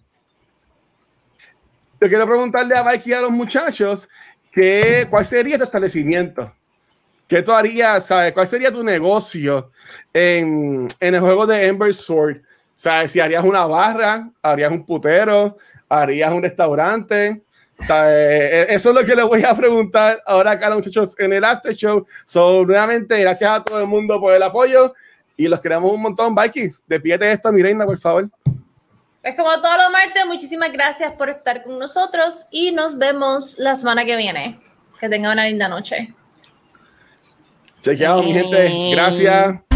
[2.00, 4.08] Yo quiero preguntarle a Mikey y a los muchachos
[4.52, 6.54] que, cuál sería tu establecimiento.
[7.28, 8.06] ¿Qué tú harías?
[8.06, 8.34] ¿Sabes?
[8.34, 9.72] ¿Cuál sería tu negocio
[10.14, 12.42] en, en el juego de Ember Sword?
[12.76, 13.12] ¿Sabes?
[13.12, 15.58] Si harías una barra, harías un putero,
[15.90, 17.42] harías un restaurante.
[17.82, 18.14] ¿Sabes?
[18.14, 21.34] E- Eso es lo que les voy a preguntar ahora acá a los muchachos en
[21.34, 22.06] el after show.
[22.26, 24.94] So, nuevamente, gracias a todo el mundo por el apoyo
[25.36, 26.34] y los queremos un montón.
[26.34, 28.30] Mikey, despídete de esto, mi reina, por favor.
[29.22, 33.76] Pues como todos los martes, muchísimas gracias por estar con nosotros y nos vemos la
[33.76, 34.60] semana que viene.
[35.00, 36.14] Que tengan una linda noche.
[37.82, 38.92] Chequeado, mi gente.
[38.92, 39.73] Gracias.